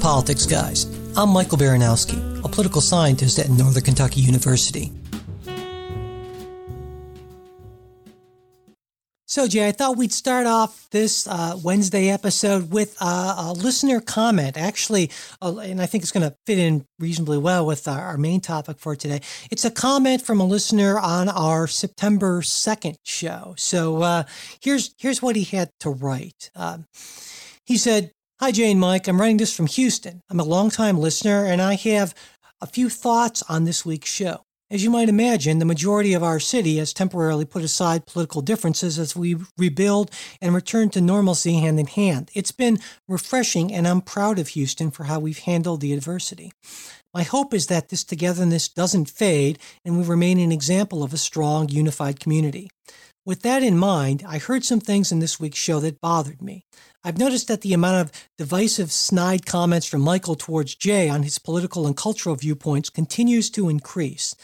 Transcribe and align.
Politics 0.00 0.46
Guys. 0.46 0.86
I'm 1.16 1.30
Michael 1.30 1.58
Baranowski, 1.58 2.44
a 2.44 2.48
political 2.48 2.80
scientist 2.80 3.38
at 3.38 3.48
Northern 3.50 3.82
Kentucky 3.82 4.20
University. 4.20 4.92
So, 9.30 9.46
Jay, 9.46 9.68
I 9.68 9.72
thought 9.72 9.98
we'd 9.98 10.12
start 10.12 10.46
off 10.46 10.88
this 10.90 11.26
uh, 11.26 11.58
Wednesday 11.62 12.08
episode 12.08 12.72
with 12.72 12.96
uh, 12.98 13.34
a 13.36 13.52
listener 13.52 14.00
comment. 14.00 14.56
Actually, 14.56 15.10
uh, 15.42 15.58
and 15.58 15.82
I 15.82 15.86
think 15.86 16.02
it's 16.02 16.10
going 16.12 16.28
to 16.28 16.34
fit 16.46 16.58
in 16.58 16.86
reasonably 16.98 17.36
well 17.36 17.66
with 17.66 17.86
our, 17.86 18.00
our, 18.00 18.16
main 18.16 18.40
topic 18.40 18.78
for 18.78 18.96
today. 18.96 19.20
It's 19.50 19.66
a 19.66 19.70
comment 19.70 20.22
from 20.22 20.40
a 20.40 20.44
listener 20.44 20.98
on 20.98 21.28
our 21.28 21.66
September 21.66 22.40
2nd 22.40 22.96
show. 23.04 23.54
So, 23.58 24.02
uh, 24.02 24.22
here's, 24.62 24.94
here's 24.98 25.20
what 25.20 25.36
he 25.36 25.44
had 25.44 25.72
to 25.80 25.90
write. 25.90 26.50
Um, 26.56 26.86
he 27.66 27.76
said, 27.76 28.12
Hi, 28.40 28.52
Jane 28.52 28.78
Mike. 28.78 29.08
I'm 29.08 29.20
writing 29.20 29.38
this 29.38 29.52
from 29.52 29.66
Houston. 29.66 30.22
I'm 30.30 30.38
a 30.38 30.44
longtime 30.44 30.96
listener, 30.96 31.44
and 31.44 31.60
I 31.60 31.74
have 31.74 32.14
a 32.60 32.68
few 32.68 32.88
thoughts 32.88 33.42
on 33.48 33.64
this 33.64 33.84
week's 33.84 34.12
show. 34.12 34.44
As 34.70 34.84
you 34.84 34.90
might 34.90 35.08
imagine, 35.08 35.58
the 35.58 35.64
majority 35.64 36.14
of 36.14 36.22
our 36.22 36.38
city 36.38 36.76
has 36.76 36.92
temporarily 36.92 37.44
put 37.44 37.64
aside 37.64 38.06
political 38.06 38.40
differences 38.40 38.96
as 38.96 39.16
we 39.16 39.38
rebuild 39.56 40.12
and 40.40 40.54
return 40.54 40.88
to 40.90 41.00
normalcy 41.00 41.54
hand 41.54 41.80
in 41.80 41.88
hand. 41.88 42.30
It's 42.32 42.52
been 42.52 42.78
refreshing, 43.08 43.74
and 43.74 43.88
I'm 43.88 44.02
proud 44.02 44.38
of 44.38 44.48
Houston 44.48 44.92
for 44.92 45.04
how 45.04 45.18
we've 45.18 45.40
handled 45.40 45.80
the 45.80 45.92
adversity. 45.92 46.52
My 47.12 47.24
hope 47.24 47.52
is 47.52 47.66
that 47.66 47.88
this 47.88 48.04
togetherness 48.04 48.68
doesn't 48.68 49.10
fade 49.10 49.58
and 49.84 49.98
we 49.98 50.04
remain 50.04 50.38
an 50.38 50.52
example 50.52 51.02
of 51.02 51.12
a 51.12 51.16
strong, 51.16 51.68
unified 51.68 52.20
community. 52.20 52.70
With 53.28 53.42
that 53.42 53.62
in 53.62 53.76
mind, 53.76 54.24
I 54.26 54.38
heard 54.38 54.64
some 54.64 54.80
things 54.80 55.12
in 55.12 55.18
this 55.18 55.38
week's 55.38 55.58
show 55.58 55.80
that 55.80 56.00
bothered 56.00 56.40
me. 56.40 56.64
I've 57.04 57.18
noticed 57.18 57.46
that 57.48 57.60
the 57.60 57.74
amount 57.74 58.00
of 58.08 58.26
divisive, 58.38 58.90
snide 58.90 59.44
comments 59.44 59.86
from 59.86 60.00
Michael 60.00 60.34
towards 60.34 60.74
Jay 60.74 61.10
on 61.10 61.24
his 61.24 61.38
political 61.38 61.86
and 61.86 61.94
cultural 61.94 62.36
viewpoints 62.36 62.88
continues 62.88 63.50
to 63.50 63.68
increase. 63.68 64.34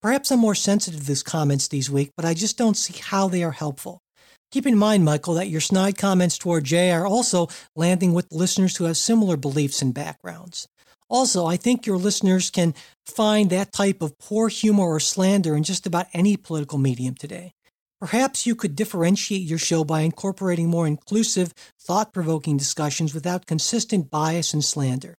Perhaps 0.00 0.30
I'm 0.30 0.38
more 0.38 0.54
sensitive 0.54 1.00
to 1.00 1.06
these 1.06 1.22
comments 1.22 1.68
these 1.68 1.90
weeks, 1.90 2.12
but 2.16 2.24
I 2.24 2.32
just 2.32 2.56
don't 2.56 2.78
see 2.78 2.94
how 2.98 3.28
they 3.28 3.44
are 3.44 3.50
helpful. 3.50 4.00
Keep 4.52 4.66
in 4.66 4.78
mind, 4.78 5.04
Michael, 5.04 5.34
that 5.34 5.50
your 5.50 5.60
snide 5.60 5.98
comments 5.98 6.38
toward 6.38 6.64
Jay 6.64 6.92
are 6.92 7.06
also 7.06 7.48
landing 7.76 8.14
with 8.14 8.32
listeners 8.32 8.74
who 8.74 8.84
have 8.84 8.96
similar 8.96 9.36
beliefs 9.36 9.82
and 9.82 9.92
backgrounds. 9.92 10.66
Also, 11.10 11.44
I 11.44 11.58
think 11.58 11.84
your 11.84 11.98
listeners 11.98 12.48
can 12.48 12.72
find 13.04 13.50
that 13.50 13.70
type 13.70 14.00
of 14.00 14.16
poor 14.18 14.48
humor 14.48 14.84
or 14.84 14.98
slander 14.98 15.54
in 15.54 15.62
just 15.62 15.86
about 15.86 16.06
any 16.14 16.38
political 16.38 16.78
medium 16.78 17.14
today. 17.14 17.52
Perhaps 18.00 18.46
you 18.46 18.54
could 18.54 18.74
differentiate 18.74 19.42
your 19.42 19.58
show 19.58 19.84
by 19.84 20.00
incorporating 20.00 20.68
more 20.68 20.86
inclusive, 20.86 21.52
thought 21.78 22.14
provoking 22.14 22.56
discussions 22.56 23.12
without 23.12 23.44
consistent 23.44 24.10
bias 24.10 24.54
and 24.54 24.64
slander. 24.64 25.14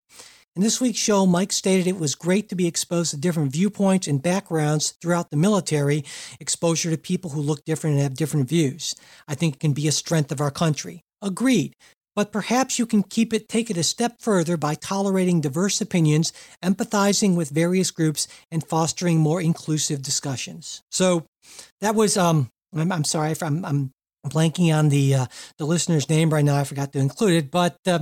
In 0.56 0.62
this 0.62 0.80
week's 0.80 0.98
show, 0.98 1.24
Mike 1.24 1.52
stated 1.52 1.86
it 1.86 2.00
was 2.00 2.16
great 2.16 2.48
to 2.48 2.56
be 2.56 2.66
exposed 2.66 3.12
to 3.12 3.16
different 3.16 3.52
viewpoints 3.52 4.08
and 4.08 4.20
backgrounds 4.20 4.94
throughout 5.00 5.30
the 5.30 5.36
military, 5.36 6.04
exposure 6.40 6.90
to 6.90 6.98
people 6.98 7.30
who 7.30 7.40
look 7.40 7.64
different 7.64 7.94
and 7.94 8.02
have 8.02 8.14
different 8.14 8.48
views. 8.48 8.96
I 9.28 9.36
think 9.36 9.54
it 9.54 9.60
can 9.60 9.72
be 9.72 9.86
a 9.86 9.92
strength 9.92 10.32
of 10.32 10.40
our 10.40 10.50
country. 10.50 11.02
Agreed. 11.22 11.74
But 12.14 12.32
perhaps 12.32 12.78
you 12.78 12.84
can 12.84 13.02
keep 13.02 13.32
it, 13.32 13.48
take 13.48 13.70
it 13.70 13.78
a 13.78 13.82
step 13.82 14.20
further 14.20 14.58
by 14.58 14.74
tolerating 14.74 15.40
diverse 15.40 15.80
opinions, 15.80 16.32
empathizing 16.62 17.36
with 17.36 17.48
various 17.48 17.90
groups, 17.90 18.28
and 18.50 18.62
fostering 18.62 19.18
more 19.18 19.40
inclusive 19.40 20.02
discussions. 20.02 20.82
So 20.90 21.24
that 21.80 21.94
was 21.94 22.18
um, 22.18 22.50
I'm, 22.74 22.92
I'm 22.92 23.04
sorry 23.04 23.32
if 23.32 23.42
I'm, 23.42 23.64
I'm 23.64 23.92
blanking 24.26 24.76
on 24.76 24.88
the 24.88 25.14
uh, 25.14 25.26
the 25.58 25.64
listener's 25.64 26.08
name 26.08 26.30
right 26.30 26.44
now. 26.44 26.56
I 26.56 26.64
forgot 26.64 26.92
to 26.92 26.98
include 26.98 27.44
it, 27.44 27.50
but 27.50 27.76
uh, 27.86 28.00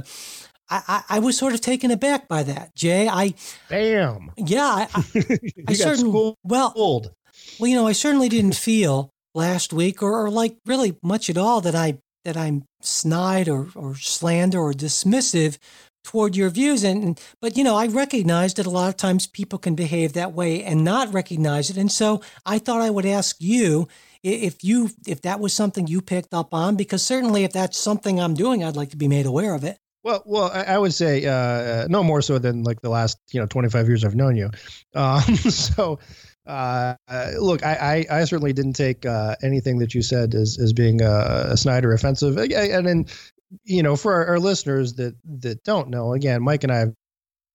I, 0.69 0.83
I, 0.87 1.03
I, 1.17 1.19
was 1.19 1.37
sort 1.37 1.55
of 1.55 1.61
taken 1.61 1.91
aback 1.91 2.29
by 2.29 2.43
that. 2.43 2.75
Jay, 2.75 3.09
I 3.09 3.35
bam, 3.69 4.33
yeah, 4.37 4.67
I, 4.67 4.89
I, 4.95 5.05
I 5.69 5.73
certainly 5.73 6.37
well, 6.43 6.73
old. 6.77 7.13
well, 7.59 7.69
you 7.69 7.77
know, 7.77 7.87
I 7.87 7.93
certainly 7.93 8.29
didn't 8.29 8.55
feel 8.55 9.11
last 9.35 9.73
week 9.73 10.03
or, 10.03 10.25
or 10.25 10.31
like 10.31 10.57
really 10.67 10.97
much 11.03 11.31
at 11.31 11.39
all 11.39 11.61
that 11.63 11.75
I 11.75 11.99
that 12.25 12.37
I'm 12.37 12.65
snide 12.83 13.49
or 13.49 13.69
or 13.75 13.97
slander 13.97 14.59
or 14.61 14.73
dismissive 14.73 15.59
toward 16.03 16.35
your 16.35 16.49
views 16.49 16.83
and 16.83 17.21
but 17.43 17.59
you 17.59 17.63
know 17.63 17.77
i 17.77 17.87
recognize 17.87 18.55
that 18.55 18.65
a 18.65 18.71
lot 18.71 18.89
of 18.89 18.97
times 18.97 19.27
people 19.27 19.59
can 19.59 19.75
behave 19.75 20.15
that 20.15 20.33
way 20.33 20.65
and 20.65 20.83
not 20.83 21.13
recognize 21.13 21.69
it 21.69 21.77
and 21.77 21.93
so 21.93 22.23
i 22.47 22.59
thought 22.59 22.81
i 22.81 22.89
would 22.89 23.05
ask 23.05 23.37
you 23.39 23.87
if 24.23 24.63
you 24.63 24.91
if 25.07 25.23
that 25.23 25.41
was 25.41 25.53
something 25.53 25.87
you 25.87 26.01
picked 26.01 26.35
up 26.35 26.53
on 26.53 26.77
because 26.77 27.03
certainly 27.03 27.45
if 27.45 27.53
that's 27.53 27.79
something 27.79 28.21
i'm 28.21 28.35
doing 28.35 28.63
i'd 28.65 28.77
like 28.77 28.91
to 28.91 28.97
be 28.97 29.09
made 29.09 29.27
aware 29.27 29.55
of 29.55 29.65
it 29.65 29.79
well 30.03 30.23
well 30.27 30.51
i, 30.53 30.63
I 30.63 30.79
would 30.79 30.95
say 30.95 31.25
uh, 31.27 31.33
uh 31.33 31.87
no 31.89 32.03
more 32.03 32.23
so 32.23 32.39
than 32.39 32.63
like 32.63 32.81
the 32.81 32.91
last 32.91 33.19
you 33.33 33.41
know 33.41 33.47
25 33.47 33.89
years 33.89 34.05
i've 34.05 34.15
known 34.15 34.37
you 34.37 34.51
um, 34.95 35.23
so 35.37 35.99
uh, 36.47 36.97
look, 37.39 37.65
I, 37.65 38.07
I, 38.11 38.19
I, 38.21 38.25
certainly 38.25 38.53
didn't 38.53 38.73
take 38.73 39.07
uh, 39.07 39.37
anything 39.43 39.79
that 39.79 39.95
you 39.95 40.03
said 40.03 40.35
as, 40.35 40.59
as 40.59 40.73
being 40.73 41.01
uh, 41.01 41.51
a 41.51 41.57
Snyder 41.57 41.93
offensive. 41.93 42.37
And 42.39 42.87
then, 42.87 43.07
you 43.63 43.85
know, 43.85 43.95
for 43.95 44.15
our, 44.15 44.27
our, 44.27 44.41
listeners 44.41 44.95
that 44.95 45.15
that 45.41 45.63
don't 45.63 45.91
know, 45.91 46.13
again, 46.13 46.43
Mike 46.43 46.65
and 46.65 46.73
I 46.73 46.79
have 46.79 46.95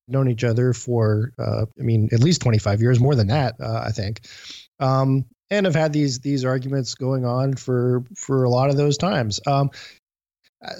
known 0.08 0.30
each 0.30 0.44
other 0.44 0.72
for, 0.72 1.32
uh, 1.40 1.66
I 1.78 1.84
mean, 1.84 2.10
at 2.12 2.22
least 2.22 2.42
25 2.42 2.82
years, 2.82 3.00
more 3.00 3.16
than 3.16 3.28
that, 3.28 3.56
uh, 3.60 3.84
I 3.86 3.92
think. 3.92 4.22
Um, 4.80 5.26
and 5.52 5.66
have 5.66 5.76
had 5.76 5.94
these 5.94 6.20
these 6.20 6.46
arguments 6.46 6.96
going 6.96 7.26
on 7.26 7.56
for 7.56 8.04
for 8.16 8.44
a 8.44 8.50
lot 8.50 8.70
of 8.70 8.78
those 8.78 8.98
times. 8.98 9.40
Um, 9.48 9.70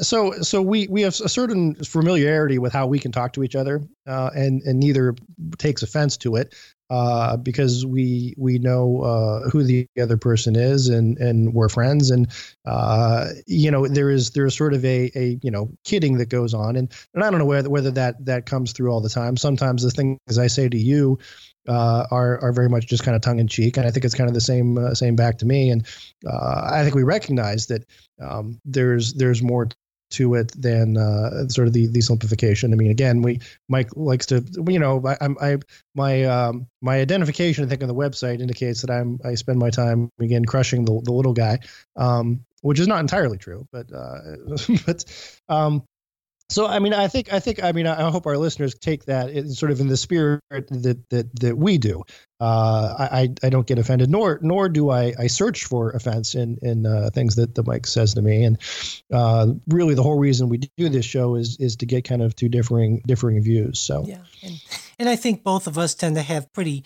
so 0.02 0.32
so 0.42 0.62
we 0.62 0.88
we 0.88 1.02
have 1.02 1.14
a 1.20 1.30
certain 1.30 1.76
familiarity 1.76 2.58
with 2.58 2.74
how 2.74 2.88
we 2.88 3.00
can 3.00 3.12
talk 3.12 3.34
to 3.34 3.44
each 3.44 3.56
other, 3.56 3.82
uh, 4.08 4.32
and 4.36 4.62
and 4.64 4.80
neither 4.80 5.16
takes 5.58 5.84
offense 5.84 6.18
to 6.18 6.36
it 6.36 6.56
uh, 6.90 7.38
because 7.38 7.86
we 7.86 8.34
we 8.38 8.58
know 8.60 9.02
uh, 9.02 9.50
who 9.50 9.64
the 9.64 9.88
other 10.00 10.18
person 10.18 10.56
is 10.56 10.88
and 10.88 11.18
and 11.18 11.54
we're 11.54 11.70
friends 11.70 12.10
and 12.12 12.32
uh, 12.66 13.30
you 13.48 13.70
know 13.72 13.88
there 13.88 14.10
is 14.10 14.32
there 14.32 14.46
is 14.46 14.56
sort 14.56 14.74
of 14.74 14.84
a 14.86 15.12
a 15.16 15.40
you 15.42 15.52
know 15.52 15.70
kidding 15.84 16.18
that 16.18 16.30
goes 16.30 16.54
on 16.54 16.76
and 16.76 16.92
and 17.14 17.24
I 17.24 17.30
don't 17.30 17.40
know 17.40 17.46
whether 17.46 17.70
whether 17.70 17.92
that 17.92 18.26
that 18.26 18.46
comes 18.46 18.72
through 18.72 18.92
all 18.92 19.02
the 19.02 19.10
time. 19.10 19.38
Sometimes 19.38 19.84
the 19.84 19.92
things 19.92 20.38
I 20.40 20.48
say 20.48 20.70
to 20.70 20.78
you 20.78 21.20
uh, 21.68 22.06
are 22.12 22.40
are 22.42 22.52
very 22.52 22.70
much 22.70 22.88
just 22.88 23.04
kind 23.04 23.16
of 23.16 23.22
tongue 23.22 23.40
in 23.40 23.48
cheek, 23.48 23.78
and 23.78 23.86
I 23.86 23.92
think 23.92 24.06
it's 24.06 24.16
kind 24.16 24.30
of 24.30 24.34
the 24.34 24.42
same 24.42 24.78
uh, 24.78 24.94
same 24.94 25.16
back 25.16 25.38
to 25.40 25.46
me. 25.46 25.70
And 25.70 25.86
uh, 26.28 26.70
I 26.72 26.84
think 26.84 26.96
we 26.96 27.04
recognize 27.04 27.68
that 27.68 27.86
um, 28.22 28.60
there's 28.66 29.14
there's 29.14 29.42
more 29.42 29.70
to 30.12 30.36
it 30.36 30.52
than 30.62 30.98
uh, 30.98 31.48
sort 31.48 31.68
of 31.68 31.74
the 31.74 31.88
the 31.88 32.02
simplification. 32.02 32.74
I 32.74 32.76
mean, 32.76 32.92
again, 32.92 33.22
we 33.22 33.40
Mike 33.68 33.90
likes 33.96 34.26
to 34.28 34.44
you 34.68 34.80
know 34.80 35.02
I, 35.06 35.18
I'm 35.22 35.38
I 35.42 35.58
my 35.96 36.24
um, 36.26 36.68
my 36.82 37.00
identification 37.00 37.66
I 37.66 37.68
think 37.68 37.82
on 37.82 37.88
the 37.88 37.96
website 37.96 38.42
indicates 38.42 38.82
that 38.82 38.92
I'm 38.92 39.20
I 39.26 39.36
spend 39.36 39.60
my 39.60 39.70
time 39.70 40.12
again 40.20 40.46
crushing 40.46 40.86
the 40.86 41.02
the 41.04 41.14
little 41.14 41.34
guy. 41.34 41.60
Um, 41.96 42.46
which 42.62 42.80
is 42.80 42.88
not 42.88 43.00
entirely 43.00 43.38
true, 43.38 43.68
but 43.72 43.94
uh, 43.94 44.18
but 44.88 45.06
um, 45.50 45.84
so 46.50 46.68
I 46.68 46.78
mean, 46.80 46.94
I 46.94 47.08
think 47.08 47.34
I 47.34 47.40
think 47.40 47.64
I 47.64 47.72
mean 47.72 47.88
I 47.88 48.10
hope 48.12 48.28
our 48.28 48.38
listeners 48.38 48.76
take 48.76 49.06
that 49.06 49.32
in, 49.32 49.52
sort 49.52 49.72
of 49.72 49.80
in 49.80 49.88
the 49.88 49.98
spirit 49.98 50.42
that 50.52 51.10
that 51.10 51.36
that 51.40 51.58
we 51.58 51.78
do. 51.78 52.04
Uh, 52.40 53.08
I 53.12 53.30
I 53.42 53.50
don't 53.50 53.66
get 53.66 53.80
offended, 53.80 54.12
nor 54.12 54.40
nor 54.44 54.70
do 54.70 54.92
I 54.92 55.14
I 55.18 55.28
search 55.28 55.64
for 55.66 55.90
offense 55.92 56.36
in 56.36 56.60
in 56.62 56.86
uh, 56.86 57.10
things 57.14 57.36
that 57.38 57.56
the 57.56 57.64
Mike 57.64 57.88
says 57.88 58.14
to 58.14 58.22
me. 58.22 58.44
And 58.44 58.60
uh, 59.12 59.54
really, 59.68 59.96
the 59.96 60.04
whole 60.04 60.20
reason 60.20 60.50
we 60.50 60.58
do 60.78 60.90
this 60.90 61.06
show 61.06 61.36
is 61.36 61.58
is 61.60 61.78
to 61.78 61.88
get 61.88 62.04
kind 62.04 62.22
of 62.22 62.36
two 62.36 62.50
differing 62.50 63.02
differing 63.08 63.42
views. 63.42 63.80
So 63.80 64.06
yeah, 64.06 64.20
and, 64.44 64.62
and 65.00 65.10
I 65.10 65.16
think 65.16 65.44
both 65.44 65.66
of 65.66 65.80
us 65.80 65.96
tend 65.96 66.16
to 66.16 66.22
have 66.22 66.52
pretty 66.54 66.84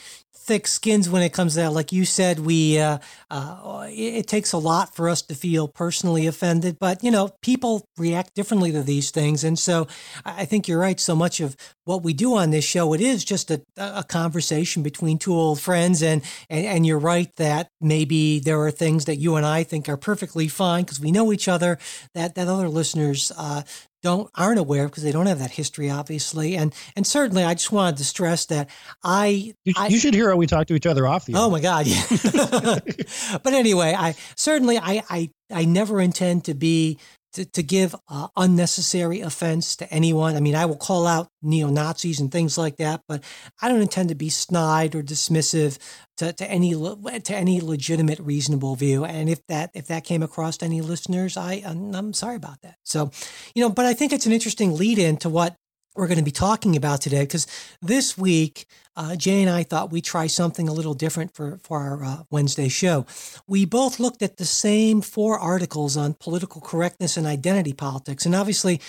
thick 0.50 0.66
skins 0.66 1.08
when 1.08 1.22
it 1.22 1.32
comes 1.32 1.54
to 1.54 1.60
that. 1.60 1.74
Like 1.74 1.92
you 1.92 2.06
said, 2.06 2.40
we 2.40 2.80
uh, 2.80 2.98
uh, 3.30 3.86
it, 3.88 4.16
it, 4.16 4.28
takes 4.28 4.52
a 4.52 4.58
lot 4.58 4.96
for 4.96 5.08
us 5.08 5.22
to 5.22 5.36
feel 5.36 5.68
personally 5.68 6.26
offended, 6.26 6.80
but 6.80 7.04
you 7.04 7.12
know, 7.12 7.30
people 7.44 7.86
react 8.00 8.34
differently 8.34 8.72
to 8.72 8.82
these 8.82 9.12
things, 9.12 9.44
and 9.44 9.60
so 9.60 9.88
I 10.26 10.46
think 10.46 10.68
you're 10.68 10.80
right. 10.80 11.00
So 11.00 11.16
much 11.16 11.40
of 11.40 11.56
what 11.86 12.02
we 12.02 12.14
do 12.14 12.36
on 12.36 12.50
this 12.50 12.66
show, 12.66 12.94
it 12.94 13.00
is 13.00 13.24
just 13.24 13.52
a, 13.52 13.62
a 13.78 14.04
conversation 14.04 14.82
between 14.82 15.20
two 15.20 15.36
old 15.36 15.62
friends, 15.62 16.02
and, 16.02 16.24
and 16.50 16.66
and 16.66 16.84
you're 16.84 16.98
right 16.98 17.32
that 17.36 17.70
maybe 17.80 18.40
there 18.40 18.60
are 18.62 18.72
things 18.72 19.06
that 19.06 19.18
you 19.18 19.36
and 19.36 19.46
I 19.46 19.62
think 19.62 19.88
are 19.88 19.98
perfectly 19.98 20.48
fine 20.48 20.84
because 20.84 21.00
we 21.00 21.12
know 21.12 21.32
each 21.32 21.48
other 21.48 21.78
that 22.16 22.34
that 22.34 22.48
other 22.48 22.70
listeners 22.70 23.32
uh, 23.38 23.62
don't 24.02 24.30
aren't 24.36 24.60
aware 24.60 24.86
of 24.86 24.92
because 24.92 25.04
they 25.04 25.12
don't 25.12 25.26
have 25.26 25.40
that 25.40 25.52
history 25.52 25.90
obviously. 25.90 26.56
And 26.56 26.74
and 26.96 27.06
certainly 27.06 27.44
i 27.44 27.54
just 27.54 27.72
wanted 27.72 27.98
to 27.98 28.06
stress 28.06 28.46
that 28.48 28.70
i 29.04 29.54
you, 29.64 29.74
I, 29.78 29.88
you 29.88 30.00
should 30.00 30.14
hear 30.14 30.30
how 30.30 30.38
we 30.38 30.48
talk 30.48 30.68
to 30.68 30.76
each 30.76 30.86
other 30.86 31.08
off 31.08 31.26
the 31.26 31.34
oh 31.36 31.50
my 31.50 31.60
god 31.60 31.88
yeah. 31.88 32.02
But 33.44 33.54
anyway 33.54 33.96
i 33.98 34.16
certainly 34.36 34.78
i 34.78 35.04
i 35.10 35.30
i 35.52 35.66
never 35.66 36.00
intend 36.00 36.46
to 36.46 36.54
be 36.54 36.98
to, 37.34 37.46
to 37.46 37.64
give 37.64 37.96
uh, 38.08 38.28
unnecessary 38.36 39.22
offense 39.22 39.76
to 39.78 39.92
anyone. 39.92 40.36
I 40.36 40.40
mean, 40.40 40.56
I 40.56 40.66
will 40.66 40.78
call 40.78 41.06
out 41.06 41.30
neo 41.42 41.70
Nazis 41.70 42.20
and 42.20 42.32
things 42.32 42.58
like 42.58 42.78
that, 42.78 43.02
but 43.08 43.24
I 43.62 43.70
don't 43.70 43.82
intend 43.82 44.10
to 44.10 44.16
be 44.16 44.30
snide 44.30 44.96
or 44.96 45.04
dismissive 45.04 45.78
to, 46.18 46.34
to 46.34 46.50
any 46.50 46.72
to 46.72 47.36
any 47.36 47.62
legitimate, 47.62 48.20
reasonable 48.20 48.76
view. 48.76 49.06
And 49.06 49.30
if 49.30 49.46
that 49.48 49.72
if 49.74 49.88
that 49.88 50.04
came 50.04 50.24
across 50.24 50.58
to 50.58 50.66
any 50.66 50.82
listeners, 50.82 51.38
I 51.38 51.64
I'm 51.66 52.14
sorry 52.14 52.36
about 52.36 52.62
that. 52.62 52.76
So, 52.84 53.12
you 53.54 53.62
know, 53.62 53.70
but 53.70 53.86
I 53.86 53.94
think 53.94 54.12
it's 54.12 54.26
an 54.26 54.34
interesting 54.34 54.76
lead 54.76 55.00
in 55.00 55.18
to 55.18 55.30
what 55.30 55.56
we're 55.96 56.08
going 56.08 56.18
to 56.18 56.24
be 56.24 56.32
talking 56.32 56.76
about 56.76 57.02
today 57.02 57.22
because 57.22 57.48
this 57.82 58.18
week 58.18 58.66
uh, 59.00 59.16
Jay 59.16 59.42
and 59.42 59.50
I 59.50 59.64
thought 59.64 59.94
we'd 59.94 60.04
try 60.04 60.28
something 60.28 60.68
a 60.68 60.74
little 60.74 60.94
different 60.94 61.34
for, 61.34 61.58
for 61.64 61.80
our 61.80 62.04
uh, 62.04 62.24
Wednesday 62.30 62.68
show. 62.68 63.06
We 63.48 63.64
both 63.64 63.98
looked 63.98 64.22
at 64.22 64.36
the 64.36 64.44
same 64.44 65.00
four 65.00 65.40
articles 65.40 65.96
on 65.96 66.16
political 66.16 66.60
correctness 66.60 67.16
and 67.16 67.26
identity 67.26 67.72
politics. 67.72 68.26
And 68.26 68.36
obviously, 68.36 68.82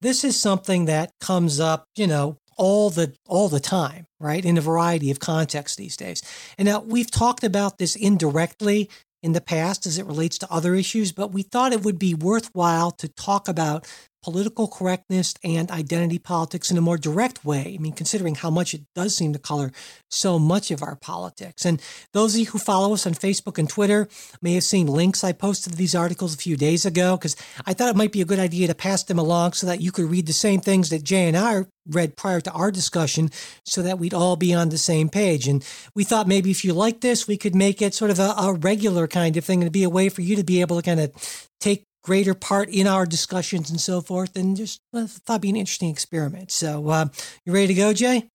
this 0.00 0.24
is 0.24 0.40
something 0.40 0.86
that 0.86 1.12
comes 1.20 1.60
up, 1.60 1.84
you 1.96 2.06
know, 2.06 2.38
all 2.56 2.88
the 2.88 3.14
all 3.26 3.50
the 3.50 3.60
time, 3.60 4.06
right? 4.18 4.42
In 4.42 4.56
a 4.56 4.62
variety 4.62 5.10
of 5.10 5.20
contexts 5.20 5.76
these 5.76 5.98
days. 5.98 6.22
And 6.56 6.66
now 6.66 6.80
we've 6.80 7.10
talked 7.10 7.44
about 7.44 7.76
this 7.76 7.94
indirectly 7.94 8.88
in 9.22 9.32
the 9.32 9.40
past 9.42 9.84
as 9.84 9.98
it 9.98 10.06
relates 10.06 10.38
to 10.38 10.50
other 10.50 10.74
issues, 10.74 11.12
but 11.12 11.32
we 11.32 11.42
thought 11.42 11.72
it 11.72 11.84
would 11.84 11.98
be 11.98 12.14
worthwhile 12.14 12.90
to 12.92 13.08
talk 13.08 13.48
about 13.48 13.86
political 14.28 14.68
correctness 14.68 15.32
and 15.42 15.70
identity 15.70 16.18
politics 16.18 16.70
in 16.70 16.76
a 16.76 16.82
more 16.82 16.98
direct 16.98 17.46
way. 17.46 17.74
I 17.74 17.80
mean, 17.80 17.94
considering 17.94 18.34
how 18.34 18.50
much 18.50 18.74
it 18.74 18.82
does 18.94 19.16
seem 19.16 19.32
to 19.32 19.38
color 19.38 19.72
so 20.10 20.38
much 20.38 20.70
of 20.70 20.82
our 20.82 20.96
politics. 20.96 21.64
And 21.64 21.80
those 22.12 22.34
of 22.34 22.40
you 22.40 22.46
who 22.46 22.58
follow 22.58 22.92
us 22.92 23.06
on 23.06 23.14
Facebook 23.14 23.56
and 23.56 23.70
Twitter 23.70 24.06
may 24.42 24.52
have 24.52 24.64
seen 24.64 24.86
links 24.86 25.24
I 25.24 25.32
posted 25.32 25.74
these 25.74 25.94
articles 25.94 26.34
a 26.34 26.36
few 26.36 26.58
days 26.58 26.84
ago 26.84 27.16
because 27.16 27.36
I 27.64 27.72
thought 27.72 27.88
it 27.88 27.96
might 27.96 28.12
be 28.12 28.20
a 28.20 28.26
good 28.26 28.38
idea 28.38 28.66
to 28.66 28.74
pass 28.74 29.02
them 29.02 29.18
along 29.18 29.54
so 29.54 29.66
that 29.66 29.80
you 29.80 29.92
could 29.92 30.10
read 30.10 30.26
the 30.26 30.34
same 30.34 30.60
things 30.60 30.90
that 30.90 31.04
Jay 31.04 31.26
and 31.26 31.36
I 31.36 31.64
read 31.88 32.14
prior 32.14 32.42
to 32.42 32.52
our 32.52 32.70
discussion 32.70 33.30
so 33.64 33.80
that 33.80 33.98
we'd 33.98 34.12
all 34.12 34.36
be 34.36 34.52
on 34.52 34.68
the 34.68 34.76
same 34.76 35.08
page. 35.08 35.48
And 35.48 35.66
we 35.94 36.04
thought 36.04 36.28
maybe 36.28 36.50
if 36.50 36.66
you 36.66 36.74
like 36.74 37.00
this, 37.00 37.26
we 37.26 37.38
could 37.38 37.54
make 37.54 37.80
it 37.80 37.94
sort 37.94 38.10
of 38.10 38.18
a, 38.18 38.34
a 38.36 38.52
regular 38.52 39.08
kind 39.08 39.38
of 39.38 39.44
thing 39.46 39.62
and 39.62 39.72
be 39.72 39.84
a 39.84 39.88
way 39.88 40.10
for 40.10 40.20
you 40.20 40.36
to 40.36 40.44
be 40.44 40.60
able 40.60 40.76
to 40.76 40.82
kind 40.82 41.00
of 41.00 41.48
take 41.60 41.84
greater 42.08 42.32
part 42.32 42.70
in 42.70 42.86
our 42.86 43.04
discussions 43.04 43.68
and 43.68 43.78
so 43.78 44.00
forth. 44.00 44.34
And 44.34 44.56
just 44.56 44.80
uh, 44.94 45.06
thought 45.06 45.34
it'd 45.34 45.42
be 45.42 45.50
an 45.50 45.56
interesting 45.56 45.90
experiment. 45.90 46.50
So, 46.50 46.88
uh, 46.88 47.06
you 47.44 47.52
ready 47.52 47.66
to 47.66 47.74
go, 47.74 47.92
Jay? 47.92 48.30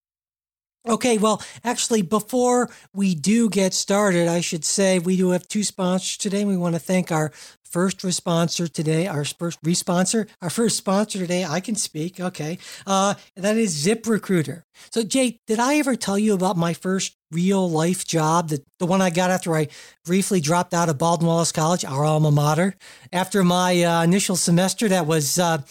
Okay, 0.88 1.18
well, 1.18 1.42
actually, 1.64 2.04
before 2.04 2.70
we 2.94 3.16
do 3.16 3.50
get 3.50 3.74
started, 3.74 4.28
I 4.28 4.42
should 4.42 4.64
say 4.64 5.00
we 5.00 5.18
do 5.18 5.30
have 5.30 5.48
two 5.48 5.64
sponsors 5.64 6.18
today. 6.18 6.46
We 6.46 6.58
want 6.58 6.76
to 6.76 6.80
thank 6.80 7.12
our 7.12 7.32
first 7.74 8.04
responsor 8.04 8.68
today, 8.68 9.08
our 9.08 9.26
first 9.26 9.58
responsor, 9.64 10.28
our 10.44 10.52
first 10.52 10.78
sponsor 10.78 11.18
today. 11.18 11.44
I 11.44 11.60
can 11.60 11.74
speak. 11.76 12.20
Okay. 12.20 12.60
Uh, 12.86 13.16
that 13.36 13.58
is 13.58 13.84
ZipRecruiter. 13.84 14.62
So, 14.92 15.02
Jay, 15.02 15.40
did 15.48 15.60
I 15.60 15.78
ever 15.78 15.96
tell 15.96 16.20
you 16.20 16.36
about 16.36 16.56
my 16.56 16.74
first 16.74 17.18
real 17.32 17.68
life 17.68 18.06
job, 18.06 18.50
the, 18.50 18.64
the 18.78 18.86
one 18.86 19.02
I 19.02 19.10
got 19.10 19.32
after 19.32 19.56
I 19.56 19.70
briefly 20.06 20.40
dropped 20.40 20.76
out 20.76 20.88
of 20.88 21.00
Baldwin 21.00 21.28
Wallace 21.28 21.52
College, 21.52 21.84
our 21.84 22.06
alma 22.06 22.30
mater, 22.30 22.76
after 23.12 23.44
my 23.44 23.84
uh, 23.84 24.04
initial 24.04 24.36
semester 24.36 24.88
that 24.90 25.08
was, 25.08 25.40
uh, 25.40 25.64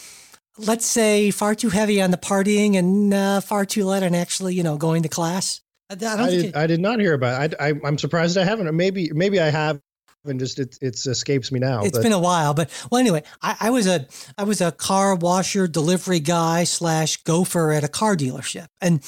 let's 0.59 0.87
say, 0.87 1.31
far 1.31 1.55
too 1.55 1.69
heavy 1.69 2.03
on 2.03 2.11
the 2.11 2.17
partying 2.17 2.77
and 2.77 3.15
uh, 3.15 3.41
far 3.41 3.65
too 3.65 3.85
light 3.85 4.03
on 4.03 4.13
actually, 4.13 4.57
you 4.57 4.65
know, 4.65 4.77
going 4.77 5.05
to 5.05 5.09
class? 5.09 5.61
I, 5.89 5.95
I, 5.95 6.31
did, 6.31 6.45
it, 6.47 6.57
I 6.57 6.67
did 6.67 6.81
not 6.81 6.99
hear 6.99 7.13
about 7.13 7.53
it. 7.53 7.55
I, 7.61 7.69
I, 7.69 7.89
am 7.89 7.99
surprised 7.99 8.37
I 8.37 8.45
haven't. 8.45 8.75
Maybe, 8.75 9.11
maybe 9.13 9.39
I 9.39 9.51
have 9.51 9.79
and 10.25 10.39
just 10.39 10.59
it 10.59 10.79
it 10.81 10.95
escapes 11.07 11.51
me 11.53 11.61
now. 11.61 11.83
It's 11.83 11.99
but. 11.99 12.03
been 12.03 12.13
a 12.13 12.19
while, 12.19 12.55
but 12.55 12.71
well, 12.91 12.99
anyway, 12.99 13.23
I, 13.41 13.57
I, 13.61 13.71
was 13.71 13.87
a 13.87 14.07
I 14.39 14.45
was 14.45 14.61
a 14.61 14.73
car 14.73 15.15
washer 15.15 15.67
delivery 15.67 16.21
guy 16.21 16.65
slash 16.65 17.17
gopher 17.25 17.73
at 17.73 17.85
a 17.85 17.89
car 17.89 18.17
dealership, 18.17 18.69
and 18.81 19.03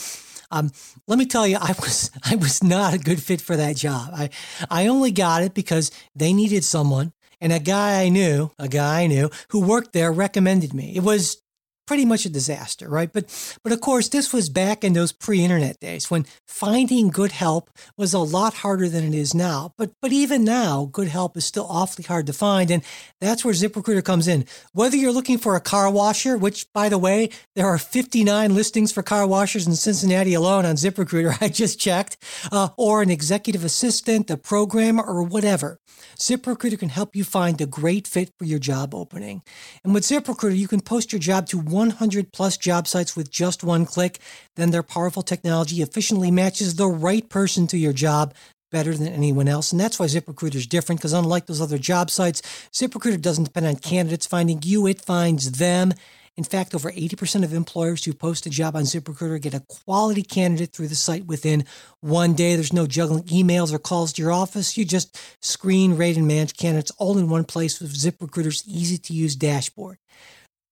um, 0.51 0.73
let 1.07 1.19
me 1.19 1.27
tell 1.27 1.47
you, 1.47 1.57
I 1.61 1.75
was 1.81 2.11
I 2.25 2.37
was 2.37 2.63
not 2.63 2.95
a 2.95 2.99
good 2.99 3.23
fit 3.23 3.41
for 3.41 3.57
that 3.57 3.77
job. 3.77 4.11
I 4.15 4.31
I 4.71 4.87
only 4.87 5.13
got 5.13 5.43
it 5.43 5.55
because 5.55 5.91
they 6.15 6.33
needed 6.33 6.65
someone, 6.65 7.13
and 7.41 7.53
a 7.53 7.61
guy 7.61 8.03
I 8.03 8.09
knew, 8.09 8.51
a 8.59 8.69
guy 8.69 9.03
I 9.03 9.07
knew 9.07 9.31
who 9.49 9.61
worked 9.61 9.93
there 9.93 10.13
recommended 10.13 10.75
me. 10.75 10.95
It 10.97 11.03
was 11.03 11.44
pretty 11.87 12.05
much 12.05 12.25
a 12.25 12.31
disaster, 12.31 12.89
right? 12.89 13.13
But 13.13 13.25
but 13.63 13.73
of 13.73 13.81
course, 13.81 14.09
this 14.09 14.33
was 14.33 14.49
back 14.49 14.85
in 14.85 14.93
those 14.93 15.13
pre-internet 15.13 15.81
days 15.81 16.11
when 16.11 16.27
finding 16.47 17.09
good 17.09 17.33
help 17.33 17.71
was 17.97 18.15
a 18.15 18.19
lot 18.19 18.55
harder 18.55 18.89
than 18.89 19.05
it 19.05 19.15
is 19.15 19.35
now. 19.35 19.73
But 19.77 19.93
but 20.01 20.13
even 20.13 20.45
now, 20.45 20.89
good 20.93 21.09
help 21.09 21.37
is 21.37 21.45
still 21.45 21.67
awfully 21.69 22.05
hard 22.05 22.27
to 22.27 22.33
find, 22.33 22.71
and 22.71 22.83
that's 23.21 23.45
where 23.45 23.55
ZipRecruiter 23.55 24.05
comes 24.05 24.29
in. 24.29 24.45
Whether 24.73 24.97
you're 24.97 25.13
looking 25.13 25.39
for 25.39 25.57
a 25.57 25.61
car 25.61 25.91
washer, 25.91 26.37
which 26.37 26.73
by 26.73 26.89
the 26.89 26.99
way, 26.99 27.31
there 27.55 27.67
are 27.67 27.79
59 27.79 28.55
listings 28.55 28.93
for 28.93 29.03
car 29.03 29.27
washers 29.27 29.67
in 29.67 29.77
Cincinnati 29.77 30.35
alone 30.35 30.67
on 30.67 30.77
ZipRecruiter, 30.77 31.37
I 31.43 31.49
just 31.49 31.79
checked, 31.79 32.17
uh, 32.53 32.69
or 32.77 33.03
an 33.03 33.11
executive 33.11 33.65
assistant, 33.65 34.31
a 34.31 34.37
programmer, 34.37 35.03
or 35.03 35.23
whatever. 35.23 35.79
ZipRecruiter 36.19 36.79
can 36.79 36.89
help 36.89 37.17
you 37.17 37.25
find 37.25 37.61
a 37.61 37.67
great 37.67 38.07
fit 38.07 38.31
for 38.39 38.45
your 38.45 38.59
job 38.59 38.95
opening. 38.95 39.43
And 39.83 39.95
with 39.95 40.05
ZipRecruiter, 40.05 40.57
you 40.57 40.69
can 40.69 40.81
post 40.81 41.13
your 41.13 41.21
job 41.21 41.47
to 41.49 41.59
100 41.75 42.33
plus 42.33 42.57
job 42.57 42.89
sites 42.89 43.17
with 43.17 43.31
just 43.31 43.65
one 43.65 43.85
click. 43.85 44.19
Then 44.57 44.71
their 44.71 44.83
powerful 44.83 45.23
technology 45.23 45.83
efficiently 45.83 46.31
matches 46.31 46.77
the 46.77 46.87
right 46.87 47.29
person 47.29 47.67
to 47.67 47.77
your 47.77 47.93
job 47.93 48.33
better 48.71 48.95
than 48.95 49.09
anyone 49.09 49.49
else. 49.49 49.71
And 49.71 49.81
that's 49.81 49.99
why 49.99 50.07
ZipRecruiter 50.07 50.57
is 50.57 50.67
different 50.67 51.01
because 51.01 51.13
unlike 51.13 51.47
those 51.47 51.61
other 51.61 51.79
job 51.79 52.11
sites, 52.11 52.43
ZipRecruiter 52.73 53.21
doesn't 53.21 53.45
depend 53.45 53.67
on 53.67 53.77
candidates 53.77 54.27
finding 54.27 54.61
you, 54.65 54.87
it 54.87 55.01
finds 55.01 55.53
them. 55.53 55.93
In 56.37 56.43
fact, 56.43 56.75
over 56.75 56.91
80% 56.91 57.45
of 57.45 57.53
employers 57.53 58.05
who 58.05 58.13
post 58.13 58.45
a 58.47 58.51
job 58.51 58.75
on 58.75 58.83
ZipRecruiter 58.83 59.41
get 59.41 59.55
a 59.55 59.65
quality 59.69 60.25
candidate 60.25 60.73
through 60.73 60.89
the 60.89 60.97
site 60.97 61.27
within 61.27 61.65
one 62.01 62.35
day. 62.35 62.57
There's 62.57 62.73
no 62.73 62.89
juggling 62.89 63.23
emails 63.25 63.73
or 63.73 63.79
calls 63.79 64.13
to 64.15 64.23
your 64.23 64.33
office. 64.33 64.77
You 64.77 64.85
just 64.85 65.17
screen, 65.41 65.97
rate, 65.97 66.17
and 66.17 66.27
manage 66.27 66.57
candidates 66.57 66.91
all 66.99 67.19
in 67.19 67.31
one 67.31 67.45
place 67.45 67.81
with 67.81 67.95
ZipRecruiter's 67.95 68.67
easy 68.67 68.99
to 68.99 69.13
use 69.13 69.37
dashboard. 69.37 69.99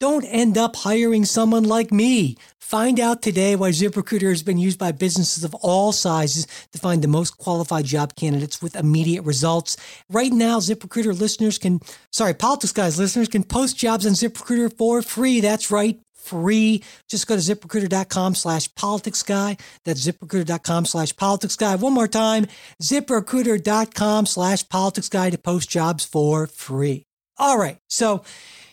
Don't 0.03 0.25
end 0.25 0.59
up 0.59 0.75
hiring 0.75 1.25
someone 1.25 1.63
like 1.63 1.93
me. 1.93 2.37
Find 2.59 2.99
out 2.99 3.23
today 3.23 3.55
why 3.55 3.71
ZipRecruiter 3.71 4.31
has 4.31 4.43
been 4.43 4.59
used 4.59 4.77
by 4.77 4.91
businesses 4.91 5.45
of 5.45 5.55
all 5.55 5.93
sizes 5.93 6.49
to 6.73 6.79
find 6.81 7.03
the 7.03 7.07
most 7.07 7.39
qualified 7.39 7.85
job 7.85 8.17
candidates 8.17 8.61
with 8.61 8.75
immediate 8.75 9.23
results. 9.23 9.77
Right 10.11 10.33
now, 10.33 10.59
ZipRecruiter 10.59 11.17
listeners 11.17 11.57
can, 11.57 11.79
sorry, 12.11 12.35
Politics 12.35 12.73
Guys 12.73 12.99
listeners 12.99 13.29
can 13.29 13.45
post 13.45 13.79
jobs 13.79 14.05
on 14.05 14.15
ZipRecruiter 14.15 14.77
for 14.77 15.03
free. 15.03 15.39
That's 15.39 15.71
right, 15.71 16.01
free. 16.17 16.83
Just 17.09 17.29
go 17.29 17.37
to 17.37 17.41
ziprecruiter.com 17.41 18.35
slash 18.35 18.75
politics 18.75 19.23
guy. 19.23 19.57
That's 19.85 20.05
ziprecruiter.com 20.05 20.87
slash 20.87 21.15
politics 21.15 21.55
guy. 21.55 21.77
One 21.77 21.93
more 21.93 22.09
time, 22.09 22.49
ziprecruiter.com 22.83 24.27
slash 24.27 24.69
politics 24.69 25.09
guy 25.09 25.31
to 25.31 25.39
post 25.39 25.71
jobs 25.71 26.05
for 26.05 26.49
free. 26.49 27.07
All 27.39 27.57
right. 27.57 27.79
So 27.89 28.25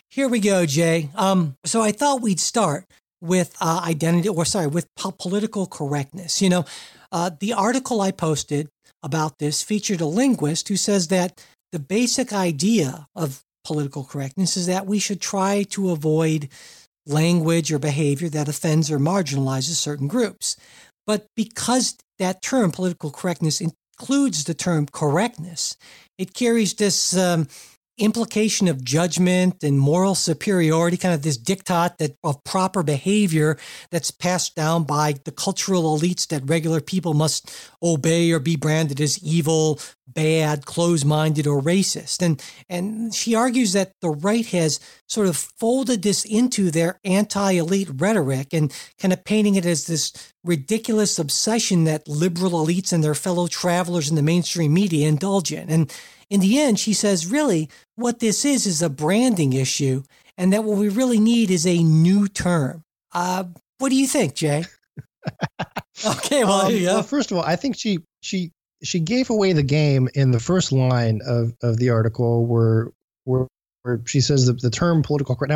here 0.10 0.28
we 0.28 0.40
go, 0.40 0.66
Jay. 0.66 1.10
Um, 1.16 1.56
so 1.66 1.82
I 1.82 1.92
thought 1.92 2.22
we'd 2.22 2.40
start 2.40 2.86
with 3.22 3.56
uh, 3.62 3.82
identity, 3.86 4.30
or 4.30 4.46
sorry, 4.46 4.68
with 4.68 4.88
po- 4.96 5.12
political 5.12 5.68
correctness. 5.68 6.42
You 6.42 6.50
know, 6.50 6.66
uh, 7.12 7.32
the 7.40 7.54
article 7.54 8.02
I 8.02 8.12
posted 8.12 8.70
about 9.04 9.38
this 9.40 9.62
featured 9.62 10.02
a 10.02 10.06
linguist 10.06 10.68
who 10.68 10.76
says 10.76 11.08
that 11.08 11.44
the 11.72 11.80
basic 11.80 12.34
idea 12.34 13.08
of 13.16 13.42
political 13.64 14.04
correctness 14.04 14.58
is 14.58 14.66
that 14.68 14.88
we 14.88 15.00
should 15.00 15.22
try 15.22 15.64
to 15.70 15.92
avoid 15.92 16.50
language 17.06 17.72
or 17.72 17.80
behavior 17.80 18.30
that 18.30 18.48
offends 18.48 18.90
or 18.90 19.00
marginalizes 19.00 19.76
certain 19.76 20.08
groups. 20.08 20.56
But 21.06 21.28
because 21.36 21.98
that 22.20 22.42
term, 22.42 22.72
political 22.72 23.12
correctness, 23.12 23.62
includes 23.62 24.44
the 24.44 24.54
term 24.54 24.88
correctness, 24.92 25.76
it 26.18 26.34
carries 26.34 26.74
this 26.76 27.16
um, 27.18 27.48
implication 28.00 28.68
of 28.68 28.84
judgment 28.84 29.64
and 29.64 29.80
moral 29.80 30.16
superiority, 30.16 30.98
kind 30.98 31.14
of 31.14 31.22
this 31.22 31.38
diktat 31.38 31.98
that 31.98 32.16
of 32.24 32.44
proper 32.44 32.84
behavior 32.84 33.58
that's 33.92 34.12
passed 34.12 34.56
down 34.56 34.84
by 34.84 35.16
the 35.26 35.32
cultural 35.32 35.98
elites 35.98 36.28
that 36.28 36.50
regular 36.50 36.82
people 36.82 37.14
must 37.14 37.52
obey 37.84 38.32
or 38.32 38.40
be 38.40 38.56
branded 38.56 39.00
as 39.00 39.22
evil, 39.24 39.80
bad, 40.08 40.66
close-minded, 40.66 41.46
or 41.46 41.62
racist. 41.62 42.22
And 42.22 42.42
and 42.68 43.14
she 43.14 43.36
argues 43.36 43.74
that 43.74 43.94
the 44.02 44.10
right 44.10 44.46
has 44.48 44.80
sort 45.08 45.28
of 45.28 45.38
folded 45.38 46.02
this 46.02 46.26
into 46.26 46.72
their 46.72 47.00
anti-elite 47.04 47.90
rhetoric 47.96 48.54
and 48.54 48.74
kind 49.00 49.14
of 49.14 49.24
painting 49.24 49.56
it 49.56 49.66
as 49.66 49.86
this 49.86 50.34
ridiculous 50.44 51.20
obsession 51.20 51.84
that 51.84 52.08
liberal 52.08 52.52
elites 52.52 52.94
and 52.94 53.04
their 53.04 53.16
fellow 53.16 53.48
travelers 53.48 54.10
in 54.10 54.16
the 54.16 54.22
mainstream 54.22 54.74
media 54.74 55.08
indulge 55.08 55.52
in. 55.52 55.70
And 55.70 55.94
in 56.30 56.40
the 56.40 56.60
end, 56.60 56.80
she 56.80 56.94
says, 56.94 57.28
really, 57.28 57.70
what 57.96 58.20
this 58.20 58.46
is 58.46 58.66
is 58.66 58.82
a 58.82 58.90
branding 58.90 59.54
issue, 59.54 60.04
and 60.38 60.54
that 60.54 60.64
what 60.64 60.78
we 60.78 60.90
really 60.90 61.20
need 61.20 61.50
is 61.52 61.66
a 61.66 61.84
new 61.84 62.28
term. 62.28 62.84
Uh, 63.14 63.46
what 63.80 63.90
do 63.90 63.96
you 63.96 64.08
think, 64.08 64.36
Jay? 64.36 64.66
okay, 66.06 66.44
well, 66.44 66.68
um, 66.68 66.84
well, 66.84 67.04
first 67.04 67.32
of 67.32 67.38
all, 67.38 67.44
I 67.44 67.56
think 67.56 67.78
she 67.78 68.00
she 68.22 68.52
she 68.84 69.00
gave 69.00 69.30
away 69.30 69.54
the 69.54 69.64
game 69.64 70.08
in 70.14 70.32
the 70.32 70.40
first 70.40 70.72
line 70.72 71.22
of 71.26 71.54
of 71.62 71.78
the 71.78 71.90
article, 71.90 72.46
where 72.46 72.92
where 73.26 73.48
where 73.90 74.02
she 74.06 74.22
says 74.22 74.46
that 74.46 74.62
the 74.62 74.70
term 74.70 75.02
political 75.02 75.36
correct 75.36 75.52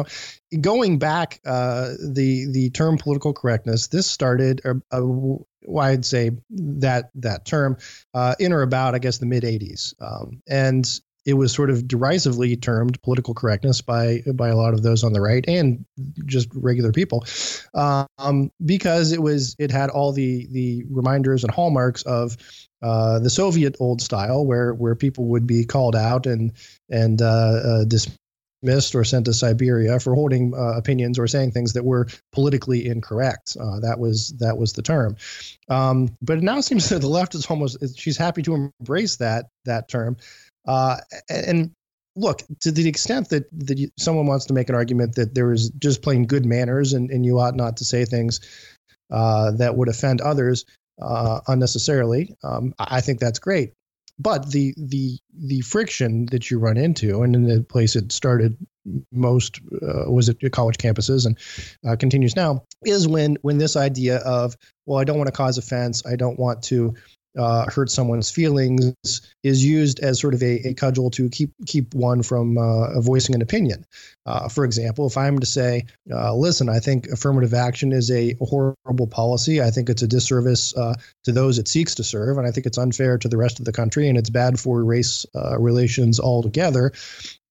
now 0.51 0.59
going 0.59 0.99
back 0.99 1.39
uh, 1.45 1.89
the 1.99 2.47
the 2.51 2.69
term 2.71 2.97
political 2.97 3.33
correctness 3.33 3.87
this 3.87 4.09
started 4.09 4.61
a, 4.65 4.75
a, 4.91 5.05
well, 5.05 5.45
I'd 5.85 6.05
say 6.05 6.31
that 6.49 7.09
that 7.15 7.45
term 7.45 7.77
uh, 8.13 8.35
in 8.39 8.53
or 8.53 8.61
about 8.61 8.95
I 8.95 8.99
guess 8.99 9.17
the 9.17 9.25
mid 9.25 9.43
80s 9.43 9.93
um, 10.01 10.41
and 10.47 10.87
it 11.25 11.35
was 11.35 11.53
sort 11.53 11.69
of 11.69 11.87
derisively 11.87 12.55
termed 12.57 13.01
political 13.01 13.33
correctness 13.33 13.81
by 13.81 14.21
by 14.33 14.49
a 14.49 14.57
lot 14.57 14.73
of 14.73 14.83
those 14.83 15.03
on 15.03 15.13
the 15.13 15.21
right 15.21 15.45
and 15.47 15.85
just 16.25 16.49
regular 16.53 16.91
people, 16.91 17.25
um, 17.73 18.51
because 18.65 19.11
it 19.13 19.21
was 19.21 19.55
it 19.57 19.71
had 19.71 19.89
all 19.89 20.11
the 20.11 20.47
the 20.51 20.83
reminders 20.89 21.45
and 21.45 21.53
hallmarks 21.53 22.03
of 22.03 22.35
uh, 22.81 23.19
the 23.19 23.29
Soviet 23.29 23.77
old 23.79 24.01
style, 24.01 24.45
where 24.45 24.73
where 24.73 24.95
people 24.95 25.25
would 25.25 25.47
be 25.47 25.65
called 25.65 25.95
out 25.95 26.25
and 26.25 26.51
and 26.89 27.21
uh, 27.21 27.25
uh, 27.25 27.83
dismissed 27.85 28.19
or 28.63 29.03
sent 29.03 29.25
to 29.25 29.33
Siberia 29.33 29.99
for 29.99 30.15
holding 30.15 30.53
uh, 30.53 30.77
opinions 30.77 31.19
or 31.19 31.27
saying 31.27 31.51
things 31.51 31.73
that 31.73 31.83
were 31.83 32.07
politically 32.31 32.87
incorrect. 32.87 33.57
Uh, 33.59 33.79
that 33.81 33.99
was 33.99 34.33
that 34.39 34.57
was 34.57 34.73
the 34.73 34.81
term. 34.81 35.17
Um, 35.69 36.15
but 36.21 36.37
it 36.37 36.43
now 36.43 36.61
seems 36.61 36.89
that 36.89 36.99
the 36.99 37.07
left 37.07 37.35
is 37.35 37.45
almost 37.47 37.97
she's 37.97 38.17
happy 38.17 38.41
to 38.43 38.71
embrace 38.79 39.17
that 39.17 39.47
that 39.65 39.87
term. 39.87 40.17
Uh, 40.65 40.97
and 41.29 41.71
look, 42.15 42.41
to 42.61 42.71
the 42.71 42.87
extent 42.87 43.29
that 43.29 43.45
that 43.51 43.77
you, 43.77 43.89
someone 43.97 44.27
wants 44.27 44.45
to 44.45 44.53
make 44.53 44.69
an 44.69 44.75
argument 44.75 45.15
that 45.15 45.33
there 45.35 45.51
is 45.51 45.69
just 45.69 46.01
plain 46.01 46.25
good 46.25 46.45
manners 46.45 46.93
and, 46.93 47.11
and 47.11 47.25
you 47.25 47.39
ought 47.39 47.55
not 47.55 47.77
to 47.77 47.85
say 47.85 48.05
things 48.05 48.39
uh, 49.11 49.51
that 49.51 49.75
would 49.75 49.89
offend 49.89 50.21
others 50.21 50.65
uh, 51.01 51.41
unnecessarily, 51.47 52.35
um, 52.43 52.73
I 52.77 53.01
think 53.01 53.19
that's 53.19 53.39
great. 53.39 53.73
But 54.23 54.51
the 54.51 54.73
the 54.77 55.19
the 55.37 55.61
friction 55.61 56.27
that 56.27 56.49
you 56.49 56.57
run 56.57 56.77
into, 56.77 57.23
and 57.23 57.35
in 57.35 57.43
the 57.43 57.61
place 57.61 57.95
it 57.95 58.11
started 58.11 58.57
most 59.11 59.59
uh, 59.81 60.09
was 60.09 60.29
at 60.29 60.37
college 60.51 60.77
campuses 60.77 61.25
and 61.25 61.37
uh, 61.85 61.95
continues 61.97 62.35
now, 62.35 62.63
is 62.85 63.07
when 63.07 63.37
when 63.41 63.57
this 63.57 63.75
idea 63.75 64.17
of 64.19 64.55
well, 64.85 64.99
I 64.99 65.03
don't 65.03 65.17
want 65.17 65.27
to 65.27 65.33
cause 65.33 65.57
offense, 65.57 66.05
I 66.05 66.15
don't 66.15 66.39
want 66.39 66.63
to 66.63 66.93
uh, 67.37 67.65
hurt 67.69 67.89
someone's 67.89 68.29
feelings 68.29 68.93
is 69.43 69.65
used 69.65 69.99
as 69.99 70.19
sort 70.19 70.33
of 70.33 70.43
a, 70.43 70.67
a 70.67 70.73
cudgel 70.73 71.09
to 71.11 71.29
keep 71.29 71.51
keep 71.65 71.93
one 71.93 72.21
from 72.21 72.57
uh, 72.57 72.99
voicing 73.01 73.35
an 73.35 73.41
opinion. 73.41 73.85
Uh, 74.25 74.47
for 74.47 74.65
example, 74.65 75.07
if 75.07 75.17
I'm 75.17 75.39
to 75.39 75.45
say, 75.45 75.85
uh, 76.11 76.33
"Listen, 76.35 76.69
I 76.69 76.79
think 76.79 77.07
affirmative 77.07 77.53
action 77.53 77.91
is 77.91 78.11
a 78.11 78.35
horrible 78.41 79.07
policy. 79.07 79.61
I 79.61 79.71
think 79.71 79.89
it's 79.89 80.01
a 80.01 80.07
disservice 80.07 80.75
uh, 80.75 80.95
to 81.23 81.31
those 81.31 81.59
it 81.59 81.67
seeks 81.67 81.95
to 81.95 82.03
serve, 82.03 82.37
and 82.37 82.47
I 82.47 82.51
think 82.51 82.65
it's 82.65 82.77
unfair 82.77 83.17
to 83.17 83.27
the 83.27 83.37
rest 83.37 83.59
of 83.59 83.65
the 83.65 83.73
country, 83.73 84.07
and 84.07 84.17
it's 84.17 84.29
bad 84.29 84.59
for 84.59 84.83
race 84.83 85.25
uh, 85.35 85.59
relations 85.59 86.19
altogether." 86.19 86.91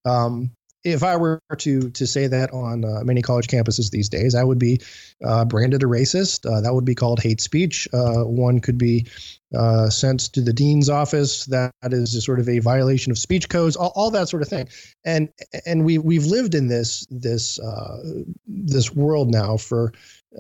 Um, 0.05 0.51
if 0.85 1.03
I 1.03 1.17
were 1.17 1.41
to 1.59 1.91
to 1.91 2.07
say 2.07 2.27
that 2.27 2.53
on 2.53 2.85
uh, 2.85 3.05
many 3.05 3.23
college 3.23 3.47
campuses 3.47 3.91
these 3.91 4.09
days, 4.09 4.35
I 4.35 4.43
would 4.43 4.59
be 4.59 4.81
uh, 5.25 5.45
branded 5.45 5.83
a 5.83 5.87
racist. 5.87 6.51
Uh, 6.51 6.61
that 6.61 6.75
would 6.75 6.85
be 6.85 6.95
called 6.95 7.21
hate 7.21 7.41
speech. 7.41 7.87
Uh, 7.93 8.25
one 8.25 8.61
could 8.61 8.79
be 8.79 9.07
uh, 9.55 9.91
sent 9.91 10.33
to 10.33 10.41
the 10.41 10.53
dean's 10.53 10.89
office. 10.89 11.45
That 11.47 11.73
is 11.85 12.25
sort 12.25 12.41
of 12.41 12.49
a 12.49 12.59
violation 12.59 13.13
of 13.13 13.19
speech 13.19 13.49
codes. 13.49 13.77
All, 13.77 13.93
all 13.95 14.11
that 14.11 14.29
sort 14.29 14.43
of 14.43 14.49
thing. 14.49 14.69
And 15.05 15.29
and 15.67 15.85
we 15.85 15.99
we've 15.99 16.27
lived 16.27 16.55
in 16.55 16.69
this 16.69 17.07
this 17.11 17.61
uh, 17.61 18.23
this 18.47 18.93
world 18.93 19.31
now 19.31 19.57
for 19.57 19.93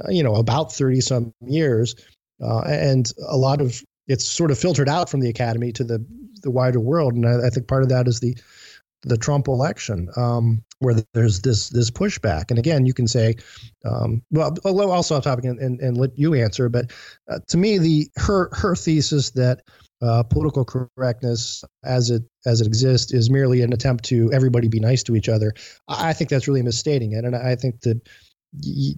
you 0.08 0.22
know 0.22 0.34
about 0.34 0.72
thirty 0.72 1.00
some 1.00 1.32
years, 1.46 1.94
and 2.40 3.10
a 3.28 3.36
lot 3.36 3.60
of 3.60 3.80
it's 4.08 4.26
sort 4.26 4.50
of 4.50 4.58
filtered 4.58 4.88
out 4.88 5.08
from 5.08 5.20
the 5.20 5.28
academy 5.28 5.72
to 5.72 5.84
the 5.84 6.04
the 6.42 6.50
wider 6.50 6.80
world. 6.80 7.14
And 7.14 7.26
I, 7.26 7.46
I 7.46 7.50
think 7.50 7.68
part 7.68 7.84
of 7.84 7.88
that 7.90 8.08
is 8.08 8.18
the 8.18 8.36
the 9.02 9.16
Trump 9.16 9.48
election, 9.48 10.08
um, 10.16 10.62
where 10.78 10.96
there's 11.12 11.40
this 11.40 11.68
this 11.70 11.90
pushback. 11.90 12.50
And 12.50 12.58
again, 12.58 12.86
you 12.86 12.94
can 12.94 13.06
say, 13.06 13.36
um, 13.84 14.22
well, 14.30 14.54
also 14.90 15.16
off 15.16 15.24
topic 15.24 15.44
and, 15.44 15.58
and, 15.58 15.80
and, 15.80 15.96
let 15.96 16.16
you 16.18 16.34
answer. 16.34 16.68
But 16.68 16.92
uh, 17.28 17.40
to 17.48 17.56
me, 17.56 17.78
the 17.78 18.08
her 18.16 18.50
her 18.52 18.74
thesis 18.74 19.30
that 19.30 19.62
uh, 20.00 20.22
political 20.24 20.64
correctness 20.64 21.64
as 21.84 22.10
it 22.10 22.22
as 22.46 22.60
it 22.60 22.66
exists 22.66 23.12
is 23.12 23.30
merely 23.30 23.62
an 23.62 23.72
attempt 23.72 24.04
to 24.04 24.32
everybody 24.32 24.68
be 24.68 24.80
nice 24.80 25.02
to 25.04 25.16
each 25.16 25.28
other. 25.28 25.52
I 25.88 26.12
think 26.12 26.30
that's 26.30 26.48
really 26.48 26.62
misstating 26.62 27.12
it, 27.12 27.24
and 27.24 27.36
I 27.36 27.56
think 27.56 27.80
that 27.82 28.00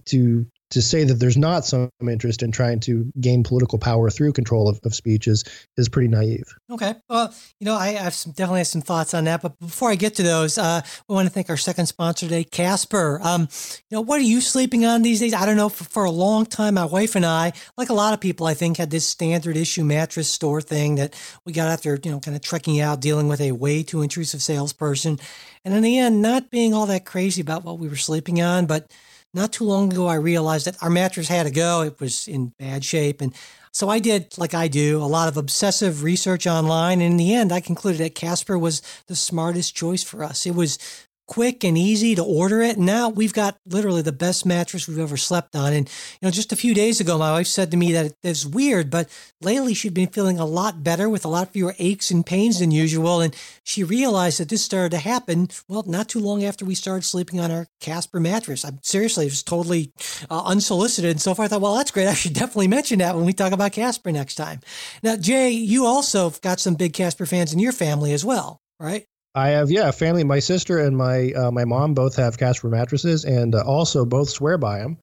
to 0.05 0.45
to 0.71 0.81
say 0.81 1.03
that 1.03 1.15
there's 1.15 1.37
not 1.37 1.63
some 1.65 1.89
interest 2.01 2.41
in 2.41 2.51
trying 2.51 2.79
to 2.81 3.11
gain 3.19 3.43
political 3.43 3.77
power 3.77 4.09
through 4.09 4.33
control 4.33 4.67
of, 4.67 4.79
of 4.83 4.95
speech 4.95 5.27
is 5.27 5.43
is 5.77 5.89
pretty 5.89 6.07
naive. 6.07 6.43
Okay, 6.71 6.95
well, 7.09 7.33
you 7.59 7.65
know, 7.65 7.75
I, 7.75 7.89
have 7.89 8.13
some, 8.13 8.31
definitely 8.31 8.61
have 8.61 8.67
some 8.67 8.81
thoughts 8.81 9.13
on 9.13 9.25
that, 9.25 9.41
but 9.41 9.59
before 9.59 9.91
I 9.91 9.95
get 9.95 10.15
to 10.15 10.23
those, 10.23 10.57
uh, 10.57 10.81
we 11.07 11.15
want 11.15 11.27
to 11.27 11.33
thank 11.33 11.49
our 11.49 11.57
second 11.57 11.85
sponsor 11.85 12.25
today, 12.25 12.43
Casper. 12.43 13.19
Um, 13.23 13.47
you 13.89 13.95
know, 13.95 14.01
what 14.01 14.19
are 14.19 14.23
you 14.23 14.41
sleeping 14.41 14.85
on 14.85 15.01
these 15.01 15.19
days? 15.19 15.33
I 15.33 15.45
don't 15.45 15.57
know. 15.57 15.69
For, 15.69 15.83
for 15.83 16.03
a 16.05 16.11
long 16.11 16.45
time, 16.45 16.75
my 16.75 16.85
wife 16.85 17.15
and 17.15 17.25
I, 17.25 17.53
like 17.77 17.89
a 17.89 17.93
lot 17.93 18.13
of 18.13 18.19
people, 18.19 18.47
I 18.47 18.53
think, 18.53 18.77
had 18.77 18.89
this 18.89 19.07
standard 19.07 19.57
issue 19.57 19.83
mattress 19.83 20.29
store 20.29 20.61
thing 20.61 20.95
that 20.95 21.13
we 21.45 21.53
got 21.53 21.67
after 21.67 21.99
you 22.03 22.11
know, 22.11 22.19
kind 22.19 22.35
of 22.35 22.41
trekking 22.41 22.79
out, 22.81 23.01
dealing 23.01 23.27
with 23.27 23.41
a 23.41 23.51
way 23.51 23.83
too 23.83 24.01
intrusive 24.01 24.41
salesperson, 24.41 25.19
and 25.63 25.73
in 25.73 25.83
the 25.83 25.97
end, 25.97 26.21
not 26.21 26.49
being 26.49 26.73
all 26.73 26.85
that 26.87 27.05
crazy 27.05 27.41
about 27.41 27.63
what 27.63 27.79
we 27.79 27.87
were 27.87 27.95
sleeping 27.95 28.41
on, 28.41 28.65
but 28.65 28.91
not 29.35 29.51
too 29.51 29.65
long 29.65 29.91
ago, 29.91 30.07
I 30.07 30.15
realized 30.15 30.65
that 30.65 30.81
our 30.81 30.89
mattress 30.89 31.27
had 31.27 31.43
to 31.43 31.51
go. 31.51 31.81
It 31.81 31.99
was 31.99 32.27
in 32.27 32.53
bad 32.57 32.85
shape. 32.85 33.19
And 33.19 33.35
so 33.71 33.89
I 33.89 33.99
did, 33.99 34.37
like 34.37 34.53
I 34.53 34.69
do, 34.69 35.01
a 35.01 35.05
lot 35.05 35.27
of 35.27 35.35
obsessive 35.35 36.01
research 36.03 36.47
online. 36.47 37.01
And 37.01 37.11
in 37.11 37.17
the 37.17 37.33
end, 37.33 37.51
I 37.51 37.59
concluded 37.59 37.99
that 37.99 38.15
Casper 38.15 38.57
was 38.57 38.81
the 39.07 39.15
smartest 39.15 39.75
choice 39.75 40.03
for 40.03 40.23
us. 40.23 40.45
It 40.45 40.55
was 40.55 40.79
quick 41.27 41.63
and 41.63 41.77
easy 41.77 42.15
to 42.15 42.23
order 42.23 42.61
it. 42.61 42.77
Now 42.77 43.09
we've 43.09 43.33
got 43.33 43.57
literally 43.65 44.01
the 44.01 44.11
best 44.11 44.45
mattress 44.45 44.87
we've 44.87 44.99
ever 44.99 45.17
slept 45.17 45.55
on. 45.55 45.73
And, 45.73 45.89
you 46.21 46.25
know, 46.27 46.31
just 46.31 46.51
a 46.51 46.55
few 46.55 46.73
days 46.73 46.99
ago, 46.99 47.17
my 47.17 47.31
wife 47.31 47.47
said 47.47 47.71
to 47.71 47.77
me 47.77 47.91
that 47.93 48.13
it's 48.23 48.45
weird, 48.45 48.89
but 48.89 49.09
lately 49.41 49.73
she'd 49.73 49.93
been 49.93 50.07
feeling 50.07 50.39
a 50.39 50.45
lot 50.45 50.83
better 50.83 51.09
with 51.09 51.25
a 51.25 51.27
lot 51.27 51.53
fewer 51.53 51.75
aches 51.79 52.11
and 52.11 52.25
pains 52.25 52.59
than 52.59 52.71
usual. 52.71 53.21
And 53.21 53.35
she 53.63 53.83
realized 53.83 54.39
that 54.39 54.49
this 54.49 54.63
started 54.63 54.91
to 54.91 54.97
happen, 54.97 55.49
well, 55.67 55.83
not 55.87 56.09
too 56.09 56.19
long 56.19 56.43
after 56.43 56.65
we 56.65 56.75
started 56.75 57.03
sleeping 57.03 57.39
on 57.39 57.51
our 57.51 57.67
Casper 57.79 58.19
mattress. 58.19 58.63
I'm 58.63 58.79
seriously, 58.83 59.25
it 59.25 59.31
was 59.31 59.43
totally 59.43 59.91
uh, 60.29 60.43
unsolicited. 60.45 61.11
And 61.11 61.21
so 61.21 61.33
far 61.33 61.45
I 61.45 61.47
thought, 61.47 61.61
well, 61.61 61.75
that's 61.75 61.91
great. 61.91 62.07
I 62.07 62.13
should 62.13 62.33
definitely 62.33 62.67
mention 62.67 62.99
that 62.99 63.15
when 63.15 63.25
we 63.25 63.33
talk 63.33 63.51
about 63.51 63.71
Casper 63.71 64.11
next 64.11 64.35
time. 64.35 64.59
Now, 65.01 65.15
Jay, 65.15 65.49
you 65.49 65.85
also 65.85 66.29
got 66.41 66.59
some 66.59 66.75
big 66.75 66.93
Casper 66.93 67.25
fans 67.25 67.53
in 67.53 67.59
your 67.59 67.71
family 67.71 68.13
as 68.13 68.23
well, 68.23 68.61
right? 68.79 69.05
I 69.35 69.49
have 69.49 69.69
yeah, 69.69 69.91
family. 69.91 70.23
My 70.23 70.39
sister 70.39 70.79
and 70.79 70.97
my 70.97 71.31
uh, 71.33 71.51
my 71.51 71.65
mom 71.65 71.93
both 71.93 72.15
have 72.15 72.37
Casper 72.37 72.69
mattresses, 72.69 73.25
and 73.25 73.53
uh, 73.53 73.63
also 73.65 74.05
both 74.05 74.29
swear 74.29 74.57
by 74.57 74.79
them. 74.79 74.97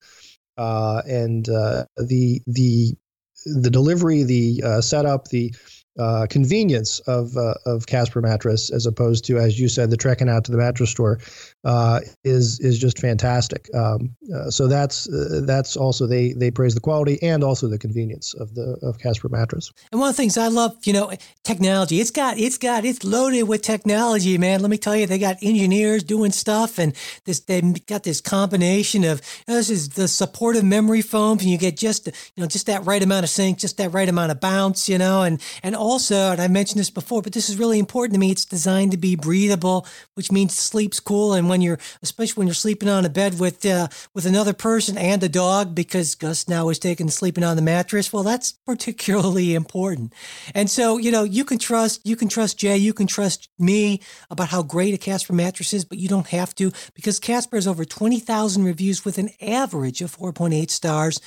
Uh, 0.56 1.02
and 1.06 1.48
uh, 1.48 1.84
the 1.98 2.40
the 2.46 2.96
the 3.44 3.70
delivery, 3.70 4.22
the 4.22 4.62
uh, 4.64 4.80
setup, 4.80 5.28
the 5.28 5.54
uh, 5.98 6.26
convenience 6.30 7.00
of 7.00 7.36
uh, 7.36 7.54
of 7.66 7.86
Casper 7.86 8.20
mattress 8.20 8.70
as 8.70 8.86
opposed 8.86 9.24
to, 9.26 9.38
as 9.38 9.60
you 9.60 9.68
said, 9.68 9.90
the 9.90 9.96
trekking 9.96 10.28
out 10.28 10.44
to 10.44 10.52
the 10.52 10.58
mattress 10.58 10.90
store 10.90 11.18
uh, 11.64 12.00
is 12.24 12.58
is 12.60 12.78
just 12.78 12.98
fantastic. 12.98 13.68
Um, 13.74 14.16
uh, 14.34 14.50
so 14.50 14.66
that's 14.66 15.08
uh, 15.08 15.42
that's 15.44 15.76
also 15.76 16.06
they 16.06 16.32
they 16.32 16.50
praise 16.50 16.74
the 16.74 16.80
quality 16.80 17.22
and 17.22 17.44
also 17.44 17.68
the 17.68 17.78
convenience 17.78 18.34
of 18.34 18.54
the 18.54 18.78
of 18.82 18.98
Casper 18.98 19.28
mattress. 19.28 19.70
And 19.90 20.00
one 20.00 20.10
of 20.10 20.16
the 20.16 20.22
things 20.22 20.38
I 20.38 20.48
love, 20.48 20.76
you 20.84 20.92
know, 20.92 21.12
technology. 21.44 22.00
It's 22.00 22.10
got 22.10 22.38
it's 22.38 22.58
got 22.58 22.84
it's 22.84 23.04
loaded 23.04 23.42
with 23.44 23.62
technology, 23.62 24.38
man. 24.38 24.60
Let 24.60 24.70
me 24.70 24.78
tell 24.78 24.96
you, 24.96 25.06
they 25.06 25.18
got 25.18 25.42
engineers 25.42 26.02
doing 26.02 26.32
stuff, 26.32 26.78
and 26.78 26.94
this 27.26 27.40
they 27.40 27.60
got 27.60 28.02
this 28.02 28.20
combination 28.20 29.04
of 29.04 29.20
you 29.46 29.52
know, 29.52 29.58
this 29.58 29.70
is 29.70 29.90
the 29.90 30.08
supportive 30.08 30.64
memory 30.64 31.02
foams, 31.02 31.42
and 31.42 31.50
you 31.50 31.58
get 31.58 31.76
just 31.76 32.06
you 32.06 32.40
know 32.40 32.46
just 32.46 32.66
that 32.66 32.84
right 32.86 33.02
amount 33.02 33.24
of 33.24 33.30
sink, 33.30 33.58
just 33.58 33.76
that 33.76 33.90
right 33.92 34.08
amount 34.08 34.32
of 34.32 34.40
bounce, 34.40 34.88
you 34.88 34.96
know, 34.96 35.22
and 35.22 35.40
and 35.62 35.76
also, 35.82 36.30
and 36.30 36.40
I 36.40 36.48
mentioned 36.48 36.78
this 36.78 36.90
before, 36.90 37.22
but 37.22 37.32
this 37.32 37.50
is 37.50 37.58
really 37.58 37.78
important 37.78 38.14
to 38.14 38.20
me. 38.20 38.30
It's 38.30 38.44
designed 38.44 38.92
to 38.92 38.96
be 38.96 39.16
breathable, 39.16 39.86
which 40.14 40.30
means 40.30 40.56
sleep's 40.56 41.00
cool. 41.00 41.34
And 41.34 41.48
when 41.48 41.60
you're, 41.60 41.78
especially 42.02 42.40
when 42.40 42.46
you're 42.46 42.54
sleeping 42.54 42.88
on 42.88 43.04
a 43.04 43.08
bed 43.10 43.40
with 43.40 43.66
uh, 43.66 43.88
with 44.14 44.24
another 44.24 44.52
person 44.52 44.96
and 44.96 45.22
a 45.22 45.28
dog, 45.28 45.74
because 45.74 46.14
Gus 46.14 46.48
now 46.48 46.68
is 46.68 46.78
taking 46.78 47.10
sleeping 47.10 47.44
on 47.44 47.56
the 47.56 47.62
mattress. 47.62 48.12
Well, 48.12 48.22
that's 48.22 48.52
particularly 48.64 49.54
important. 49.54 50.12
And 50.54 50.70
so, 50.70 50.98
you 50.98 51.10
know, 51.10 51.24
you 51.24 51.44
can 51.44 51.58
trust 51.58 52.06
you 52.06 52.16
can 52.16 52.28
trust 52.28 52.58
Jay, 52.58 52.76
you 52.76 52.94
can 52.94 53.06
trust 53.06 53.48
me 53.58 54.00
about 54.30 54.48
how 54.48 54.62
great 54.62 54.94
a 54.94 54.98
Casper 54.98 55.32
mattress 55.32 55.72
is, 55.72 55.84
but 55.84 55.98
you 55.98 56.08
don't 56.08 56.28
have 56.28 56.54
to 56.54 56.70
because 56.94 57.18
Casper 57.18 57.56
has 57.56 57.66
over 57.66 57.84
twenty 57.84 58.20
thousand 58.20 58.64
reviews 58.64 59.04
with 59.04 59.18
an 59.18 59.30
average 59.40 60.00
of 60.00 60.12
four 60.12 60.32
point 60.32 60.54
eight 60.54 60.70
stars. 60.70 61.20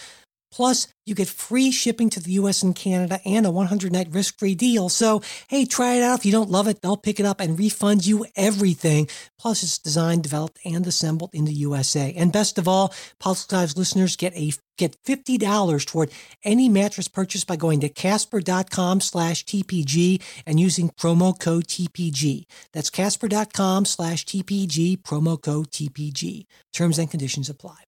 Plus, 0.56 0.88
you 1.06 1.14
get 1.14 1.28
free 1.28 1.70
shipping 1.70 2.10
to 2.10 2.22
the 2.22 2.32
US 2.34 2.64
and 2.64 2.74
Canada 2.74 3.20
and 3.26 3.46
a 3.46 3.52
100 3.52 3.92
night 3.92 4.08
risk 4.10 4.40
free 4.40 4.56
deal. 4.56 4.88
So, 4.88 5.22
hey, 5.50 5.66
try 5.66 5.96
it 5.96 6.02
out. 6.02 6.20
If 6.20 6.26
you 6.26 6.32
don't 6.32 6.50
love 6.50 6.70
it, 6.70 6.82
they'll 6.82 6.96
pick 6.96 7.20
it 7.20 7.26
up 7.26 7.42
and 7.42 7.60
refund 7.60 8.06
you 8.08 8.26
everything. 8.38 9.10
Plus, 9.38 9.64
it's 9.64 9.78
designed, 9.78 10.24
developed, 10.24 10.60
and 10.64 10.88
assembled 10.88 11.32
in 11.34 11.44
the 11.44 11.54
USA. 11.54 12.14
And 12.16 12.32
best 12.32 12.58
of 12.58 12.70
all, 12.70 12.94
Pulse 13.20 13.52
listeners 13.52 14.16
get 14.16 14.34
a 14.34 14.54
get 14.78 14.96
$50 15.04 15.86
toward 15.86 16.12
any 16.44 16.70
mattress 16.70 17.10
purchase 17.10 17.44
by 17.44 17.58
going 17.58 17.82
to 17.82 17.90
casper.com 17.90 19.02
slash 19.02 19.44
TPG 19.44 20.22
and 20.46 20.58
using 20.58 20.90
promo 20.90 21.38
code 21.38 21.68
TPG. 21.68 22.46
That's 22.72 22.90
casper.com 22.90 23.84
slash 23.84 24.26
TPG, 24.26 25.02
promo 25.02 25.42
code 25.42 25.72
TPG. 25.72 26.46
Terms 26.72 26.98
and 26.98 27.12
conditions 27.12 27.50
apply. 27.50 27.84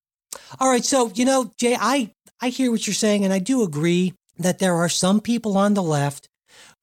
All 0.59 0.69
right. 0.69 0.85
So, 0.85 1.11
you 1.15 1.25
know, 1.25 1.51
Jay, 1.57 1.75
I, 1.79 2.11
I 2.41 2.49
hear 2.49 2.71
what 2.71 2.87
you're 2.87 2.93
saying, 2.93 3.23
and 3.23 3.33
I 3.33 3.39
do 3.39 3.63
agree 3.63 4.13
that 4.37 4.59
there 4.59 4.75
are 4.75 4.89
some 4.89 5.19
people 5.19 5.57
on 5.57 5.73
the 5.73 5.83
left 5.83 6.29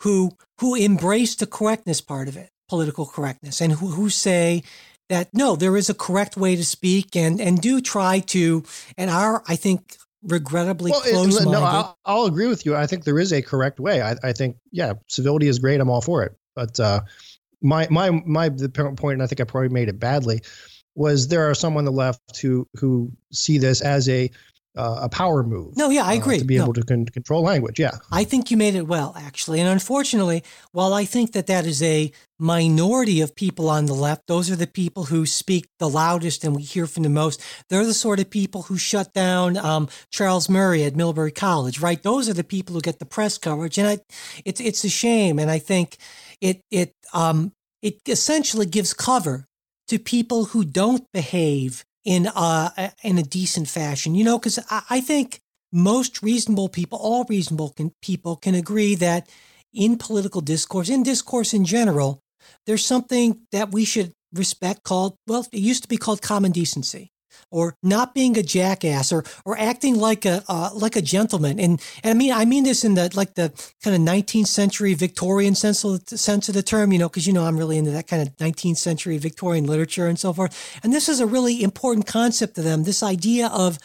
who 0.00 0.32
who 0.60 0.74
embrace 0.74 1.34
the 1.34 1.46
correctness 1.46 2.00
part 2.00 2.28
of 2.28 2.36
it. 2.36 2.50
political 2.68 3.06
correctness 3.06 3.60
and 3.60 3.72
who, 3.72 3.88
who 3.88 4.08
say 4.08 4.62
that 5.08 5.28
no, 5.32 5.54
there 5.54 5.76
is 5.76 5.90
a 5.90 5.94
correct 5.94 6.36
way 6.36 6.56
to 6.56 6.64
speak 6.64 7.14
and 7.14 7.40
and 7.40 7.60
do 7.60 7.80
try 7.80 8.20
to 8.20 8.64
and 8.96 9.10
are 9.10 9.42
I 9.46 9.56
think 9.56 9.96
regrettably 10.22 10.90
well, 10.90 11.00
close-minded. 11.00 11.52
No, 11.52 11.62
I'll, 11.62 11.98
I'll, 12.04 12.24
agree 12.24 12.46
with 12.46 12.64
you. 12.64 12.74
I 12.74 12.86
think 12.86 13.04
there 13.04 13.18
is 13.18 13.32
a 13.32 13.42
correct 13.42 13.78
way. 13.78 14.00
I, 14.00 14.16
I 14.22 14.32
think 14.32 14.56
yeah, 14.72 14.94
civility 15.08 15.48
is 15.48 15.58
great. 15.58 15.80
I'm 15.80 15.90
all 15.90 16.00
for 16.00 16.22
it. 16.22 16.34
But 16.56 16.78
uh, 16.80 17.00
my 17.60 17.86
my 17.90 18.10
my 18.10 18.48
the 18.48 18.68
point, 18.68 19.14
and 19.14 19.22
I 19.22 19.26
think 19.26 19.40
I 19.40 19.44
probably 19.44 19.68
made 19.68 19.88
it 19.88 19.98
badly, 19.98 20.40
was 20.94 21.28
there 21.28 21.48
are 21.48 21.54
some 21.54 21.76
on 21.76 21.84
the 21.84 21.92
left 21.92 22.38
who 22.40 22.68
who 22.76 23.12
see 23.32 23.58
this 23.58 23.80
as 23.80 24.08
a 24.08 24.30
uh, 24.76 25.00
a 25.02 25.08
power 25.08 25.42
move. 25.44 25.76
No, 25.76 25.88
yeah, 25.88 26.04
I 26.04 26.14
agree. 26.14 26.36
Uh, 26.36 26.40
to 26.40 26.44
be 26.44 26.56
no. 26.56 26.64
able 26.64 26.72
to 26.72 26.82
con- 26.82 27.06
control 27.06 27.42
language, 27.42 27.78
yeah. 27.78 27.92
I 28.10 28.24
think 28.24 28.50
you 28.50 28.56
made 28.56 28.74
it 28.74 28.88
well, 28.88 29.14
actually. 29.16 29.60
And 29.60 29.68
unfortunately, 29.68 30.42
while 30.72 30.92
I 30.92 31.04
think 31.04 31.32
that 31.32 31.46
that 31.46 31.64
is 31.64 31.80
a 31.82 32.10
minority 32.40 33.20
of 33.20 33.36
people 33.36 33.68
on 33.68 33.86
the 33.86 33.94
left, 33.94 34.26
those 34.26 34.50
are 34.50 34.56
the 34.56 34.66
people 34.66 35.04
who 35.04 35.26
speak 35.26 35.68
the 35.78 35.88
loudest 35.88 36.42
and 36.42 36.56
we 36.56 36.62
hear 36.62 36.86
from 36.86 37.04
the 37.04 37.08
most. 37.08 37.40
They're 37.68 37.86
the 37.86 37.94
sort 37.94 38.18
of 38.18 38.30
people 38.30 38.62
who 38.62 38.76
shut 38.76 39.12
down 39.12 39.56
um, 39.56 39.88
Charles 40.10 40.48
Murray 40.48 40.82
at 40.82 40.96
Middlebury 40.96 41.32
College, 41.32 41.78
right? 41.78 42.02
Those 42.02 42.28
are 42.28 42.34
the 42.34 42.42
people 42.42 42.74
who 42.74 42.80
get 42.80 42.98
the 42.98 43.06
press 43.06 43.38
coverage, 43.38 43.78
and 43.78 43.86
I, 43.86 43.98
it's 44.44 44.60
it's 44.60 44.82
a 44.84 44.88
shame. 44.88 45.38
And 45.38 45.50
I 45.50 45.60
think 45.60 45.98
it 46.40 46.62
it 46.72 46.92
um, 47.12 47.52
it 47.80 48.00
essentially 48.08 48.66
gives 48.66 48.92
cover 48.92 49.46
to 49.88 49.98
people 49.98 50.46
who 50.46 50.64
don't 50.64 51.06
behave 51.12 51.84
in 52.04 52.26
a 52.26 52.92
in 53.02 53.18
a 53.18 53.22
decent 53.22 53.68
fashion. 53.68 54.14
You 54.14 54.24
know, 54.24 54.38
because 54.38 54.58
I, 54.70 54.82
I, 54.90 55.00
think 55.00 55.40
most 55.72 56.22
reasonable 56.22 56.68
people, 56.68 56.98
all 56.98 57.24
reasonable 57.24 57.70
can, 57.70 57.92
people, 58.02 58.36
can 58.36 58.54
agree 58.54 58.94
that 58.96 59.28
in 59.72 59.96
political 59.98 60.40
discourse, 60.40 60.88
in 60.88 61.02
discourse 61.02 61.52
in 61.54 61.64
general, 61.64 62.20
there's 62.66 62.84
something 62.84 63.40
that 63.52 63.72
we 63.72 63.84
should 63.84 64.12
respect 64.32 64.84
called 64.84 65.16
well, 65.26 65.46
it 65.52 65.60
used 65.60 65.82
to 65.82 65.88
be 65.88 65.96
called 65.96 66.22
common 66.22 66.52
decency 66.52 67.10
or 67.50 67.76
not 67.82 68.14
being 68.14 68.36
a 68.36 68.42
jackass 68.42 69.12
or 69.12 69.24
or 69.44 69.58
acting 69.58 69.96
like 69.96 70.24
a 70.24 70.42
uh, 70.48 70.70
like 70.74 70.96
a 70.96 71.02
gentleman. 71.02 71.58
And 71.60 71.80
and 72.02 72.10
I 72.10 72.14
mean 72.14 72.32
I 72.32 72.44
mean 72.44 72.64
this 72.64 72.84
in 72.84 72.94
the 72.94 73.10
like 73.14 73.34
the 73.34 73.52
kind 73.82 73.96
of 73.96 74.02
19th 74.02 74.48
century 74.48 74.94
Victorian 74.94 75.54
sense 75.54 75.84
of 75.84 76.04
the, 76.06 76.18
sense 76.18 76.48
of 76.48 76.54
the 76.54 76.62
term 76.62 76.92
you 76.92 76.98
know 76.98 77.08
because 77.08 77.26
you 77.26 77.32
know 77.32 77.44
I'm 77.44 77.58
really 77.58 77.78
into 77.78 77.90
that 77.92 78.06
kind 78.06 78.22
of 78.22 78.36
19th 78.36 78.78
century 78.78 79.18
Victorian 79.18 79.66
literature 79.66 80.06
and 80.06 80.18
so 80.18 80.32
forth. 80.32 80.80
And 80.82 80.92
this 80.92 81.08
is 81.08 81.20
a 81.20 81.26
really 81.26 81.62
important 81.62 82.06
concept 82.06 82.54
to 82.56 82.62
them 82.62 82.84
this 82.84 83.02
idea 83.02 83.48
of 83.48 83.78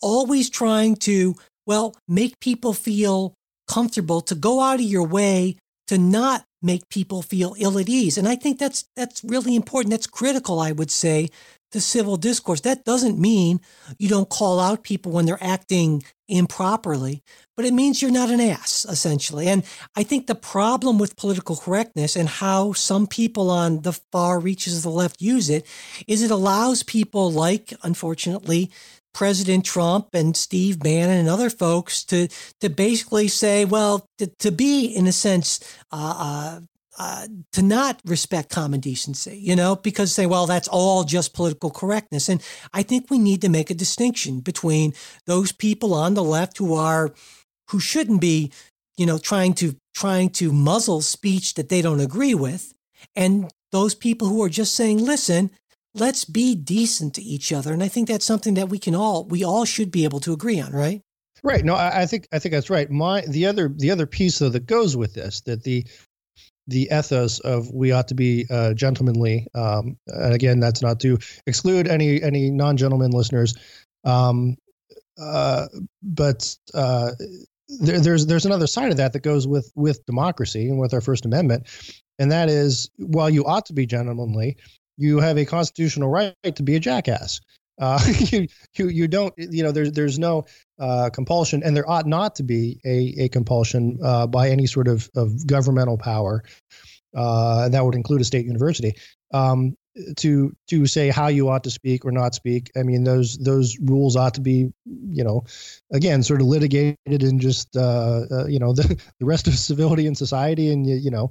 always 0.00 0.48
trying 0.48 0.96
to 0.96 1.34
well 1.66 1.94
make 2.08 2.40
people 2.40 2.72
feel 2.72 3.34
comfortable 3.68 4.20
to 4.22 4.34
go 4.34 4.60
out 4.60 4.80
of 4.80 4.86
your 4.86 5.06
way 5.06 5.56
to 5.86 5.98
not 5.98 6.44
make 6.62 6.88
people 6.88 7.22
feel 7.22 7.54
ill 7.58 7.78
at 7.78 7.88
ease. 7.88 8.18
And 8.18 8.28
I 8.28 8.36
think 8.36 8.58
that's 8.58 8.84
that's 8.96 9.24
really 9.24 9.56
important. 9.56 9.90
That's 9.90 10.06
critical 10.06 10.60
I 10.60 10.72
would 10.72 10.90
say 10.90 11.30
the 11.72 11.80
civil 11.80 12.16
discourse. 12.16 12.60
That 12.62 12.84
doesn't 12.84 13.18
mean 13.18 13.60
you 13.98 14.08
don't 14.08 14.28
call 14.28 14.60
out 14.60 14.82
people 14.82 15.12
when 15.12 15.26
they're 15.26 15.42
acting 15.42 16.02
improperly, 16.28 17.22
but 17.56 17.64
it 17.64 17.74
means 17.74 18.00
you're 18.00 18.10
not 18.10 18.30
an 18.30 18.40
ass, 18.40 18.86
essentially. 18.88 19.48
And 19.48 19.64
I 19.96 20.02
think 20.02 20.26
the 20.26 20.34
problem 20.34 20.98
with 20.98 21.16
political 21.16 21.56
correctness 21.56 22.16
and 22.16 22.28
how 22.28 22.72
some 22.72 23.06
people 23.06 23.50
on 23.50 23.82
the 23.82 23.92
far 24.12 24.38
reaches 24.38 24.76
of 24.76 24.82
the 24.82 24.90
left 24.90 25.20
use 25.20 25.50
it 25.50 25.66
is 26.06 26.22
it 26.22 26.30
allows 26.30 26.82
people 26.82 27.32
like, 27.32 27.72
unfortunately, 27.82 28.70
President 29.12 29.64
Trump 29.64 30.08
and 30.14 30.36
Steve 30.36 30.78
Bannon 30.78 31.18
and 31.18 31.28
other 31.28 31.50
folks 31.50 32.04
to 32.04 32.28
to 32.60 32.70
basically 32.70 33.28
say, 33.28 33.64
well, 33.64 34.06
to, 34.18 34.28
to 34.38 34.52
be 34.52 34.86
in 34.86 35.06
a 35.06 35.12
sense 35.12 35.58
uh, 35.90 36.14
uh, 36.16 36.60
uh, 37.02 37.26
to 37.50 37.62
not 37.62 37.98
respect 38.04 38.50
common 38.50 38.78
decency, 38.78 39.38
you 39.38 39.56
know, 39.56 39.74
because 39.74 40.12
say, 40.12 40.26
well, 40.26 40.44
that's 40.44 40.68
all 40.68 41.02
just 41.02 41.32
political 41.32 41.70
correctness. 41.70 42.28
And 42.28 42.42
I 42.74 42.82
think 42.82 43.10
we 43.10 43.18
need 43.18 43.40
to 43.40 43.48
make 43.48 43.70
a 43.70 43.74
distinction 43.74 44.40
between 44.40 44.92
those 45.24 45.50
people 45.50 45.94
on 45.94 46.12
the 46.12 46.22
left 46.22 46.58
who 46.58 46.74
are, 46.74 47.14
who 47.70 47.80
shouldn't 47.80 48.20
be, 48.20 48.52
you 48.98 49.06
know, 49.06 49.16
trying 49.16 49.54
to 49.54 49.76
trying 49.94 50.28
to 50.28 50.52
muzzle 50.52 51.00
speech 51.00 51.54
that 51.54 51.70
they 51.70 51.80
don't 51.80 52.00
agree 52.00 52.34
with, 52.34 52.74
and 53.16 53.50
those 53.72 53.94
people 53.94 54.28
who 54.28 54.42
are 54.42 54.50
just 54.50 54.74
saying, 54.74 54.98
listen, 54.98 55.50
let's 55.94 56.26
be 56.26 56.54
decent 56.54 57.14
to 57.14 57.22
each 57.22 57.50
other. 57.50 57.72
And 57.72 57.82
I 57.82 57.88
think 57.88 58.08
that's 58.08 58.26
something 58.26 58.52
that 58.54 58.68
we 58.68 58.78
can 58.78 58.94
all, 58.94 59.24
we 59.24 59.42
all 59.42 59.64
should 59.64 59.90
be 59.90 60.04
able 60.04 60.20
to 60.20 60.34
agree 60.34 60.60
on, 60.60 60.72
right? 60.72 61.00
Right. 61.42 61.64
No, 61.64 61.74
I, 61.74 62.02
I 62.02 62.06
think 62.06 62.28
I 62.30 62.38
think 62.38 62.52
that's 62.52 62.68
right. 62.68 62.90
My 62.90 63.22
the 63.22 63.46
other 63.46 63.72
the 63.74 63.90
other 63.90 64.06
piece 64.06 64.38
though 64.38 64.50
that 64.50 64.66
goes 64.66 64.98
with 64.98 65.14
this 65.14 65.40
that 65.42 65.62
the 65.62 65.86
the 66.70 66.88
ethos 66.90 67.40
of 67.40 67.70
we 67.72 67.92
ought 67.92 68.08
to 68.08 68.14
be 68.14 68.46
uh, 68.48 68.72
gentlemanly. 68.74 69.46
Um, 69.54 69.96
and 70.06 70.32
again, 70.32 70.60
that's 70.60 70.82
not 70.82 71.00
to 71.00 71.18
exclude 71.46 71.88
any 71.88 72.22
any 72.22 72.50
non 72.50 72.76
gentleman 72.76 73.10
listeners, 73.10 73.54
um, 74.04 74.56
uh, 75.20 75.66
but 76.02 76.56
uh, 76.72 77.12
there, 77.80 78.00
there's 78.00 78.26
there's 78.26 78.46
another 78.46 78.66
side 78.66 78.90
of 78.90 78.96
that 78.96 79.12
that 79.12 79.22
goes 79.22 79.46
with 79.46 79.70
with 79.74 80.04
democracy 80.06 80.68
and 80.68 80.78
with 80.78 80.94
our 80.94 81.00
First 81.00 81.26
Amendment, 81.26 81.66
and 82.18 82.30
that 82.30 82.48
is 82.48 82.88
while 82.96 83.28
you 83.28 83.44
ought 83.44 83.66
to 83.66 83.72
be 83.72 83.84
gentlemanly, 83.84 84.56
you 84.96 85.18
have 85.18 85.36
a 85.38 85.44
constitutional 85.44 86.08
right 86.08 86.34
to 86.54 86.62
be 86.62 86.76
a 86.76 86.80
jackass. 86.80 87.40
Uh, 87.80 87.98
you, 88.18 88.46
you 88.76 88.88
you 88.88 89.08
don't 89.08 89.34
you 89.36 89.62
know 89.62 89.72
there's 89.72 89.92
there's 89.92 90.18
no 90.18 90.44
uh, 90.80 91.10
compulsion, 91.10 91.62
and 91.62 91.76
there 91.76 91.88
ought 91.88 92.06
not 92.06 92.36
to 92.36 92.42
be 92.42 92.80
a 92.84 93.24
a 93.24 93.28
compulsion 93.28 93.98
uh, 94.02 94.26
by 94.26 94.50
any 94.50 94.66
sort 94.66 94.88
of 94.88 95.08
of 95.14 95.46
governmental 95.46 95.98
power. 95.98 96.42
Uh, 97.14 97.68
that 97.68 97.84
would 97.84 97.96
include 97.96 98.20
a 98.20 98.24
state 98.24 98.46
university 98.46 98.94
um, 99.34 99.76
to 100.16 100.54
to 100.68 100.86
say 100.86 101.08
how 101.08 101.26
you 101.26 101.48
ought 101.48 101.64
to 101.64 101.70
speak 101.70 102.04
or 102.04 102.12
not 102.12 102.34
speak. 102.34 102.70
I 102.76 102.82
mean 102.82 103.04
those 103.04 103.36
those 103.38 103.78
rules 103.80 104.16
ought 104.16 104.34
to 104.34 104.40
be 104.40 104.72
you 104.86 105.24
know 105.24 105.44
again 105.92 106.22
sort 106.22 106.40
of 106.40 106.46
litigated 106.46 107.22
in 107.22 107.40
just 107.40 107.76
uh, 107.76 108.22
uh, 108.30 108.46
you 108.46 108.58
know 108.58 108.72
the, 108.74 109.00
the 109.18 109.26
rest 109.26 109.48
of 109.48 109.54
civility 109.54 110.06
in 110.06 110.14
society, 110.14 110.72
and 110.72 110.86
you, 110.86 110.96
you 110.96 111.10
know 111.10 111.30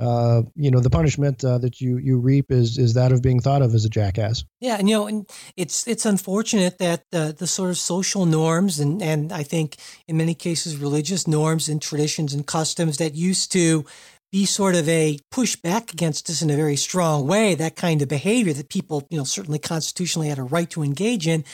uh, 0.00 0.42
you 0.56 0.70
know, 0.70 0.80
the 0.80 0.90
punishment 0.90 1.44
uh, 1.44 1.58
that 1.58 1.80
you 1.80 1.98
you 1.98 2.18
reap 2.18 2.50
is 2.50 2.78
is 2.78 2.94
that 2.94 3.12
of 3.12 3.22
being 3.22 3.40
thought 3.40 3.62
of 3.62 3.74
as 3.74 3.84
a 3.84 3.88
jackass. 3.88 4.44
Yeah, 4.60 4.76
and 4.78 4.88
you 4.88 4.96
know, 4.96 5.06
and 5.06 5.30
it's 5.56 5.86
it's 5.86 6.06
unfortunate 6.06 6.78
that 6.78 7.04
the 7.10 7.34
the 7.36 7.46
sort 7.46 7.70
of 7.70 7.76
social 7.76 8.24
norms 8.24 8.80
and 8.80 9.02
and 9.02 9.32
I 9.32 9.42
think 9.42 9.76
in 10.08 10.16
many 10.16 10.34
cases 10.34 10.76
religious 10.76 11.26
norms 11.26 11.68
and 11.68 11.82
traditions 11.82 12.32
and 12.32 12.46
customs 12.46 12.96
that 12.96 13.14
used 13.14 13.52
to 13.52 13.84
be 14.32 14.46
sort 14.46 14.76
of 14.76 14.88
a 14.88 15.18
push 15.30 15.56
back 15.56 15.92
against 15.92 16.28
this 16.28 16.40
in 16.40 16.50
a 16.50 16.56
very 16.56 16.76
strong 16.76 17.26
way, 17.26 17.54
that 17.54 17.74
kind 17.74 18.00
of 18.00 18.08
behavior 18.08 18.52
that 18.52 18.68
people, 18.68 19.06
you 19.10 19.18
know, 19.18 19.24
certainly 19.24 19.58
constitutionally 19.58 20.28
had 20.28 20.38
a 20.38 20.42
right 20.42 20.70
to 20.70 20.82
engage 20.82 21.26
in, 21.26 21.44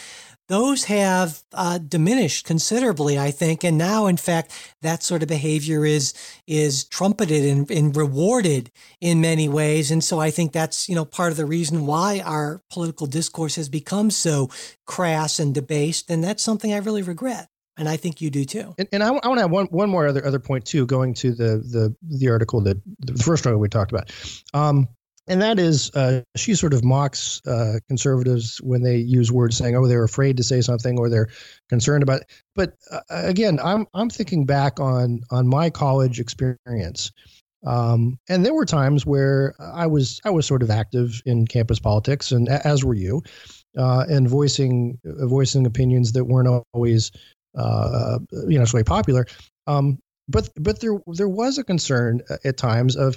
those 0.48 0.84
have 0.84 1.42
uh, 1.52 1.78
diminished 1.78 2.46
considerably, 2.46 3.18
I 3.18 3.30
think. 3.30 3.64
And 3.64 3.76
now, 3.76 4.06
in 4.06 4.16
fact, 4.16 4.52
that 4.82 5.02
sort 5.02 5.22
of 5.22 5.28
behavior 5.28 5.84
is 5.84 6.14
is 6.46 6.84
trumpeted 6.84 7.44
and, 7.44 7.70
and, 7.70 7.96
rewarded 7.96 8.70
in 9.00 9.20
many 9.20 9.48
ways. 9.48 9.90
And 9.90 10.02
so 10.02 10.20
I 10.20 10.30
think 10.30 10.52
that's 10.52 10.88
you 10.88 10.94
know 10.94 11.04
part 11.04 11.30
of 11.30 11.36
the 11.36 11.46
reason 11.46 11.86
why 11.86 12.20
our 12.24 12.62
political 12.70 13.06
discourse 13.06 13.56
has 13.56 13.68
become 13.68 14.10
so 14.10 14.50
crass 14.86 15.38
and 15.38 15.54
debased. 15.54 16.10
And 16.10 16.22
that's 16.22 16.42
something 16.42 16.72
I 16.72 16.78
really 16.78 17.02
regret. 17.02 17.48
And 17.78 17.88
I 17.88 17.98
think 17.98 18.22
you 18.22 18.30
do 18.30 18.44
too. 18.46 18.74
And, 18.78 18.88
and 18.92 19.02
I, 19.02 19.08
I 19.08 19.28
want 19.28 19.34
to 19.34 19.40
have 19.42 19.50
one, 19.50 19.66
one 19.66 19.90
more 19.90 20.06
other 20.06 20.24
other 20.24 20.38
point 20.38 20.64
too, 20.64 20.86
going 20.86 21.12
to 21.14 21.32
the 21.32 21.58
the 21.58 21.94
the 22.02 22.28
article 22.28 22.60
that 22.62 22.80
the 23.00 23.14
first 23.22 23.46
article 23.46 23.60
we 23.60 23.68
talked 23.68 23.92
about. 23.92 24.12
Um, 24.54 24.88
and 25.28 25.42
that 25.42 25.58
is 25.58 25.90
uh, 25.94 26.22
she 26.36 26.54
sort 26.54 26.72
of 26.72 26.84
mocks 26.84 27.40
uh, 27.46 27.78
conservatives 27.88 28.58
when 28.62 28.82
they 28.82 28.96
use 28.96 29.32
words 29.32 29.56
saying 29.56 29.76
oh 29.76 29.86
they're 29.86 30.04
afraid 30.04 30.36
to 30.36 30.42
say 30.42 30.60
something 30.60 30.98
or 30.98 31.08
they're 31.08 31.28
concerned 31.68 32.02
about 32.02 32.20
it. 32.22 32.30
but 32.54 32.74
uh, 32.90 33.00
again 33.08 33.58
i'm 33.62 33.86
i'm 33.94 34.10
thinking 34.10 34.44
back 34.44 34.80
on 34.80 35.20
on 35.30 35.46
my 35.46 35.70
college 35.70 36.20
experience 36.20 37.10
um, 37.66 38.18
and 38.28 38.44
there 38.44 38.54
were 38.54 38.66
times 38.66 39.04
where 39.04 39.54
i 39.60 39.86
was 39.86 40.20
i 40.24 40.30
was 40.30 40.46
sort 40.46 40.62
of 40.62 40.70
active 40.70 41.22
in 41.26 41.46
campus 41.46 41.78
politics 41.78 42.32
and 42.32 42.48
as 42.48 42.84
were 42.84 42.94
you 42.94 43.22
uh, 43.78 44.04
and 44.08 44.28
voicing 44.28 44.98
voicing 45.04 45.66
opinions 45.66 46.12
that 46.12 46.24
weren't 46.24 46.64
always 46.72 47.10
uh, 47.56 48.18
you 48.48 48.58
know 48.58 48.64
so 48.64 48.82
popular 48.84 49.26
um, 49.66 49.98
but 50.28 50.48
but 50.56 50.80
there 50.80 50.98
there 51.06 51.28
was 51.28 51.58
a 51.58 51.64
concern 51.64 52.20
uh, 52.30 52.36
at 52.44 52.56
times 52.56 52.96
of 52.96 53.16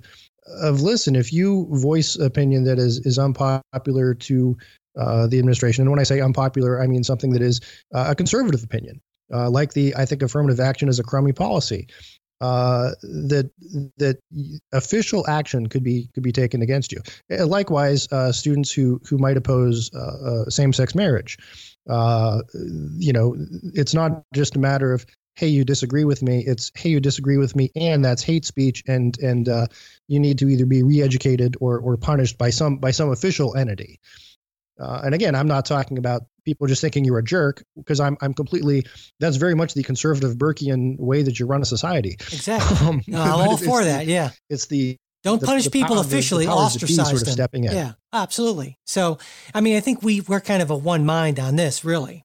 of 0.62 0.82
listen, 0.82 1.16
if 1.16 1.32
you 1.32 1.68
voice 1.72 2.16
opinion 2.16 2.64
that 2.66 2.80
is 2.80 3.00
is 3.06 3.20
unpopular 3.20 4.14
to 4.14 4.58
uh, 4.98 5.28
the 5.28 5.40
administration, 5.40 5.84
and 5.84 5.92
when 5.92 6.00
I 6.00 6.04
say 6.04 6.22
unpopular, 6.22 6.82
I 6.82 6.88
mean 6.88 7.04
something 7.04 7.32
that 7.32 7.42
is 7.42 7.62
uh, 7.94 8.08
a 8.10 8.16
conservative 8.16 8.64
opinion, 8.64 9.02
uh, 9.34 9.50
like 9.50 9.74
the 9.74 9.96
I 9.96 10.06
think 10.06 10.22
affirmative 10.22 10.60
action 10.60 10.90
is 10.90 11.00
a 11.00 11.04
crummy 11.04 11.34
policy. 11.34 11.88
Uh, 12.42 12.92
that 13.02 13.52
that 13.98 14.18
official 14.72 15.28
action 15.28 15.68
could 15.68 15.84
be 15.84 16.10
could 16.14 16.24
be 16.24 16.32
taken 16.32 16.62
against 16.62 16.92
you. 16.92 17.02
Uh, 17.38 17.46
likewise, 17.46 18.08
uh, 18.14 18.32
students 18.32 18.72
who 18.72 19.02
who 19.10 19.18
might 19.18 19.36
oppose 19.36 19.92
same 20.48 20.72
sex 20.72 20.96
marriage. 20.96 21.38
you 22.98 23.14
know, 23.14 23.36
it's 23.74 23.94
not 23.94 24.24
just 24.34 24.56
a 24.56 24.60
matter 24.60 24.94
of 24.94 25.06
hey, 25.40 25.48
you 25.48 25.64
disagree 25.64 26.04
with 26.04 26.22
me. 26.22 26.44
It's 26.46 26.70
hey, 26.76 26.90
you 26.90 27.00
disagree 27.00 27.38
with 27.38 27.56
me, 27.56 27.72
and 27.74 28.04
that's 28.04 28.22
hate 28.22 28.46
speech, 28.46 28.84
and 28.88 29.18
and 29.20 29.48
uh, 29.48 29.68
you 30.08 30.20
need 30.20 30.38
to 30.40 30.50
either 30.50 30.66
be 30.66 30.84
re-educated 30.84 31.56
or 31.62 31.80
or 31.80 31.96
punished 31.96 32.38
by 32.38 32.50
some 32.50 32.78
by 32.78 32.92
some 32.92 33.10
official 33.10 33.56
entity. 33.56 34.02
Uh, 34.78 35.02
and 35.04 35.16
again, 35.16 35.36
I'm 35.36 35.48
not 35.48 35.66
talking 35.66 35.98
about 35.98 36.24
people 36.46 36.68
just 36.68 36.82
thinking 36.82 37.06
you're 37.06 37.20
a 37.20 37.24
jerk 37.24 37.64
because 37.78 38.02
I'm 38.02 38.18
I'm 38.22 38.34
completely 38.34 38.86
that's 39.22 39.38
very 39.38 39.56
much 39.56 39.74
the 39.76 39.84
conservative 39.84 40.36
Burkean 40.36 41.00
way 41.00 41.24
that 41.24 41.40
you 41.40 41.46
run 41.46 41.62
a 41.62 41.66
society. 41.66 42.18
Exactly. 42.20 42.78
Um, 42.88 43.02
no, 43.08 43.22
I'm 43.22 43.50
all 43.50 43.58
for 43.58 43.84
that. 43.84 44.08
Yeah. 44.08 44.32
It's 44.50 44.68
the 44.68 44.98
don't 45.24 45.42
the, 45.42 45.48
punish 45.48 45.66
the 45.66 45.72
people 45.72 45.96
power, 45.96 46.04
officially, 46.04 46.46
the, 46.46 46.52
ostracize 46.52 47.10
sort 47.10 47.22
of 47.22 47.26
them. 47.26 47.34
Stepping 47.34 47.64
in. 47.66 47.74
Yeah, 47.74 47.94
absolutely. 48.14 48.78
So, 48.86 49.18
I 49.54 49.60
mean, 49.60 49.76
I 49.76 49.82
think 49.82 50.02
we 50.02 50.22
we're 50.22 50.40
kind 50.40 50.62
of 50.62 50.70
a 50.70 50.78
one 50.78 51.06
mind 51.06 51.40
on 51.40 51.58
this, 51.58 51.84
really. 51.84 52.24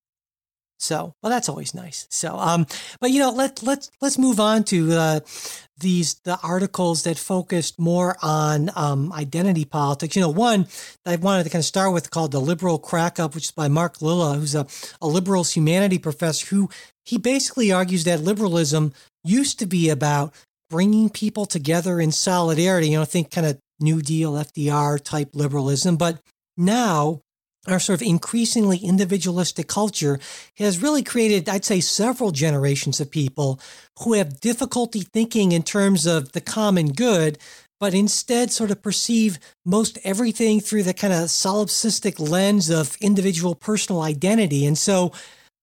So, 0.85 1.15
well, 1.23 1.31
that's 1.31 1.49
always 1.49 1.75
nice. 1.75 2.07
So, 2.11 2.37
um, 2.37 2.67
but 3.01 3.11
you 3.11 3.19
know, 3.19 3.31
let 3.31 3.63
let's 3.63 3.91
let's 4.03 4.19
move 4.19 4.39
on 4.39 4.65
to 4.65 4.93
uh, 4.93 5.21
these 5.79 6.15
the 6.25 6.39
articles 6.43 7.05
that 7.05 7.19
focused 7.19 7.79
more 7.79 8.17
on 8.23 8.71
um, 8.77 9.11
identity 9.13 9.65
politics. 9.65 10.15
You 10.15 10.23
know, 10.23 10.29
one 10.29 10.69
that 11.05 11.13
I 11.13 11.17
wanted 11.17 11.45
to 11.45 11.51
kind 11.51 11.61
of 11.61 11.67
start 11.67 11.95
with 11.95 12.11
called 12.11 12.33
"The 12.33 12.41
Liberal 12.41 12.79
Crack 12.79 13.19
Up," 13.19 13.35
which 13.35 13.45
is 13.45 13.51
by 13.51 13.69
Mark 13.69 14.03
Lilla, 14.03 14.35
who's 14.35 14.55
a, 14.55 14.67
a 15.01 15.07
liberals 15.07 15.53
humanity 15.53 15.99
professor 15.99 16.47
who 16.47 16.69
he 17.05 17.17
basically 17.17 17.73
argues 17.73 18.05
that 18.05 18.21
liberalism 18.21 18.93
used 19.25 19.59
to 19.61 19.67
be 19.67 19.89
about 19.89 20.35
bringing 20.69 21.09
people 21.09 21.47
together 21.47 21.99
in 21.99 22.13
solidarity. 22.13 22.91
You 22.91 22.99
know, 22.99 23.05
think 23.07 23.31
kind 23.31 23.47
of 23.47 23.59
New 23.81 24.03
Deal, 24.03 24.35
FDR 24.35 25.03
type 25.03 25.31
liberalism, 25.33 25.97
but 25.97 26.21
now 26.59 27.23
our 27.67 27.81
sort 27.81 28.01
of 28.01 28.07
increasingly 28.07 28.79
individualistic 28.79 29.69
culture 29.69 30.19
has 30.59 30.83
really 30.83 31.03
created, 31.03 31.49
I'd 31.49 31.65
say, 31.65 31.81
several 31.81 32.31
generations 32.31 33.01
of 33.01 33.11
people 33.11 33.61
who 34.01 34.15
have 34.15 34.41
difficulty 34.41 35.01
thinking 35.01 35.53
in 35.53 35.63
terms 35.63 36.07
of 36.07 36.33
the 36.33 36.41
common 36.41 36.93
good, 36.93 37.39
but 37.81 37.95
instead 37.95 38.51
sort 38.51 38.71
of 38.71 38.83
perceive 38.83 39.39
most 39.65 39.99
everything 40.05 40.61
through 40.61 40.83
the 40.83 40.95
kind 40.95 41.13
of 41.13 41.29
solipsistic 41.29 42.19
lens 42.19 42.71
of 42.71 42.97
individual 43.01 43.55
personal 43.55 44.03
identity. 44.03 44.67
And 44.67 44.79
so, 44.79 45.13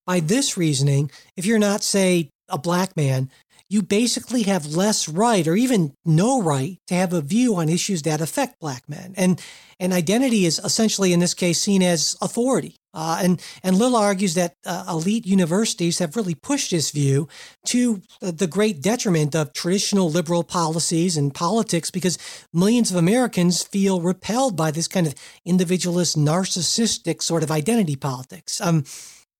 by 0.06 0.20
this 0.20 0.56
reasoning, 0.56 1.10
if 1.36 1.46
you're 1.46 1.58
not, 1.58 1.82
say, 1.84 2.28
a 2.48 2.58
black 2.58 2.96
man, 2.96 3.30
you 3.72 3.80
basically 3.82 4.42
have 4.42 4.66
less 4.66 5.08
right 5.08 5.48
or 5.48 5.56
even 5.56 5.94
no 6.04 6.42
right 6.42 6.78
to 6.86 6.94
have 6.94 7.14
a 7.14 7.22
view 7.22 7.56
on 7.56 7.70
issues 7.70 8.02
that 8.02 8.20
affect 8.20 8.60
black 8.60 8.86
men. 8.86 9.14
And 9.16 9.40
and 9.80 9.92
identity 9.92 10.44
is 10.44 10.58
essentially 10.58 11.12
in 11.12 11.20
this 11.20 11.34
case 11.34 11.60
seen 11.60 11.82
as 11.82 12.14
authority. 12.20 12.76
Uh, 12.94 13.20
and 13.22 13.42
and 13.62 13.78
Lilla 13.78 14.02
argues 14.02 14.34
that 14.34 14.56
uh, 14.66 14.84
elite 14.88 15.24
universities 15.24 15.98
have 16.00 16.16
really 16.16 16.34
pushed 16.34 16.70
this 16.70 16.90
view 16.90 17.28
to 17.64 18.02
the 18.20 18.46
great 18.46 18.82
detriment 18.82 19.34
of 19.34 19.54
traditional 19.54 20.10
liberal 20.10 20.44
policies 20.44 21.16
and 21.16 21.34
politics 21.34 21.90
because 21.90 22.18
millions 22.52 22.90
of 22.90 22.96
Americans 22.98 23.62
feel 23.62 24.02
repelled 24.02 24.54
by 24.54 24.70
this 24.70 24.86
kind 24.86 25.06
of 25.06 25.14
individualist, 25.46 26.18
narcissistic 26.18 27.22
sort 27.22 27.42
of 27.42 27.50
identity 27.50 27.96
politics. 27.96 28.60
Um, 28.60 28.84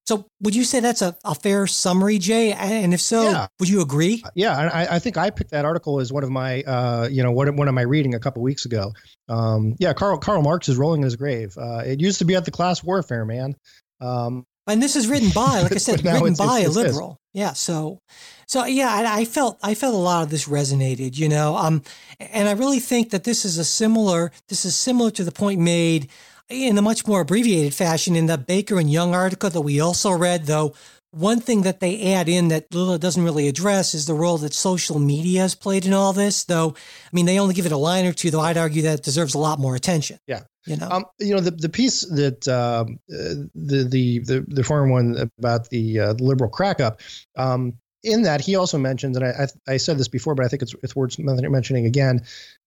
so 0.04 0.26
would 0.40 0.54
you 0.54 0.64
say 0.64 0.80
that's 0.80 1.02
a, 1.02 1.16
a 1.24 1.34
fair 1.34 1.66
summary, 1.66 2.18
Jay? 2.18 2.52
And 2.52 2.92
if 2.92 3.00
so, 3.00 3.30
yeah. 3.30 3.46
would 3.60 3.68
you 3.68 3.80
agree? 3.82 4.22
Yeah, 4.34 4.60
and 4.60 4.70
I, 4.70 4.96
I, 4.96 4.98
think 4.98 5.16
I 5.16 5.30
picked 5.30 5.50
that 5.50 5.64
article 5.64 6.00
as 6.00 6.12
one 6.12 6.24
of 6.24 6.30
my, 6.30 6.62
uh, 6.62 7.08
you 7.10 7.22
know, 7.22 7.30
one, 7.30 7.54
one 7.56 7.68
of 7.68 7.74
my 7.74 7.82
reading 7.82 8.14
a 8.14 8.18
couple 8.18 8.42
weeks 8.42 8.64
ago. 8.64 8.92
Um, 9.28 9.76
yeah, 9.78 9.92
Karl 9.92 10.18
Karl 10.18 10.42
Marx 10.42 10.68
is 10.68 10.76
rolling 10.76 11.00
in 11.00 11.04
his 11.04 11.16
grave. 11.16 11.56
Uh, 11.56 11.82
it 11.86 12.00
used 12.00 12.18
to 12.18 12.24
be 12.24 12.34
at 12.34 12.44
the 12.44 12.50
class 12.50 12.82
warfare, 12.82 13.24
man. 13.24 13.54
Um, 14.00 14.44
and 14.66 14.82
this 14.82 14.96
is 14.96 15.08
written 15.08 15.30
by, 15.30 15.62
like 15.62 15.72
I 15.72 15.76
said, 15.78 16.04
written 16.04 16.28
it's, 16.28 16.38
by 16.38 16.60
it's, 16.60 16.74
a 16.74 16.80
liberal. 16.80 17.18
Yeah. 17.32 17.52
So, 17.52 18.00
so 18.46 18.64
yeah, 18.64 18.92
I, 18.92 19.20
I, 19.20 19.24
felt 19.24 19.58
I 19.62 19.74
felt 19.74 19.94
a 19.94 19.98
lot 19.98 20.24
of 20.24 20.30
this 20.30 20.48
resonated, 20.48 21.16
you 21.16 21.28
know, 21.28 21.56
um, 21.56 21.82
and 22.18 22.48
I 22.48 22.52
really 22.52 22.80
think 22.80 23.10
that 23.10 23.24
this 23.24 23.44
is 23.44 23.58
a 23.58 23.64
similar. 23.64 24.32
This 24.48 24.64
is 24.64 24.74
similar 24.74 25.10
to 25.12 25.24
the 25.24 25.32
point 25.32 25.60
made 25.60 26.10
in 26.52 26.78
a 26.78 26.82
much 26.82 27.06
more 27.06 27.20
abbreviated 27.22 27.74
fashion 27.74 28.16
in 28.16 28.26
the 28.26 28.38
Baker 28.38 28.78
and 28.78 28.90
Young 28.90 29.14
article 29.14 29.50
that 29.50 29.60
we 29.60 29.80
also 29.80 30.12
read, 30.12 30.46
though. 30.46 30.74
One 31.10 31.40
thing 31.40 31.62
that 31.62 31.80
they 31.80 32.14
add 32.14 32.26
in 32.26 32.48
that 32.48 32.72
Lilla 32.74 32.98
doesn't 32.98 33.22
really 33.22 33.46
address 33.46 33.92
is 33.92 34.06
the 34.06 34.14
role 34.14 34.38
that 34.38 34.54
social 34.54 34.98
media 34.98 35.42
has 35.42 35.54
played 35.54 35.84
in 35.84 35.92
all 35.92 36.14
this. 36.14 36.44
Though, 36.44 36.70
I 36.70 37.10
mean, 37.12 37.26
they 37.26 37.38
only 37.38 37.54
give 37.54 37.66
it 37.66 37.72
a 37.72 37.76
line 37.76 38.06
or 38.06 38.14
two. 38.14 38.30
Though 38.30 38.40
I'd 38.40 38.56
argue 38.56 38.80
that 38.82 39.00
it 39.00 39.04
deserves 39.04 39.34
a 39.34 39.38
lot 39.38 39.58
more 39.58 39.76
attention. 39.76 40.18
Yeah, 40.26 40.44
you 40.66 40.76
know, 40.76 40.88
um, 40.90 41.04
you 41.18 41.34
know 41.34 41.40
the 41.40 41.50
the 41.50 41.68
piece 41.68 42.06
that 42.08 42.48
um, 42.48 42.98
uh, 43.12 43.44
the, 43.54 43.84
the 43.84 44.20
the 44.20 44.44
the 44.48 44.64
foreign 44.64 44.90
one 44.90 45.30
about 45.38 45.68
the, 45.68 46.00
uh, 46.00 46.12
liberal 46.14 46.50
crack 46.50 46.80
up. 46.80 47.00
Um, 47.36 47.74
in 48.02 48.22
that, 48.22 48.40
he 48.40 48.56
also 48.56 48.78
mentions, 48.78 49.16
and 49.16 49.24
I, 49.24 49.44
I, 49.68 49.74
I 49.74 49.76
said 49.76 49.98
this 49.98 50.08
before, 50.08 50.34
but 50.34 50.46
I 50.46 50.48
think 50.48 50.62
it's 50.62 50.74
it's 50.82 50.96
worth 50.96 51.18
mentioning 51.18 51.84
again 51.84 52.24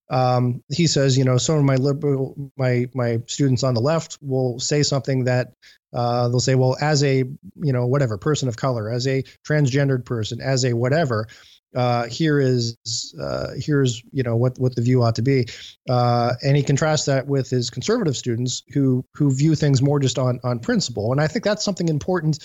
um, 0.10 0.64
he 0.70 0.88
says, 0.88 1.18
you 1.18 1.24
know, 1.24 1.38
some 1.38 1.58
of 1.58 1.64
my 1.64 1.76
liberal, 1.76 2.52
my 2.58 2.88
my 2.94 3.20
students 3.28 3.64
on 3.64 3.74
the 3.74 3.82
left 3.82 4.18
will 4.22 4.60
say 4.60 4.84
something 4.84 5.24
that 5.26 5.54
uh, 5.94 6.28
they'll 6.28 6.40
say, 6.40 6.56
well, 6.56 6.76
as 6.80 7.04
a 7.04 7.18
you 7.18 7.74
know 7.74 7.88
whatever 7.88 8.18
person 8.18 8.48
of 8.48 8.58
color, 8.58 8.92
as 8.92 9.08
a 9.08 9.24
transgendered 9.48 10.06
person, 10.06 10.42
as 10.42 10.64
a 10.64 10.74
whatever, 10.74 11.28
uh, 11.76 12.08
here 12.08 12.40
is 12.40 12.78
uh, 13.20 13.48
here's 13.58 14.04
you 14.12 14.24
know 14.24 14.36
what 14.36 14.58
what 14.60 14.76
the 14.76 14.82
view 14.82 15.02
ought 15.02 15.16
to 15.16 15.22
be, 15.22 15.48
uh, 15.90 16.34
and 16.44 16.56
he 16.56 16.64
contrasts 16.64 17.06
that 17.06 17.28
with 17.28 17.50
his 17.50 17.70
conservative 17.70 18.16
students 18.16 18.64
who 18.74 19.04
who 19.14 19.34
view 19.34 19.56
things 19.56 19.82
more 19.82 20.00
just 20.00 20.20
on 20.20 20.40
on 20.44 20.60
principle, 20.60 21.12
and 21.12 21.20
I 21.20 21.28
think 21.28 21.44
that's 21.44 21.64
something 21.64 21.90
important. 21.90 22.40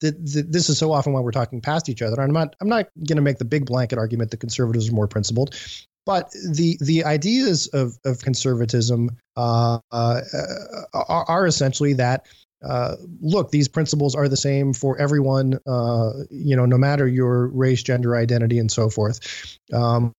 That, 0.00 0.14
this 0.48 0.68
is 0.68 0.78
so 0.78 0.92
often 0.92 1.12
why 1.12 1.20
we're 1.22 1.32
talking 1.32 1.60
past 1.60 1.88
each 1.88 2.02
other. 2.02 2.20
I'm 2.20 2.32
not 2.32 2.54
I'm 2.60 2.68
not 2.68 2.88
going 2.98 3.16
to 3.16 3.22
make 3.22 3.38
the 3.38 3.44
big 3.44 3.66
blanket 3.66 3.98
argument 3.98 4.30
that 4.30 4.36
conservatives 4.36 4.90
are 4.90 4.94
more 4.94 5.08
principled. 5.08 5.56
But 6.08 6.30
the 6.32 6.78
the 6.80 7.04
ideas 7.04 7.66
of 7.74 7.98
of 8.06 8.20
conservatism 8.20 9.10
uh, 9.36 9.78
uh, 9.92 10.20
are, 10.94 11.24
are, 11.28 11.46
essentially 11.46 11.92
that. 11.92 12.26
Uh, 12.64 12.96
look, 13.20 13.50
these 13.50 13.68
principles 13.68 14.14
are 14.14 14.26
the 14.26 14.36
same 14.36 14.72
for 14.72 14.98
everyone, 14.98 15.58
uh, 15.66 16.12
you 16.30 16.56
know, 16.56 16.64
no 16.64 16.78
matter 16.78 17.06
your 17.06 17.48
race, 17.48 17.82
gender 17.82 18.16
identity, 18.16 18.58
and 18.58 18.72
so 18.72 18.88
forth. 18.88 19.20
Um, 19.70 20.14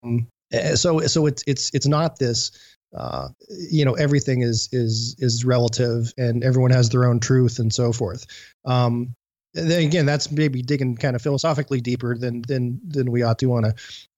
eh, 0.54 0.76
so, 0.76 1.00
so 1.00 1.26
it's 1.26 1.44
it's 1.48 1.72
it's 1.74 1.88
not 1.88 2.20
this 2.20 2.52
uh, 2.96 3.30
you 3.72 3.84
know 3.84 3.94
everything 3.94 4.42
is 4.42 4.70
is 4.72 5.16
is 5.20 5.44
relative 5.44 6.14
and 6.18 6.44
everyone 6.44 6.72
has 6.72 6.90
their 6.90 7.06
own 7.06 7.20
truth 7.20 7.60
and 7.60 7.74
so 7.74 7.92
forth 7.92 8.26
um, 8.66 9.16
again, 9.56 10.06
that's 10.06 10.32
maybe 10.32 10.62
digging 10.62 10.96
kind 10.96 11.16
of 11.16 11.22
philosophically 11.22 11.82
deeper 11.82 12.18
than 12.18 12.42
than 12.44 12.80
than 12.88 13.12
we 13.12 13.24
ought 13.24 13.40
to 13.40 13.54
on 13.54 13.66
a 13.66 13.74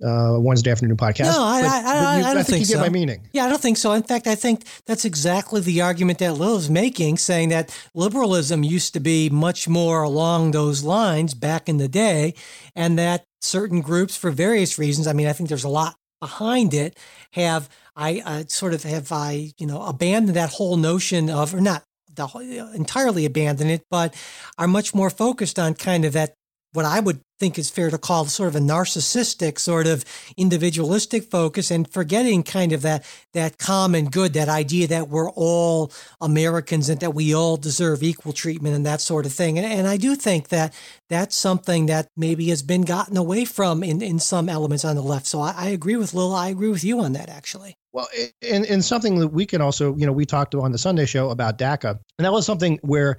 uh, 0.06 0.40
Wednesday 0.40 0.72
afternoon 0.72 0.98
podcast. 0.98 1.32
No, 1.32 1.44
I, 1.44 1.62
but, 1.62 1.70
I, 1.70 1.82
I, 1.82 2.18
you, 2.20 2.26
I, 2.26 2.34
don't 2.34 2.44
think, 2.46 2.60
you 2.60 2.66
so. 2.66 2.74
get 2.76 2.82
my 2.82 2.90
meaning. 2.90 3.28
Yeah, 3.32 3.46
I 3.46 3.50
don't 3.50 3.62
think 3.62 3.78
so. 3.78 3.92
In 3.94 4.04
fact, 4.04 4.28
I 4.28 4.36
think 4.36 4.66
that's 4.86 5.06
exactly 5.06 5.62
the 5.62 5.82
argument 5.82 6.20
that 6.20 6.34
Lilla 6.34 6.58
is 6.58 6.70
making, 6.70 7.18
saying 7.18 7.50
that 7.50 7.76
liberalism 7.94 8.64
used 8.64 8.94
to 8.94 9.00
be 9.00 9.30
much 9.30 9.68
more 9.68 10.04
along 10.04 10.52
those 10.52 10.84
lines 10.84 11.34
back 11.34 11.70
in 11.70 11.78
the 11.78 11.88
day, 11.88 12.34
and 12.76 12.98
that 13.00 13.26
certain 13.42 13.82
groups, 13.82 14.16
for 14.16 14.32
various 14.32 14.78
reasons, 14.78 15.08
I 15.08 15.14
mean, 15.14 15.28
I 15.28 15.34
think 15.34 15.50
there's 15.50 15.64
a 15.64 15.70
lot 15.70 15.96
behind 16.20 16.74
it, 16.74 16.98
have 17.34 17.68
I 17.96 18.22
uh, 18.26 18.44
sort 18.48 18.74
of 18.74 18.84
have 18.84 19.12
I 19.12 19.52
you 19.58 19.68
know 19.68 19.84
abandoned 19.84 20.36
that 20.38 20.52
whole 20.52 20.78
notion 20.78 21.30
of 21.30 21.54
or 21.54 21.60
not 21.60 21.84
the, 22.28 22.72
entirely 22.74 23.26
abandon 23.26 23.68
it, 23.70 23.84
but 23.90 24.14
are 24.58 24.68
much 24.68 24.94
more 24.94 25.10
focused 25.10 25.58
on 25.60 25.74
kind 25.74 26.06
of 26.06 26.14
that 26.14 26.34
what 26.74 26.86
I 26.86 27.00
would 27.00 27.22
think 27.40 27.58
is 27.58 27.70
fair 27.70 27.90
to 27.90 27.98
call 27.98 28.26
sort 28.26 28.50
of 28.50 28.56
a 28.56 28.60
narcissistic, 28.60 29.60
sort 29.60 29.88
of 29.88 30.06
individualistic 30.38 31.24
focus, 31.30 31.72
and 31.72 31.92
forgetting 31.92 32.44
kind 32.44 32.72
of 32.72 32.82
that 32.84 33.04
that 33.34 33.58
common 33.58 34.06
good, 34.06 34.34
that 34.34 34.48
idea 34.48 34.88
that 34.88 35.10
we're 35.10 35.30
all 35.32 35.92
Americans 36.22 36.88
and 36.88 37.00
that 37.02 37.14
we 37.14 37.34
all 37.34 37.58
deserve 37.58 38.04
equal 38.04 38.32
treatment 38.32 38.76
and 38.76 38.86
that 38.86 39.02
sort 39.02 39.26
of 39.26 39.34
thing. 39.34 39.58
And, 39.58 39.68
and 39.68 39.88
I 39.88 39.98
do 39.98 40.16
think 40.16 40.50
that 40.50 40.74
that's 41.10 41.36
something 41.36 41.88
that 41.88 42.08
maybe 42.16 42.48
has 42.50 42.62
been 42.62 42.84
gotten 42.84 43.18
away 43.18 43.46
from 43.46 43.84
in, 43.84 44.02
in 44.02 44.20
some 44.20 44.48
elements 44.48 44.86
on 44.86 44.96
the 44.96 45.02
left. 45.02 45.26
So 45.26 45.42
I, 45.42 45.54
I 45.58 45.70
agree 45.70 45.96
with 45.96 46.14
Lilla. 46.14 46.36
I 46.36 46.50
agree 46.50 46.70
with 46.70 46.84
you 46.84 47.02
on 47.02 47.14
that, 47.14 47.30
actually. 47.30 47.76
Well, 47.94 48.08
and, 48.42 48.66
and 48.66 48.84
something 48.86 49.20
that 49.20 49.30
we 49.30 49.46
can 49.46 49.62
also, 49.62 49.96
you 49.98 50.06
know, 50.06 50.14
we 50.14 50.26
talked 50.26 50.56
on 50.56 50.72
the 50.72 50.78
Sunday 50.78 51.06
show 51.06 51.30
about 51.30 51.58
DACA, 51.58 52.00
and 52.18 52.26
that 52.26 52.32
was 52.32 52.46
something 52.46 52.80
where 52.84 53.18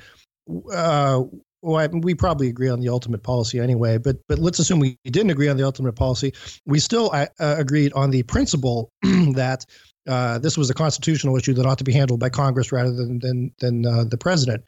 uh, 0.73 1.23
well, 1.63 1.89
we 2.03 2.15
probably 2.15 2.49
agree 2.49 2.69
on 2.69 2.81
the 2.81 2.89
ultimate 2.89 3.23
policy 3.23 3.61
anyway, 3.61 3.97
but 3.97 4.17
but 4.29 4.39
let's 4.39 4.59
assume 4.59 4.81
we 4.81 4.99
didn't 5.05 5.31
agree 5.31 5.49
on 5.49 5.57
the 5.57 5.65
ultimate 5.65 5.93
policy. 5.93 6.33
We 6.67 6.81
still 6.81 7.11
uh, 7.13 7.27
uh 7.39 7.55
agreed 7.59 7.93
on 7.93 8.11
the 8.11 8.25
principle 8.25 8.91
that 9.03 9.65
uh, 10.09 10.39
this 10.39 10.59
was 10.59 10.71
a 10.71 10.75
constitutional 10.75 11.37
issue 11.37 11.55
that 11.55 11.67
ought 11.67 11.79
to 11.79 11.85
be 11.85 11.93
handled 11.93 12.19
by 12.19 12.31
Congress 12.31 12.73
rather 12.73 12.93
than 12.93 13.21
than 13.21 13.53
than 13.61 13.87
uh, 13.87 14.05
the 14.05 14.19
president. 14.19 14.65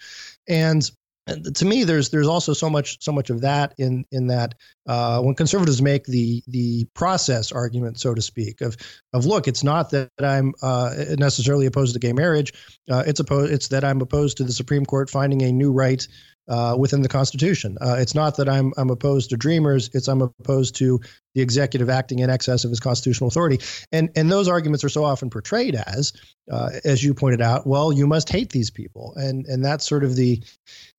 And 0.49 0.89
to 1.27 1.65
me, 1.65 1.85
there's 1.85 2.11
there's 2.11 2.27
also 2.27 2.53
so 2.53 2.69
much 2.69 3.03
so 3.03 3.11
much 3.11 3.31
of 3.31 3.41
that 3.41 3.75
in 3.79 4.05
in 4.11 4.27
that 4.27 4.55
uh, 4.87 5.21
when 5.23 5.35
conservatives 5.35 5.81
make 5.81 6.05
the 6.05 6.43
the 6.49 6.85
process 6.95 7.51
argument, 7.51 7.99
so 7.99 8.15
to 8.15 8.21
speak, 8.21 8.61
of 8.61 8.77
of 9.15 9.25
look, 9.25 9.49
it's 9.49 9.65
not 9.65 9.91
that 9.91 10.11
I'm 10.19 10.53
uh, 10.63 10.95
necessarily 11.19 11.65
opposed 11.67 11.95
to 11.95 11.99
gay 11.99 12.13
marriage, 12.13 12.53
uh, 12.91 13.05
it's 13.07 13.21
opposed 13.21 13.53
it's 13.53 13.69
that 13.69 13.85
I'm 13.85 14.03
opposed 14.03 14.37
to 14.37 14.45
the 14.45 14.53
Supreme 14.53 14.85
Court 14.85 15.09
finding 15.09 15.43
a 15.43 15.53
new 15.53 15.73
right 15.73 16.07
uh, 16.49 16.77
within 16.79 17.03
the 17.03 17.09
Constitution. 17.09 17.79
Uh, 17.81 17.97
it's 17.99 18.15
not 18.15 18.37
that 18.37 18.49
I'm 18.49 18.73
I'm 18.77 18.91
opposed 18.91 19.31
to 19.31 19.37
dreamers. 19.37 19.91
It's 19.95 20.09
I'm 20.09 20.23
opposed 20.23 20.75
to 20.77 21.01
the 21.35 21.41
executive 21.41 21.91
acting 21.91 22.21
in 22.21 22.31
excess 22.31 22.65
of 22.65 22.71
his 22.71 22.81
constitutional 22.81 23.29
authority. 23.29 23.59
And 23.93 24.11
and 24.17 24.31
those 24.31 24.49
arguments 24.49 24.85
are 24.85 24.89
so 24.89 25.05
often 25.05 25.31
portrayed 25.31 25.75
as, 25.75 26.13
uh, 26.51 26.71
as 26.85 27.03
you 27.03 27.15
pointed 27.15 27.41
out, 27.41 27.67
well, 27.67 27.93
you 27.93 28.07
must 28.07 28.29
hate 28.29 28.51
these 28.51 28.71
people, 28.71 29.15
and 29.17 29.47
and 29.47 29.65
that's 29.65 29.87
sort 29.87 30.05
of 30.05 30.17
the, 30.17 30.43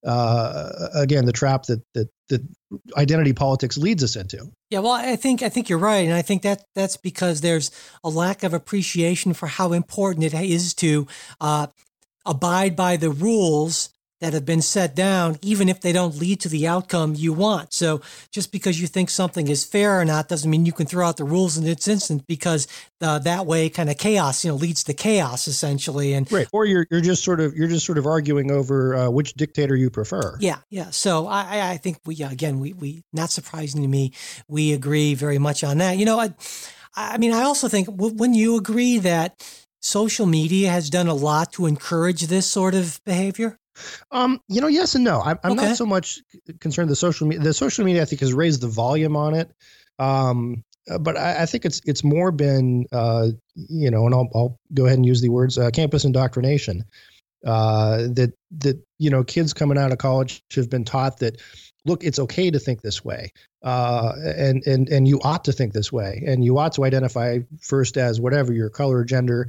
uh, 0.06 0.90
again, 0.94 1.26
the 1.26 1.32
trap 1.32 1.64
that 1.64 1.82
that 1.94 2.10
that 2.30 2.42
identity 2.98 3.34
politics 3.34 3.78
leads 3.78 4.04
us 4.04 4.16
into. 4.16 4.52
Yeah, 4.72 4.80
well, 4.80 4.94
I 4.94 5.16
think 5.16 5.44
I 5.44 5.50
think 5.50 5.70
you're 5.70 5.80
right, 5.80 6.06
and 6.06 6.14
I 6.14 6.22
think 6.22 6.42
that 6.42 6.66
that's 6.74 6.98
because 6.98 7.42
there's 7.42 7.72
a 8.04 8.10
lack 8.10 8.44
of 8.44 8.54
appreciation 8.54 9.34
for 9.34 9.48
how 9.48 9.74
important 9.74 10.26
it 10.26 10.34
is 10.34 10.74
to 10.76 11.08
uh, 11.40 11.68
abide 12.26 12.76
by 12.76 12.98
the 12.98 13.12
rules 13.12 13.90
that 14.22 14.34
have 14.34 14.46
been 14.46 14.62
set 14.62 14.96
down, 14.96 15.38
even 15.42 15.68
if 15.68 15.82
they 15.82 15.92
don't 15.92 16.16
lead 16.16 16.40
to 16.40 16.50
the 16.50 16.68
outcome 16.68 17.14
you 17.16 17.34
want. 17.34 17.74
So 17.74 18.02
just 18.32 18.52
because 18.52 18.80
you 18.80 18.88
think 18.88 19.10
something 19.10 19.48
is 19.48 19.66
fair 19.66 20.00
or 20.00 20.06
not 20.06 20.30
doesn't 20.30 20.50
mean 20.50 20.66
you 20.66 20.72
can 20.72 20.86
throw 20.86 21.06
out 21.06 21.18
the 21.18 21.26
rules 21.26 21.58
in 21.58 21.68
its 21.68 21.88
instance 21.88 22.24
because 22.28 22.68
uh, 23.02 23.20
that 23.20 23.46
way 23.46 23.70
kind 23.70 23.90
of 23.90 23.98
chaos, 23.98 24.46
you 24.46 24.52
know, 24.52 24.56
leads 24.56 24.84
to 24.86 24.94
chaos 24.94 25.48
essentially. 25.48 26.14
And 26.14 26.32
right, 26.32 26.48
or 26.54 26.66
you're 26.66 26.88
you're 26.90 27.02
just 27.02 27.24
sort 27.24 27.40
of 27.40 27.56
you're 27.56 27.68
just 27.68 27.86
sort 27.86 27.98
of 27.98 28.06
arguing 28.06 28.52
over 28.52 28.96
uh, 28.96 29.10
which 29.10 29.34
dictator 29.34 29.76
you 29.76 29.90
prefer. 29.90 30.38
Yeah, 30.40 30.58
yeah. 30.70 30.92
So 30.92 31.28
I 31.28 31.72
I 31.72 31.78
think 31.78 32.00
we 32.06 32.22
again 32.24 32.60
we 32.60 32.74
we 32.74 33.04
not 33.12 33.32
surprising 33.32 33.82
to 33.82 33.88
me 33.88 34.14
we 34.48 34.74
agree 34.74 35.14
very 35.14 35.40
much 35.40 35.64
on 35.64 35.80
that. 35.80 35.98
You 35.98 36.06
know, 36.06 36.20
I 36.20 36.34
I 36.96 37.18
mean 37.18 37.34
I 37.34 37.42
also 37.42 37.68
think 37.68 37.90
when 37.90 38.34
you 38.34 38.56
agree 38.56 38.98
that 39.00 39.44
social 39.86 40.26
media 40.26 40.72
has 40.72 40.90
done 40.90 41.08
a 41.08 41.14
lot 41.14 41.54
to 41.54 41.68
encourage 41.68 42.24
this 42.24 42.48
sort 42.48 42.74
of 42.74 43.00
behavior? 43.06 43.60
Um, 44.12 44.42
you 44.48 44.62
know, 44.62 44.68
yes 44.68 44.96
and 44.96 45.04
no. 45.04 45.22
I'm, 45.22 45.40
I'm 45.44 45.54
okay. 45.54 45.68
not 45.68 45.78
so 45.78 45.86
much 45.86 46.20
concerned 46.60 46.90
the 46.90 46.96
social 46.96 47.28
media. 47.28 47.44
The 47.44 47.54
social 47.54 47.86
media, 47.86 48.02
I 48.02 48.06
think, 48.06 48.22
has 48.22 48.34
raised 48.34 48.62
the 48.62 48.68
volume 48.68 49.16
on 49.16 49.34
it. 49.34 49.52
Um, 50.00 50.64
uh, 50.90 50.98
but 50.98 51.18
I, 51.18 51.44
I, 51.44 51.46
think 51.46 51.66
it's 51.66 51.82
it's 51.86 52.04
more 52.04 52.32
been, 52.32 52.86
uh, 52.92 53.30
you 53.56 53.90
know, 53.90 54.06
and 54.06 54.14
I'll, 54.14 54.30
I'll 54.36 54.60
go 54.74 54.86
ahead 54.86 54.98
and 54.98 55.06
use 55.06 55.22
the 55.22 55.30
words 55.30 55.58
uh, 55.58 55.72
campus 55.72 56.06
indoctrination. 56.06 56.84
Uh, 57.46 58.08
that 58.14 58.34
that 58.58 58.80
you 58.98 59.10
know, 59.10 59.24
kids 59.24 59.54
coming 59.54 59.78
out 59.78 59.92
of 59.92 59.98
college 59.98 60.44
have 60.56 60.70
been 60.70 60.84
taught 60.84 61.20
that 61.20 61.40
look, 61.86 62.04
it's 62.04 62.20
okay 62.20 62.52
to 62.52 62.60
think 62.60 62.82
this 62.82 63.06
way, 63.06 63.32
uh, 63.64 64.14
and 64.38 64.66
and 64.66 64.90
and 64.90 65.08
you 65.08 65.20
ought 65.24 65.46
to 65.46 65.52
think 65.52 65.74
this 65.74 65.92
way, 65.92 66.24
and 66.26 66.44
you 66.44 66.58
ought 66.58 66.74
to 66.74 66.84
identify 66.84 67.40
first 67.62 67.98
as 67.98 68.20
whatever 68.20 68.54
your 68.54 68.70
color, 68.70 69.04
gender, 69.04 69.48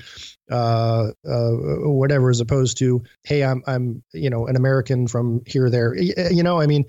uh, 0.50 1.08
uh, 1.28 1.50
whatever, 1.50 2.30
as 2.30 2.40
opposed 2.40 2.78
to 2.78 3.02
hey, 3.24 3.42
I'm 3.42 3.62
I'm 3.66 4.02
you 4.12 4.30
know 4.30 4.46
an 4.46 4.56
American 4.56 5.08
from 5.08 5.42
here 5.46 5.70
there. 5.70 5.94
You 5.96 6.42
know, 6.42 6.60
I 6.60 6.66
mean. 6.66 6.84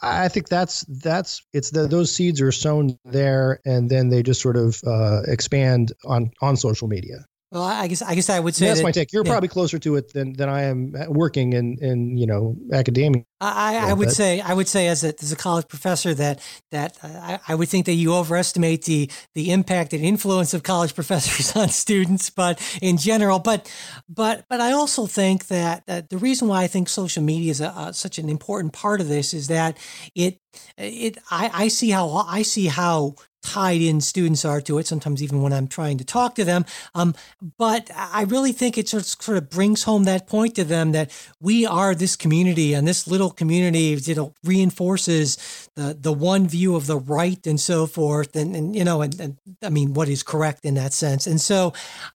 I 0.00 0.28
think 0.28 0.48
that's 0.48 0.82
that's 0.82 1.42
it's 1.52 1.72
the 1.72 1.88
those 1.88 2.14
seeds 2.14 2.40
are 2.40 2.52
sown 2.52 2.96
there, 3.04 3.58
and 3.66 3.90
then 3.90 4.10
they 4.10 4.22
just 4.22 4.40
sort 4.40 4.56
of 4.56 4.80
uh, 4.86 5.22
expand 5.26 5.92
on 6.04 6.30
on 6.40 6.56
social 6.56 6.86
media. 6.86 7.26
Well, 7.50 7.62
I 7.62 7.86
guess 7.86 8.02
I 8.02 8.14
guess 8.14 8.28
I 8.28 8.40
would 8.40 8.54
say 8.54 8.66
that's 8.66 8.80
that, 8.80 8.84
my 8.84 8.92
take. 8.92 9.10
You're 9.10 9.24
yeah. 9.24 9.32
probably 9.32 9.48
closer 9.48 9.78
to 9.78 9.96
it 9.96 10.12
than, 10.12 10.34
than 10.34 10.50
I 10.50 10.64
am 10.64 10.92
working 11.08 11.54
in, 11.54 11.78
in 11.80 12.18
you 12.18 12.26
know 12.26 12.56
academia. 12.74 13.24
I, 13.40 13.90
I 13.90 13.92
would 13.94 14.10
say 14.10 14.40
I 14.40 14.52
would 14.52 14.68
say 14.68 14.88
as 14.88 15.02
a 15.02 15.14
as 15.22 15.32
a 15.32 15.36
college 15.36 15.66
professor 15.66 16.12
that 16.12 16.42
that 16.72 16.98
I, 17.02 17.38
I 17.48 17.54
would 17.54 17.70
think 17.70 17.86
that 17.86 17.94
you 17.94 18.14
overestimate 18.14 18.84
the 18.84 19.10
the 19.34 19.50
impact 19.50 19.94
and 19.94 20.04
influence 20.04 20.52
of 20.52 20.62
college 20.62 20.94
professors 21.00 21.56
on 21.56 21.70
students, 21.70 22.28
but 22.28 22.60
in 22.82 22.98
general, 22.98 23.38
but 23.38 23.72
but 24.10 24.44
but 24.50 24.60
I 24.60 24.72
also 24.72 25.06
think 25.06 25.46
that, 25.46 25.86
that 25.86 26.10
the 26.10 26.18
reason 26.18 26.48
why 26.48 26.64
I 26.64 26.66
think 26.66 26.90
social 26.90 27.22
media 27.22 27.50
is 27.50 27.62
a, 27.62 27.68
a, 27.68 27.94
such 27.94 28.18
an 28.18 28.28
important 28.28 28.74
part 28.74 29.00
of 29.00 29.08
this 29.08 29.32
is 29.32 29.48
that 29.48 29.78
it 30.14 30.38
it 30.76 31.16
I, 31.30 31.50
I 31.54 31.68
see 31.68 31.88
how 31.88 32.10
I 32.10 32.42
see 32.42 32.66
how 32.66 33.14
tied 33.42 33.80
in 33.80 34.00
students 34.00 34.44
are 34.44 34.60
to 34.60 34.78
it, 34.78 34.86
sometimes 34.86 35.22
even 35.22 35.42
when 35.42 35.52
I'm 35.52 35.68
trying 35.68 35.98
to 35.98 36.04
talk 36.04 36.34
to 36.36 36.44
them. 36.44 36.64
Um, 36.94 37.14
but 37.56 37.90
I 37.94 38.24
really 38.24 38.52
think 38.52 38.76
it 38.76 38.88
sort 38.88 39.02
of, 39.02 39.06
sort 39.06 39.38
of 39.38 39.50
brings 39.50 39.84
home 39.84 40.04
that 40.04 40.26
point 40.26 40.56
to 40.56 40.64
them 40.64 40.92
that 40.92 41.10
we 41.40 41.64
are 41.66 41.94
this 41.94 42.16
community 42.16 42.74
and 42.74 42.86
this 42.86 43.06
little 43.06 43.30
community, 43.30 43.98
you 44.02 44.14
know, 44.14 44.34
reinforces 44.44 45.68
the, 45.76 45.96
the 45.98 46.12
one 46.12 46.48
view 46.48 46.74
of 46.76 46.86
the 46.86 46.98
right 46.98 47.46
and 47.46 47.60
so 47.60 47.86
forth. 47.86 48.34
And, 48.36 48.56
and 48.56 48.74
you 48.74 48.84
know, 48.84 49.02
and, 49.02 49.18
and 49.20 49.38
I 49.62 49.70
mean, 49.70 49.94
what 49.94 50.08
is 50.08 50.22
correct 50.22 50.64
in 50.64 50.74
that 50.74 50.92
sense. 50.92 51.26
And 51.26 51.40
so 51.40 51.72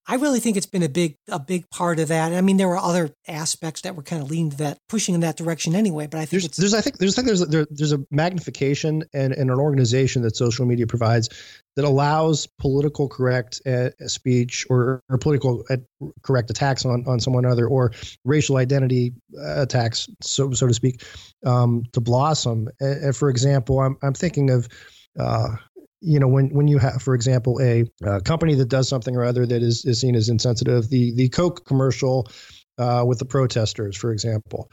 I 0.07 0.15
really 0.15 0.39
think 0.39 0.57
it's 0.57 0.65
been 0.65 0.83
a 0.83 0.89
big, 0.89 1.17
a 1.29 1.39
big 1.39 1.69
part 1.69 1.99
of 1.99 2.09
that. 2.09 2.33
I 2.33 2.41
mean, 2.41 2.57
there 2.57 2.67
were 2.67 2.77
other 2.77 3.11
aspects 3.27 3.81
that 3.81 3.95
were 3.95 4.03
kind 4.03 4.21
of 4.21 4.29
leaning 4.29 4.51
to 4.51 4.57
that, 4.57 4.79
pushing 4.89 5.15
in 5.15 5.21
that 5.21 5.37
direction 5.37 5.75
anyway, 5.75 6.07
but 6.07 6.19
I 6.19 6.25
think 6.25 6.43
there's, 6.43 6.57
there's 6.57 6.73
I 6.73 6.81
think, 6.81 6.97
there's, 6.97 7.13
I 7.13 7.15
think 7.15 7.27
there's, 7.27 7.47
there, 7.47 7.67
there's 7.69 7.93
a 7.93 8.05
magnification 8.11 9.03
and, 9.13 9.33
and 9.33 9.49
an 9.49 9.59
organization 9.59 10.21
that 10.23 10.35
social 10.35 10.65
media 10.65 10.85
provides 10.85 11.22
that 11.75 11.85
allows 11.85 12.47
political 12.59 13.07
correct 13.09 13.61
uh, 13.65 13.89
speech 14.05 14.65
or, 14.69 15.01
or 15.09 15.17
political 15.17 15.63
uh, 15.69 15.77
correct 16.21 16.49
attacks 16.49 16.85
on, 16.85 17.03
on 17.07 17.19
someone 17.19 17.45
other 17.45 17.67
or 17.67 17.91
racial 18.25 18.57
identity 18.57 19.13
uh, 19.37 19.61
attacks, 19.61 20.07
so 20.21 20.51
so 20.51 20.67
to 20.67 20.73
speak, 20.73 21.03
um, 21.45 21.83
to 21.93 22.01
blossom. 22.01 22.69
for 23.13 23.29
example, 23.29 23.79
I'm 23.79 23.97
I'm 24.01 24.13
thinking 24.13 24.49
of. 24.49 24.67
Uh, 25.19 25.55
you 26.05 26.19
know, 26.19 26.27
when, 26.27 26.49
when 26.49 26.67
you 26.67 26.77
have, 26.79 27.01
for 27.01 27.15
example, 27.15 27.61
a, 27.61 27.85
a, 28.03 28.19
company 28.19 28.55
that 28.55 28.67
does 28.67 28.89
something 28.89 29.15
or 29.15 29.23
other 29.23 29.45
that 29.45 29.63
is, 29.63 29.85
is 29.85 30.01
seen 30.01 30.15
as 30.15 30.27
insensitive, 30.27 30.89
the 30.89 31.13
the 31.15 31.29
Coke 31.29 31.65
commercial 31.65 32.27
uh, 32.77 33.03
with 33.05 33.19
the 33.19 33.25
protesters, 33.25 33.95
for 33.95 34.11
example. 34.11 34.71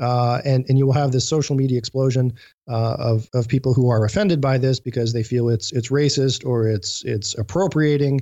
Uh, 0.00 0.40
and 0.44 0.64
and 0.68 0.78
you 0.78 0.86
will 0.86 0.92
have 0.92 1.12
this 1.12 1.28
social 1.28 1.54
media 1.54 1.78
explosion 1.78 2.32
uh, 2.68 2.96
of 2.98 3.28
of 3.34 3.46
people 3.46 3.74
who 3.74 3.90
are 3.90 4.04
offended 4.04 4.40
by 4.40 4.58
this 4.58 4.80
because 4.80 5.12
they 5.12 5.22
feel 5.22 5.48
it's 5.48 5.72
it's 5.72 5.88
racist 5.88 6.46
or 6.46 6.66
it's 6.66 7.04
it's 7.04 7.36
appropriating 7.38 8.20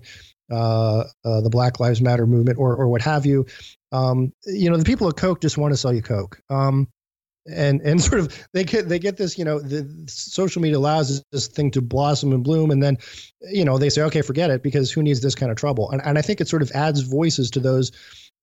uh, 0.51 1.05
uh, 1.25 1.41
the 1.41 1.51
Black 1.51 1.81
Lives 1.81 2.01
Matter 2.01 2.27
movement 2.27 2.59
or 2.59 2.75
or 2.77 2.89
what 2.89 3.03
have 3.03 3.25
you. 3.25 3.47
Um, 3.93 4.33
you 4.47 4.69
know, 4.69 4.77
the 4.77 4.85
people 4.85 5.09
at 5.09 5.17
Coke 5.17 5.41
just 5.41 5.59
want 5.59 5.73
to 5.73 5.77
sell 5.77 5.93
you 5.93 6.03
Coke. 6.03 6.41
Um, 6.51 6.89
and 7.49 7.81
and 7.83 8.03
sort 8.03 8.21
of 8.21 8.49
they 8.53 8.65
get 8.65 8.89
they 8.89 8.99
get 8.99 9.17
this 9.17 9.39
you 9.39 9.45
know 9.45 9.61
the 9.61 9.89
social 10.09 10.61
media 10.61 10.79
allows 10.79 11.23
this 11.33 11.47
thing 11.47 11.71
to 11.71 11.81
blossom 11.81 12.33
and 12.33 12.45
bloom 12.45 12.71
and 12.71 12.83
then 12.83 12.97
you 13.51 13.65
know 13.65 13.79
they 13.79 13.91
say 13.91 14.03
okay 14.03 14.23
forget 14.23 14.51
it 14.51 14.63
because 14.63 14.91
who 14.91 15.03
needs 15.03 15.21
this 15.21 15.35
kind 15.35 15.51
of 15.51 15.57
trouble 15.57 15.91
and, 15.91 16.03
and 16.05 16.19
i 16.19 16.23
think 16.23 16.41
it 16.41 16.49
sort 16.49 16.63
of 16.63 16.71
adds 16.73 17.01
voices 17.01 17.51
to 17.51 17.61
those 17.61 17.93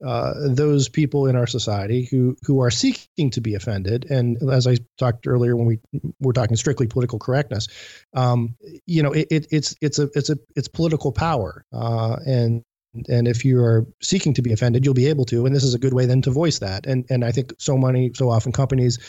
uh, 0.05 0.33
those 0.47 0.89
people 0.89 1.27
in 1.27 1.35
our 1.35 1.47
society 1.47 2.05
who 2.05 2.35
who 2.43 2.61
are 2.61 2.71
seeking 2.71 3.29
to 3.31 3.41
be 3.41 3.55
offended. 3.55 4.05
And 4.09 4.37
as 4.51 4.67
I 4.67 4.77
talked 4.97 5.27
earlier, 5.27 5.55
when 5.55 5.65
we 5.65 5.79
were 6.19 6.33
talking 6.33 6.55
strictly 6.55 6.87
political 6.87 7.19
correctness, 7.19 7.67
um, 8.13 8.55
you 8.85 9.01
know, 9.01 9.11
it, 9.11 9.27
it, 9.31 9.47
it's 9.51 9.75
it's 9.81 9.99
a 9.99 10.09
it's 10.13 10.29
a 10.29 10.37
it's 10.55 10.67
political 10.67 11.11
power, 11.11 11.65
uh, 11.73 12.17
and 12.25 12.63
and 13.09 13.27
if 13.27 13.43
you 13.43 13.59
are 13.59 13.85
seeking 14.01 14.33
to 14.35 14.41
be 14.41 14.53
offended, 14.53 14.85
you'll 14.85 14.93
be 14.93 15.07
able 15.07 15.25
to. 15.25 15.45
And 15.45 15.55
this 15.55 15.63
is 15.63 15.73
a 15.73 15.79
good 15.79 15.93
way 15.93 16.05
then 16.05 16.21
to 16.23 16.31
voice 16.31 16.59
that. 16.59 16.85
And 16.85 17.05
and 17.09 17.25
I 17.25 17.31
think 17.31 17.53
so 17.57 17.77
many 17.77 18.11
so 18.13 18.29
often 18.29 18.51
companies 18.51 18.99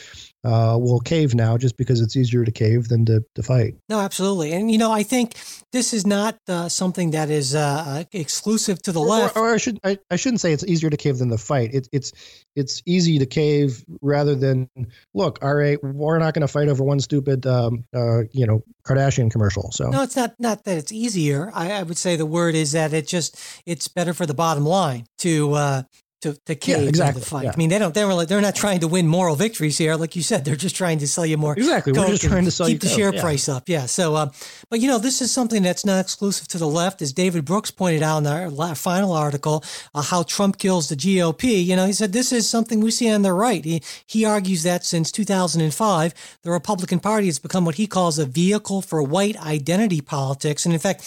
uh, 0.44 0.78
will 0.80 1.00
cave 1.00 1.34
now 1.34 1.56
just 1.56 1.76
because 1.76 2.00
it's 2.00 2.16
easier 2.16 2.44
to 2.44 2.52
cave 2.52 2.88
than 2.88 3.04
to, 3.06 3.24
to 3.34 3.42
fight. 3.42 3.74
No, 3.88 3.98
absolutely. 3.98 4.52
And, 4.52 4.70
you 4.70 4.78
know, 4.78 4.92
I 4.92 5.02
think 5.02 5.34
this 5.72 5.92
is 5.92 6.06
not 6.06 6.38
uh, 6.48 6.68
something 6.68 7.10
that 7.10 7.28
is 7.28 7.54
uh, 7.54 7.84
uh 7.86 8.04
exclusive 8.12 8.80
to 8.82 8.92
the 8.92 9.00
or, 9.00 9.06
left. 9.06 9.36
Or, 9.36 9.48
or, 9.48 9.54
I, 9.54 9.56
should, 9.56 9.80
I, 9.82 9.98
I 10.10 10.16
shouldn't 10.16 10.40
say 10.40 10.52
it's 10.52 10.64
easier 10.64 10.90
to 10.90 10.96
cave 10.96 11.18
than 11.18 11.28
the 11.28 11.38
fight. 11.38 11.74
It, 11.74 11.88
it's, 11.92 12.12
it's 12.54 12.82
easy 12.86 13.18
to 13.18 13.26
cave 13.26 13.84
rather 14.00 14.34
than, 14.34 14.68
look, 15.12 15.38
all 15.42 15.54
right, 15.54 15.82
we're 15.82 16.18
not 16.18 16.34
going 16.34 16.46
to 16.46 16.48
fight 16.48 16.68
over 16.68 16.84
one 16.84 17.00
stupid, 17.00 17.44
um, 17.46 17.84
uh, 17.94 18.22
you 18.32 18.46
know, 18.46 18.62
Kardashian 18.84 19.30
commercial. 19.30 19.70
So 19.72 19.90
No, 19.90 20.02
it's 20.02 20.16
not, 20.16 20.34
not 20.38 20.64
that 20.64 20.78
it's 20.78 20.92
easier. 20.92 21.50
I, 21.52 21.72
I 21.72 21.82
would 21.82 21.98
say 21.98 22.14
the 22.16 22.26
word 22.26 22.54
is 22.54 22.72
that 22.72 22.92
it 22.92 23.08
just, 23.08 23.38
it's 23.66 23.88
better 23.88 24.14
for 24.14 24.24
the 24.24 24.34
bottom 24.34 24.64
line 24.64 25.06
to, 25.18 25.52
uh, 25.52 25.82
to, 26.22 26.34
to 26.46 26.54
cave 26.54 26.82
yeah, 26.82 26.88
exactly. 26.88 27.20
the 27.20 27.26
fight. 27.26 27.44
Yeah. 27.44 27.52
I 27.54 27.56
mean, 27.56 27.68
they 27.68 27.78
don't. 27.78 27.94
They're 27.94 28.06
really, 28.06 28.26
they're 28.26 28.40
not 28.40 28.56
trying 28.56 28.80
to 28.80 28.88
win 28.88 29.06
moral 29.06 29.36
victories 29.36 29.78
here, 29.78 29.94
like 29.94 30.16
you 30.16 30.22
said. 30.22 30.44
They're 30.44 30.56
just 30.56 30.74
trying 30.74 30.98
to 30.98 31.06
sell 31.06 31.24
you 31.24 31.36
more. 31.36 31.54
Exactly. 31.54 31.92
We're 31.92 32.08
just 32.08 32.24
trying 32.24 32.44
to 32.44 32.50
sell 32.50 32.66
keep 32.66 32.80
the 32.80 32.88
share 32.88 33.14
yeah. 33.14 33.20
price 33.20 33.48
up. 33.48 33.68
Yeah. 33.68 33.86
So, 33.86 34.16
uh, 34.16 34.30
but 34.68 34.80
you 34.80 34.88
know, 34.88 34.98
this 34.98 35.22
is 35.22 35.32
something 35.32 35.62
that's 35.62 35.84
not 35.84 36.00
exclusive 36.00 36.48
to 36.48 36.58
the 36.58 36.66
left, 36.66 37.02
as 37.02 37.12
David 37.12 37.44
Brooks 37.44 37.70
pointed 37.70 38.02
out 38.02 38.18
in 38.18 38.26
our 38.26 38.74
final 38.74 39.12
article, 39.12 39.64
uh, 39.94 40.02
how 40.02 40.24
Trump 40.24 40.58
kills 40.58 40.88
the 40.88 40.96
GOP. 40.96 41.64
You 41.64 41.76
know, 41.76 41.86
he 41.86 41.92
said 41.92 42.12
this 42.12 42.32
is 42.32 42.48
something 42.48 42.80
we 42.80 42.90
see 42.90 43.10
on 43.10 43.22
the 43.22 43.32
right. 43.32 43.64
He 43.64 43.82
he 44.06 44.24
argues 44.24 44.64
that 44.64 44.84
since 44.84 45.12
2005, 45.12 46.14
the 46.42 46.50
Republican 46.50 46.98
Party 46.98 47.26
has 47.26 47.38
become 47.38 47.64
what 47.64 47.76
he 47.76 47.86
calls 47.86 48.18
a 48.18 48.26
vehicle 48.26 48.82
for 48.82 49.02
white 49.02 49.36
identity 49.36 50.00
politics, 50.00 50.64
and 50.64 50.74
in 50.74 50.80
fact 50.80 51.02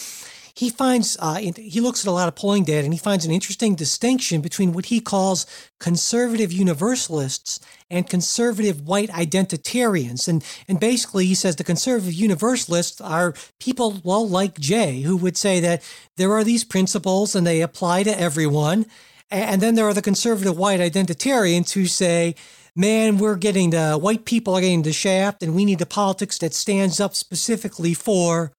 he 0.54 0.70
finds 0.70 1.18
uh, 1.20 1.36
he 1.36 1.80
looks 1.80 2.06
at 2.06 2.10
a 2.10 2.12
lot 2.12 2.28
of 2.28 2.36
polling 2.36 2.64
data 2.64 2.84
and 2.84 2.94
he 2.94 3.00
finds 3.00 3.26
an 3.26 3.32
interesting 3.32 3.76
distinction 3.76 4.42
between 4.42 4.74
what 4.74 4.86
he 4.86 5.00
calls 5.00 5.46
conservative 5.80 6.52
universalists 6.52 7.60
and 7.90 8.10
conservative 8.10 8.82
white 8.82 9.10
identitarians. 9.10 10.28
And 10.28 10.44
and 10.68 10.80
basically 10.80 11.26
he 11.26 11.36
says 11.36 11.56
the 11.56 11.64
conservative 11.64 12.14
universalists 12.14 13.02
are 13.02 13.34
people 13.60 14.00
well 14.04 14.28
like 14.28 14.60
Jay 14.60 15.02
who 15.02 15.18
would 15.18 15.38
say 15.38 15.60
that 15.60 15.84
there 16.18 16.32
are 16.34 16.44
these 16.44 16.64
principles 16.64 17.36
and 17.36 17.46
they 17.46 17.62
apply 17.62 18.04
to 18.04 18.20
everyone. 18.20 18.86
And 19.30 19.62
then 19.62 19.76
there 19.76 19.88
are 19.88 19.94
the 19.94 20.02
conservative 20.02 20.58
white 20.58 20.82
identitarians 20.82 21.72
who 21.72 21.86
say 21.86 22.36
man, 22.76 23.18
we're 23.18 23.36
getting 23.36 23.72
the 23.72 23.98
white 23.98 24.26
people 24.26 24.56
are 24.56 24.62
getting 24.62 24.84
the 24.84 24.94
shaft, 24.94 25.44
and 25.44 25.54
we 25.54 25.66
need 25.66 25.82
a 25.82 25.86
politics 25.86 26.38
that 26.38 26.54
stands 26.54 27.00
up 27.00 27.16
specifically 27.16 27.94
for 27.94 28.54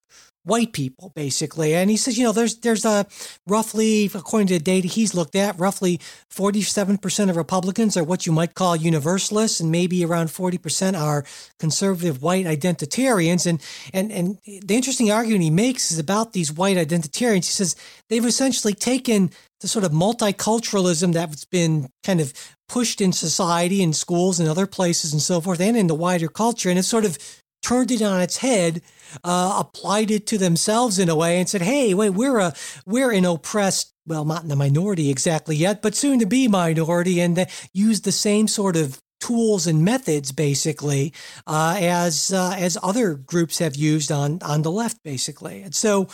white 0.44 0.72
people, 0.72 1.12
basically. 1.14 1.74
And 1.74 1.90
he 1.90 1.96
says, 1.96 2.18
you 2.18 2.24
know, 2.24 2.32
there's 2.32 2.56
there's 2.56 2.84
a 2.84 3.06
roughly, 3.46 4.06
according 4.06 4.48
to 4.48 4.54
the 4.54 4.60
data 4.60 4.88
he's 4.88 5.14
looked 5.14 5.36
at, 5.36 5.58
roughly 5.58 6.00
47% 6.32 7.30
of 7.30 7.36
Republicans 7.36 7.96
are 7.96 8.04
what 8.04 8.26
you 8.26 8.32
might 8.32 8.54
call 8.54 8.74
universalists, 8.74 9.60
and 9.60 9.70
maybe 9.70 10.04
around 10.04 10.28
40% 10.28 10.98
are 10.98 11.24
conservative 11.58 12.22
white 12.22 12.46
identitarians. 12.46 13.46
And 13.46 13.60
and 13.92 14.10
and 14.10 14.38
the 14.44 14.74
interesting 14.74 15.10
argument 15.10 15.42
he 15.42 15.50
makes 15.50 15.92
is 15.92 15.98
about 15.98 16.32
these 16.32 16.52
white 16.52 16.76
identitarians. 16.76 17.46
He 17.46 17.52
says 17.52 17.76
they've 18.08 18.24
essentially 18.24 18.74
taken 18.74 19.30
the 19.60 19.68
sort 19.68 19.84
of 19.84 19.92
multiculturalism 19.92 21.12
that's 21.12 21.44
been 21.44 21.88
kind 22.02 22.20
of 22.20 22.32
pushed 22.68 23.00
in 23.00 23.12
society 23.12 23.80
in 23.80 23.92
schools 23.92 24.40
and 24.40 24.48
other 24.48 24.66
places 24.66 25.12
and 25.12 25.22
so 25.22 25.40
forth 25.40 25.60
and 25.60 25.76
in 25.76 25.86
the 25.86 25.94
wider 25.94 26.26
culture 26.26 26.68
and 26.68 26.78
it's 26.78 26.88
sort 26.88 27.04
of 27.04 27.16
turned 27.62 27.90
it 27.90 28.02
on 28.02 28.20
its 28.20 28.38
head, 28.38 28.82
uh, 29.24 29.56
applied 29.58 30.10
it 30.10 30.26
to 30.28 30.38
themselves 30.38 30.98
in 30.98 31.08
a 31.08 31.16
way, 31.16 31.38
and 31.38 31.48
said, 31.48 31.62
"Hey, 31.62 31.94
wait, 31.94 32.10
we're 32.10 32.38
a 32.38 32.54
we're 32.86 33.10
an 33.10 33.24
oppressed, 33.24 33.92
well, 34.06 34.24
not 34.24 34.42
in 34.42 34.48
the 34.48 34.56
minority 34.56 35.10
exactly 35.10 35.56
yet, 35.56 35.82
but 35.82 35.94
soon 35.94 36.18
to 36.18 36.26
be 36.26 36.48
minority," 36.48 37.20
and 37.20 37.38
uh, 37.38 37.46
use 37.72 38.02
the 38.02 38.12
same 38.12 38.48
sort 38.48 38.76
of 38.76 39.00
tools 39.22 39.68
and 39.68 39.84
methods 39.84 40.32
basically 40.32 41.12
uh, 41.46 41.76
as 41.80 42.32
uh, 42.32 42.54
as 42.58 42.76
other 42.82 43.14
groups 43.14 43.58
have 43.58 43.76
used 43.76 44.10
on 44.10 44.38
on 44.42 44.62
the 44.62 44.70
left 44.70 45.02
basically. 45.04 45.62
And 45.62 45.74
so 45.74 46.08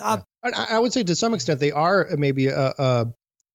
uh, 0.00 0.18
I, 0.44 0.66
I, 0.70 0.78
would 0.78 0.92
say 0.92 1.02
to 1.02 1.16
some 1.16 1.34
extent 1.34 1.60
they 1.60 1.72
are 1.72 2.08
maybe 2.16 2.46
a, 2.46 2.72
a, 2.78 3.06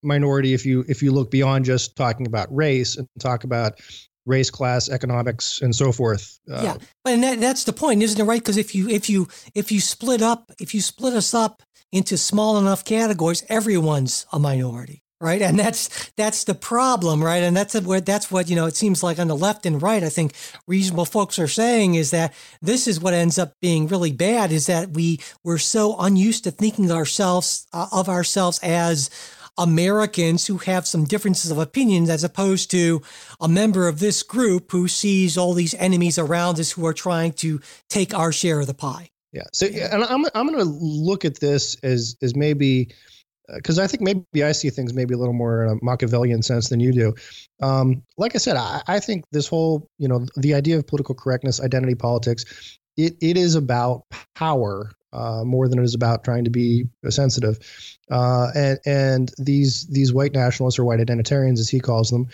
minority 0.03 0.53
if 0.53 0.65
you 0.65 0.86
if 0.88 1.01
you 1.01 1.12
look 1.12 1.31
beyond 1.31 1.65
just 1.65 1.95
talking 1.95 2.27
about 2.27 2.53
race 2.55 2.97
and 2.97 3.07
talk 3.19 3.43
about 3.43 3.79
race, 4.27 4.51
class, 4.51 4.89
economics, 4.89 5.61
and 5.61 5.75
so 5.75 5.91
forth. 5.91 6.39
Uh, 6.51 6.61
yeah, 6.63 6.77
and 7.05 7.23
that, 7.23 7.39
that's 7.39 7.63
the 7.63 7.73
point, 7.73 8.03
isn't 8.03 8.19
it? 8.19 8.25
Right? 8.25 8.41
Because 8.41 8.57
if 8.57 8.75
you 8.75 8.89
if 8.89 9.09
you 9.09 9.27
if 9.55 9.71
you 9.71 9.79
split 9.79 10.21
up 10.21 10.51
if 10.59 10.75
you 10.75 10.81
split 10.81 11.13
us 11.13 11.33
up 11.33 11.63
into 11.91 12.17
small 12.17 12.57
enough 12.57 12.83
categories, 12.83 13.43
everyone's 13.49 14.25
a 14.33 14.39
minority, 14.39 15.03
right? 15.21 15.41
And 15.41 15.57
that's 15.57 16.11
that's 16.17 16.43
the 16.43 16.55
problem, 16.55 17.23
right? 17.23 17.43
And 17.43 17.55
that's 17.55 17.79
where 17.81 18.01
that's 18.01 18.29
what 18.29 18.49
you 18.49 18.55
know. 18.55 18.65
It 18.65 18.75
seems 18.75 19.01
like 19.01 19.19
on 19.19 19.27
the 19.27 19.35
left 19.35 19.65
and 19.65 19.81
right, 19.81 20.03
I 20.03 20.09
think 20.09 20.33
reasonable 20.67 21.05
folks 21.05 21.39
are 21.39 21.47
saying 21.47 21.95
is 21.95 22.11
that 22.11 22.33
this 22.61 22.87
is 22.87 22.99
what 22.99 23.13
ends 23.13 23.39
up 23.39 23.53
being 23.61 23.87
really 23.87 24.11
bad. 24.11 24.51
Is 24.51 24.67
that 24.67 24.91
we 24.91 25.19
we're 25.43 25.57
so 25.57 25.95
unused 25.97 26.43
to 26.43 26.51
thinking 26.51 26.91
ourselves 26.91 27.67
uh, 27.73 27.87
of 27.91 28.09
ourselves 28.09 28.59
as 28.61 29.09
Americans 29.57 30.45
who 30.47 30.57
have 30.59 30.87
some 30.87 31.03
differences 31.03 31.51
of 31.51 31.57
opinions 31.57 32.09
as 32.09 32.23
opposed 32.23 32.71
to 32.71 33.01
a 33.39 33.47
member 33.47 33.87
of 33.87 33.99
this 33.99 34.23
group 34.23 34.71
who 34.71 34.87
sees 34.87 35.37
all 35.37 35.53
these 35.53 35.73
enemies 35.75 36.17
around 36.17 36.59
us 36.59 36.71
who 36.71 36.85
are 36.85 36.93
trying 36.93 37.33
to 37.33 37.59
take 37.89 38.13
our 38.13 38.31
share 38.31 38.59
of 38.59 38.67
the 38.67 38.73
pie. 38.73 39.09
Yeah. 39.33 39.43
So, 39.53 39.65
and 39.65 40.03
I'm, 40.03 40.25
I'm 40.33 40.47
going 40.47 40.59
to 40.59 40.63
look 40.63 41.25
at 41.25 41.39
this 41.39 41.75
as, 41.83 42.15
as 42.21 42.35
maybe, 42.35 42.89
because 43.53 43.77
uh, 43.77 43.83
I 43.83 43.87
think 43.87 44.01
maybe 44.01 44.43
I 44.43 44.51
see 44.51 44.69
things 44.69 44.93
maybe 44.93 45.13
a 45.13 45.17
little 45.17 45.33
more 45.33 45.65
in 45.65 45.71
a 45.71 45.83
Machiavellian 45.83 46.41
sense 46.41 46.69
than 46.69 46.79
you 46.79 46.93
do. 46.93 47.13
Um, 47.61 48.03
like 48.17 48.35
I 48.35 48.39
said, 48.39 48.57
I, 48.57 48.81
I 48.87 48.99
think 48.99 49.25
this 49.31 49.47
whole, 49.47 49.87
you 49.97 50.07
know, 50.07 50.25
the 50.35 50.53
idea 50.53 50.77
of 50.77 50.87
political 50.87 51.13
correctness, 51.13 51.61
identity 51.61 51.95
politics, 51.95 52.77
it, 52.95 53.15
it 53.21 53.37
is 53.37 53.55
about 53.55 54.03
power 54.33 54.91
uh, 55.17 55.43
more 55.43 55.67
than 55.67 55.80
it 55.80 55.84
is 55.84 55.95
about 55.95 56.23
trying 56.23 56.43
to 56.43 56.49
be 56.49 56.86
sensitive. 57.10 57.58
Uh, 58.12 58.49
and 58.56 58.80
and 58.86 59.32
these 59.38 59.88
these 59.88 60.13
white 60.13 60.34
nationalists 60.34 60.80
or 60.80 60.86
white 60.86 60.99
identitarians, 60.99 61.60
as 61.60 61.69
he 61.69 61.80
calls 61.80 62.10
them, 62.10 62.27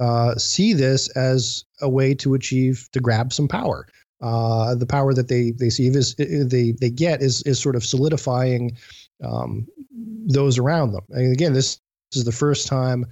uh, 0.00 0.34
see 0.36 0.72
this 0.72 1.08
as 1.16 1.64
a 1.80 1.88
way 1.88 2.14
to 2.14 2.34
achieve 2.34 2.88
to 2.92 3.00
grab 3.00 3.32
some 3.32 3.48
power. 3.48 3.86
Uh, 4.20 4.74
the 4.74 4.86
power 4.86 5.12
that 5.14 5.28
they 5.28 5.50
they 5.52 5.70
see 5.70 5.86
is 5.88 6.14
they 6.16 6.72
they 6.80 6.90
get 6.90 7.22
is 7.22 7.42
is 7.42 7.60
sort 7.60 7.76
of 7.76 7.84
solidifying 7.84 8.76
um, 9.24 9.66
those 10.26 10.58
around 10.58 10.92
them. 10.92 11.04
And 11.10 11.32
again, 11.32 11.52
this, 11.52 11.80
this 12.10 12.18
is 12.18 12.24
the 12.24 12.32
first 12.32 12.66
time 12.66 13.04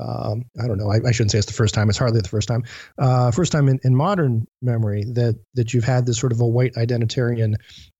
um, 0.00 0.44
I 0.60 0.66
don't 0.66 0.78
know. 0.78 0.90
I, 0.90 1.00
I, 1.06 1.12
shouldn't 1.12 1.30
say 1.30 1.38
it's 1.38 1.46
the 1.46 1.52
first 1.52 1.74
time. 1.74 1.88
It's 1.88 1.98
hardly 1.98 2.20
the 2.20 2.28
first 2.28 2.48
time. 2.48 2.64
Uh, 2.98 3.30
first 3.30 3.52
time 3.52 3.68
in, 3.68 3.78
in 3.84 3.94
modern 3.94 4.46
memory 4.62 5.04
that 5.12 5.38
that 5.54 5.74
you've 5.74 5.84
had 5.84 6.06
this 6.06 6.18
sort 6.18 6.32
of 6.32 6.40
a 6.40 6.46
white 6.46 6.74
identitarian 6.74 7.56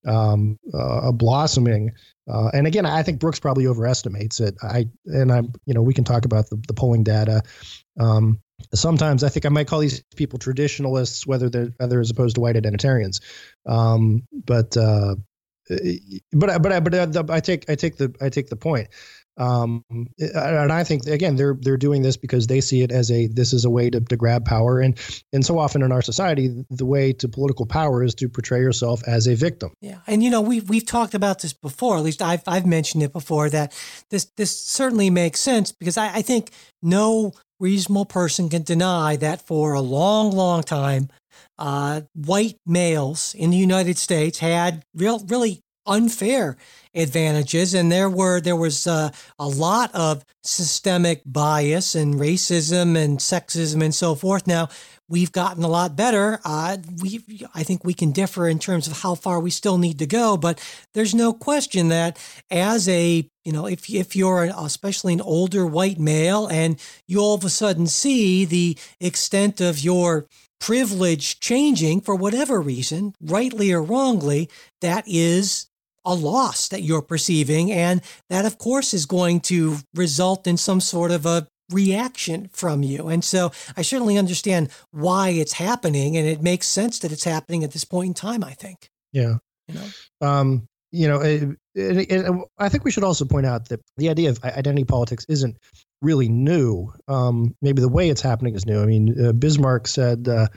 um, 0.06 0.58
uh, 0.72 1.12
blossoming. 1.12 1.92
Uh, 2.30 2.50
and 2.54 2.66
again, 2.66 2.86
I 2.86 3.02
think 3.02 3.18
Brooks 3.20 3.40
probably 3.40 3.66
overestimates 3.66 4.40
it. 4.40 4.56
I 4.62 4.88
and 5.06 5.30
I'm 5.30 5.52
you 5.66 5.74
know 5.74 5.82
we 5.82 5.94
can 5.94 6.04
talk 6.04 6.24
about 6.24 6.48
the, 6.48 6.62
the 6.66 6.74
polling 6.74 7.04
data. 7.04 7.42
Um, 7.98 8.40
sometimes 8.74 9.22
I 9.22 9.28
think 9.28 9.46
I 9.46 9.50
might 9.50 9.66
call 9.66 9.80
these 9.80 10.02
people 10.16 10.38
traditionalists, 10.38 11.26
whether 11.26 11.50
they're 11.50 11.72
whether 11.76 12.00
as 12.00 12.10
opposed 12.10 12.36
to 12.36 12.40
white 12.40 12.56
identitarians. 12.56 13.20
Um, 13.66 14.22
but 14.32 14.76
uh, 14.76 15.16
but 16.32 16.62
but 16.62 16.72
I, 16.72 16.80
but 16.80 16.94
I, 16.94 17.36
I 17.36 17.40
take 17.40 17.68
I 17.68 17.74
take 17.74 17.96
the 17.96 18.14
I 18.20 18.28
take 18.28 18.48
the 18.48 18.56
point. 18.56 18.88
Um, 19.40 19.84
and 20.18 20.70
I 20.70 20.84
think 20.84 21.06
again 21.06 21.36
they're 21.36 21.56
they're 21.58 21.78
doing 21.78 22.02
this 22.02 22.18
because 22.18 22.46
they 22.46 22.60
see 22.60 22.82
it 22.82 22.92
as 22.92 23.10
a 23.10 23.26
this 23.26 23.54
is 23.54 23.64
a 23.64 23.70
way 23.70 23.88
to, 23.88 24.00
to 24.00 24.16
grab 24.16 24.44
power 24.44 24.80
and 24.80 24.98
and 25.32 25.44
so 25.44 25.58
often 25.58 25.82
in 25.82 25.92
our 25.92 26.02
society 26.02 26.64
the 26.68 26.84
way 26.84 27.14
to 27.14 27.26
political 27.26 27.64
power 27.64 28.04
is 28.04 28.14
to 28.16 28.28
portray 28.28 28.60
yourself 28.60 29.02
as 29.06 29.26
a 29.26 29.34
victim. 29.34 29.72
Yeah, 29.80 30.00
and 30.06 30.22
you 30.22 30.28
know 30.28 30.42
we've 30.42 30.68
we've 30.68 30.84
talked 30.84 31.14
about 31.14 31.40
this 31.40 31.54
before. 31.54 31.96
At 31.96 32.02
least 32.02 32.20
I've 32.20 32.42
I've 32.46 32.66
mentioned 32.66 33.02
it 33.02 33.14
before 33.14 33.48
that 33.48 33.72
this 34.10 34.30
this 34.36 34.54
certainly 34.58 35.08
makes 35.08 35.40
sense 35.40 35.72
because 35.72 35.96
I, 35.96 36.16
I 36.16 36.22
think 36.22 36.50
no 36.82 37.32
reasonable 37.58 38.04
person 38.04 38.50
can 38.50 38.62
deny 38.62 39.16
that 39.16 39.46
for 39.46 39.72
a 39.72 39.80
long 39.80 40.32
long 40.32 40.62
time 40.62 41.08
uh, 41.58 42.02
white 42.14 42.56
males 42.66 43.34
in 43.34 43.50
the 43.50 43.56
United 43.56 43.96
States 43.96 44.38
had 44.38 44.82
real 44.94 45.18
really 45.20 45.60
unfair 45.90 46.56
advantages. 46.94 47.74
And 47.74 47.92
there 47.92 48.08
were 48.08 48.40
there 48.40 48.56
was 48.56 48.86
uh, 48.86 49.10
a 49.38 49.48
lot 49.48 49.94
of 49.94 50.24
systemic 50.42 51.22
bias 51.26 51.94
and 51.94 52.14
racism 52.14 52.96
and 52.96 53.18
sexism 53.18 53.84
and 53.84 53.94
so 53.94 54.14
forth. 54.14 54.46
Now 54.46 54.68
we've 55.08 55.32
gotten 55.32 55.64
a 55.64 55.68
lot 55.68 55.96
better. 55.96 56.40
Uh, 56.44 56.78
we 57.02 57.20
i 57.54 57.62
think 57.62 57.84
we 57.84 57.92
can 57.94 58.12
differ 58.12 58.48
in 58.48 58.58
terms 58.58 58.86
of 58.86 59.02
how 59.02 59.14
far 59.14 59.40
we 59.40 59.50
still 59.50 59.78
need 59.78 59.98
to 59.98 60.06
go 60.06 60.36
but 60.36 60.60
there's 60.94 61.14
no 61.14 61.32
question 61.32 61.88
that 61.88 62.18
as 62.50 62.88
a 62.88 63.28
you 63.44 63.52
know 63.52 63.66
if 63.66 63.90
if 63.90 64.14
you're 64.14 64.44
an, 64.44 64.52
especially 64.56 65.12
an 65.12 65.20
older 65.20 65.66
white 65.66 65.98
male 65.98 66.46
and 66.46 66.80
you 67.06 67.18
all 67.18 67.34
of 67.34 67.44
a 67.44 67.50
sudden 67.50 67.86
see 67.86 68.44
the 68.44 68.78
extent 69.00 69.60
of 69.60 69.80
your 69.80 70.26
privilege 70.60 71.40
changing 71.40 72.00
for 72.00 72.14
whatever 72.14 72.60
reason 72.60 73.12
rightly 73.20 73.72
or 73.72 73.82
wrongly 73.82 74.48
that 74.80 75.04
is 75.06 75.66
a 76.04 76.14
loss 76.14 76.68
that 76.68 76.82
you're 76.82 77.02
perceiving. 77.02 77.70
And 77.72 78.02
that, 78.28 78.44
of 78.44 78.58
course, 78.58 78.94
is 78.94 79.06
going 79.06 79.40
to 79.40 79.78
result 79.94 80.46
in 80.46 80.56
some 80.56 80.80
sort 80.80 81.10
of 81.10 81.26
a 81.26 81.46
reaction 81.70 82.48
from 82.52 82.82
you. 82.82 83.08
And 83.08 83.24
so 83.24 83.52
I 83.76 83.82
certainly 83.82 84.18
understand 84.18 84.70
why 84.90 85.30
it's 85.30 85.52
happening. 85.52 86.16
And 86.16 86.26
it 86.26 86.42
makes 86.42 86.66
sense 86.66 86.98
that 87.00 87.12
it's 87.12 87.24
happening 87.24 87.64
at 87.64 87.72
this 87.72 87.84
point 87.84 88.08
in 88.08 88.14
time, 88.14 88.42
I 88.44 88.52
think. 88.52 88.90
Yeah. 89.12 89.36
You 89.68 89.74
know, 89.74 90.26
um, 90.26 90.66
you 90.90 91.06
know, 91.06 91.20
it, 91.20 91.42
it, 91.74 92.10
it, 92.10 92.34
I 92.58 92.68
think 92.68 92.84
we 92.84 92.90
should 92.90 93.04
also 93.04 93.24
point 93.24 93.46
out 93.46 93.68
that 93.68 93.80
the 93.96 94.08
idea 94.08 94.30
of 94.30 94.42
identity 94.42 94.84
politics 94.84 95.24
isn't 95.28 95.56
really 96.02 96.28
new. 96.28 96.92
Um, 97.06 97.54
maybe 97.62 97.80
the 97.80 97.88
way 97.88 98.08
it's 98.08 98.22
happening 98.22 98.54
is 98.54 98.66
new. 98.66 98.82
I 98.82 98.86
mean, 98.86 99.14
uh, 99.24 99.32
Bismarck 99.32 99.86
said, 99.86 100.26
uh, 100.28 100.48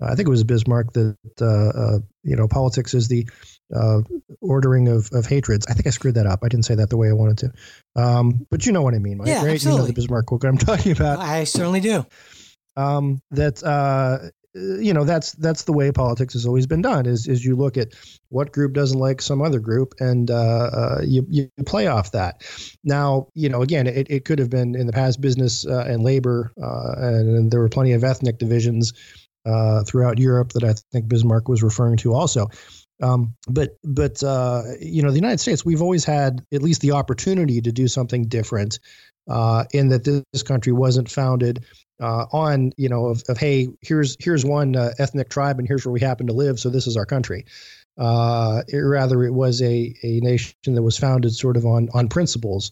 I 0.00 0.14
think 0.14 0.28
it 0.28 0.30
was 0.30 0.44
Bismarck 0.44 0.92
that 0.92 1.16
uh, 1.40 1.44
uh 1.46 1.98
you 2.24 2.34
know 2.34 2.48
politics 2.48 2.94
is 2.94 3.08
the 3.08 3.28
uh, 3.74 4.00
ordering 4.40 4.88
of, 4.88 5.10
of 5.12 5.26
hatreds. 5.26 5.66
I 5.66 5.74
think 5.74 5.86
I 5.86 5.90
screwed 5.90 6.14
that 6.14 6.26
up. 6.26 6.40
I 6.42 6.48
didn't 6.48 6.64
say 6.64 6.74
that 6.74 6.90
the 6.90 6.96
way 6.96 7.08
I 7.08 7.12
wanted 7.12 7.38
to. 7.38 8.02
Um, 8.02 8.46
but 8.50 8.66
you 8.66 8.72
know 8.72 8.82
what 8.82 8.94
I 8.94 8.98
mean, 8.98 9.18
Mike, 9.18 9.28
yeah, 9.28 9.44
right? 9.44 9.54
Absolutely. 9.54 9.72
You 9.72 9.82
know 9.82 9.86
the 9.86 9.92
Bismarck 9.94 10.26
quote 10.26 10.44
I'm 10.44 10.58
talking 10.58 10.92
about. 10.92 11.18
I 11.18 11.44
certainly 11.44 11.80
do. 11.80 12.06
Um, 12.76 13.20
that 13.30 13.62
uh, 13.62 14.30
you 14.54 14.92
know 14.92 15.04
that's 15.04 15.32
that's 15.32 15.64
the 15.64 15.72
way 15.72 15.90
politics 15.92 16.34
has 16.34 16.46
always 16.46 16.66
been 16.66 16.82
done. 16.82 17.06
Is 17.06 17.26
is 17.26 17.44
you 17.44 17.56
look 17.56 17.76
at 17.76 17.88
what 18.28 18.52
group 18.52 18.74
doesn't 18.74 18.98
like 18.98 19.22
some 19.22 19.40
other 19.40 19.60
group 19.60 19.94
and 19.98 20.30
uh, 20.30 20.34
uh, 20.34 21.00
you 21.04 21.26
you 21.28 21.50
play 21.64 21.86
off 21.86 22.12
that. 22.12 22.42
Now 22.84 23.28
you 23.34 23.48
know 23.48 23.62
again 23.62 23.86
it, 23.86 24.10
it 24.10 24.24
could 24.24 24.38
have 24.38 24.50
been 24.50 24.74
in 24.74 24.86
the 24.86 24.92
past 24.92 25.20
business 25.20 25.66
uh, 25.66 25.84
and 25.88 26.02
labor 26.02 26.52
uh, 26.62 26.94
and 26.98 27.50
there 27.50 27.60
were 27.60 27.68
plenty 27.68 27.92
of 27.92 28.04
ethnic 28.04 28.38
divisions 28.38 28.92
uh, 29.46 29.84
throughout 29.84 30.18
Europe 30.18 30.52
that 30.52 30.64
I 30.64 30.74
think 30.92 31.08
Bismarck 31.08 31.48
was 31.48 31.62
referring 31.62 31.96
to 31.98 32.14
also. 32.14 32.48
Um, 33.02 33.34
but 33.48 33.78
but 33.84 34.22
uh, 34.22 34.62
you 34.80 35.02
know, 35.02 35.10
the 35.10 35.16
United 35.16 35.40
States, 35.40 35.64
we've 35.64 35.82
always 35.82 36.04
had 36.04 36.44
at 36.52 36.62
least 36.62 36.80
the 36.80 36.92
opportunity 36.92 37.60
to 37.60 37.72
do 37.72 37.88
something 37.88 38.28
different. 38.28 38.78
Uh, 39.28 39.64
in 39.72 39.88
that 39.88 40.02
this 40.02 40.42
country 40.42 40.72
wasn't 40.72 41.08
founded 41.08 41.64
uh, 42.00 42.26
on 42.32 42.72
you 42.76 42.88
know 42.88 43.06
of, 43.06 43.22
of 43.28 43.38
hey 43.38 43.68
here's 43.80 44.16
here's 44.18 44.44
one 44.44 44.74
uh, 44.74 44.90
ethnic 44.98 45.28
tribe 45.28 45.60
and 45.60 45.68
here's 45.68 45.86
where 45.86 45.92
we 45.92 46.00
happen 46.00 46.26
to 46.26 46.32
live 46.32 46.58
so 46.58 46.68
this 46.68 46.88
is 46.88 46.96
our 46.96 47.06
country. 47.06 47.44
Uh, 47.98 48.62
it, 48.66 48.78
rather, 48.78 49.22
it 49.22 49.30
was 49.32 49.62
a 49.62 49.94
a 50.02 50.18
nation 50.20 50.54
that 50.74 50.82
was 50.82 50.98
founded 50.98 51.32
sort 51.32 51.56
of 51.56 51.64
on 51.64 51.88
on 51.94 52.08
principles. 52.08 52.70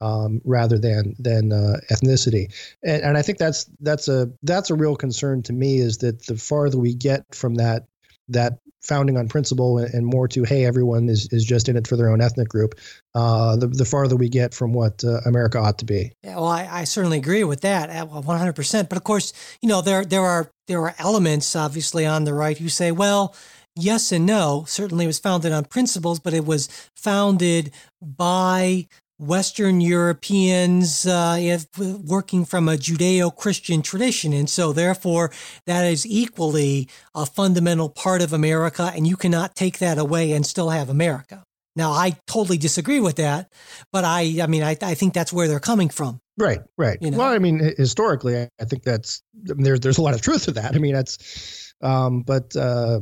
um, 0.00 0.40
rather 0.44 0.78
than 0.78 1.14
than 1.18 1.52
uh, 1.52 1.78
ethnicity. 1.90 2.52
And, 2.84 3.02
and 3.02 3.18
I 3.18 3.22
think 3.22 3.38
that's 3.38 3.64
that's 3.80 4.08
a 4.08 4.30
that's 4.42 4.70
a 4.70 4.74
real 4.74 4.96
concern 4.96 5.42
to 5.44 5.52
me 5.52 5.78
is 5.78 5.98
that 5.98 6.26
the 6.26 6.36
farther 6.36 6.78
we 6.78 6.94
get 6.94 7.34
from 7.34 7.56
that 7.56 7.86
that 8.28 8.58
founding 8.82 9.16
on 9.16 9.28
principle 9.28 9.78
and, 9.78 10.06
more 10.06 10.28
to 10.28 10.44
hey 10.44 10.64
everyone 10.64 11.08
is, 11.08 11.28
is 11.32 11.44
just 11.44 11.68
in 11.68 11.76
it 11.76 11.86
for 11.86 11.96
their 11.96 12.08
own 12.08 12.20
ethnic 12.20 12.48
group 12.48 12.74
uh, 13.14 13.56
the, 13.56 13.66
the 13.66 13.84
farther 13.84 14.16
we 14.16 14.28
get 14.28 14.54
from 14.54 14.72
what 14.72 15.02
uh, 15.04 15.20
america 15.26 15.58
ought 15.58 15.78
to 15.78 15.84
be. 15.84 16.12
Yeah, 16.22 16.36
well 16.36 16.46
I, 16.46 16.68
I 16.70 16.84
certainly 16.84 17.18
agree 17.18 17.44
with 17.44 17.60
that 17.62 17.90
100% 17.90 18.88
but 18.88 18.96
of 18.96 19.04
course 19.04 19.32
you 19.60 19.68
know 19.68 19.82
there 19.82 20.04
there 20.04 20.22
are 20.22 20.50
there 20.68 20.80
are 20.80 20.94
elements 20.98 21.56
obviously 21.56 22.06
on 22.06 22.24
the 22.24 22.34
right 22.34 22.56
who 22.56 22.68
say 22.68 22.92
well 22.92 23.34
yes 23.76 24.12
and 24.12 24.26
no. 24.26 24.64
Certainly 24.66 25.04
it 25.04 25.08
was 25.08 25.18
founded 25.18 25.52
on 25.52 25.64
principles 25.64 26.18
but 26.18 26.34
it 26.34 26.44
was 26.44 26.68
founded 26.96 27.72
by 28.00 28.86
Western 29.18 29.80
Europeans 29.80 31.06
uh, 31.06 31.58
working 31.76 32.44
from 32.44 32.68
a 32.68 32.76
Judeo 32.76 33.34
Christian 33.34 33.82
tradition. 33.82 34.32
And 34.32 34.48
so, 34.48 34.72
therefore, 34.72 35.32
that 35.66 35.84
is 35.84 36.06
equally 36.06 36.88
a 37.14 37.26
fundamental 37.26 37.88
part 37.88 38.22
of 38.22 38.32
America, 38.32 38.92
and 38.94 39.06
you 39.06 39.16
cannot 39.16 39.56
take 39.56 39.78
that 39.78 39.98
away 39.98 40.32
and 40.32 40.46
still 40.46 40.70
have 40.70 40.88
America. 40.88 41.44
Now, 41.74 41.92
I 41.92 42.16
totally 42.26 42.58
disagree 42.58 42.98
with 42.98 43.16
that, 43.16 43.52
but 43.92 44.04
I, 44.04 44.42
I 44.42 44.46
mean, 44.48 44.64
I, 44.64 44.76
I 44.82 44.94
think 44.94 45.14
that's 45.14 45.32
where 45.32 45.46
they're 45.46 45.60
coming 45.60 45.88
from. 45.88 46.20
Right, 46.36 46.60
right. 46.76 46.98
You 47.00 47.12
know? 47.12 47.18
Well, 47.18 47.28
I 47.28 47.38
mean, 47.38 47.58
historically, 47.76 48.48
I 48.60 48.64
think 48.64 48.82
that's 48.82 49.22
there's 49.34 49.80
there's 49.80 49.98
a 49.98 50.02
lot 50.02 50.14
of 50.14 50.20
truth 50.20 50.44
to 50.44 50.52
that. 50.52 50.74
I 50.74 50.78
mean, 50.78 50.94
that's, 50.94 51.72
um, 51.80 52.22
but 52.22 52.54
uh, 52.56 53.00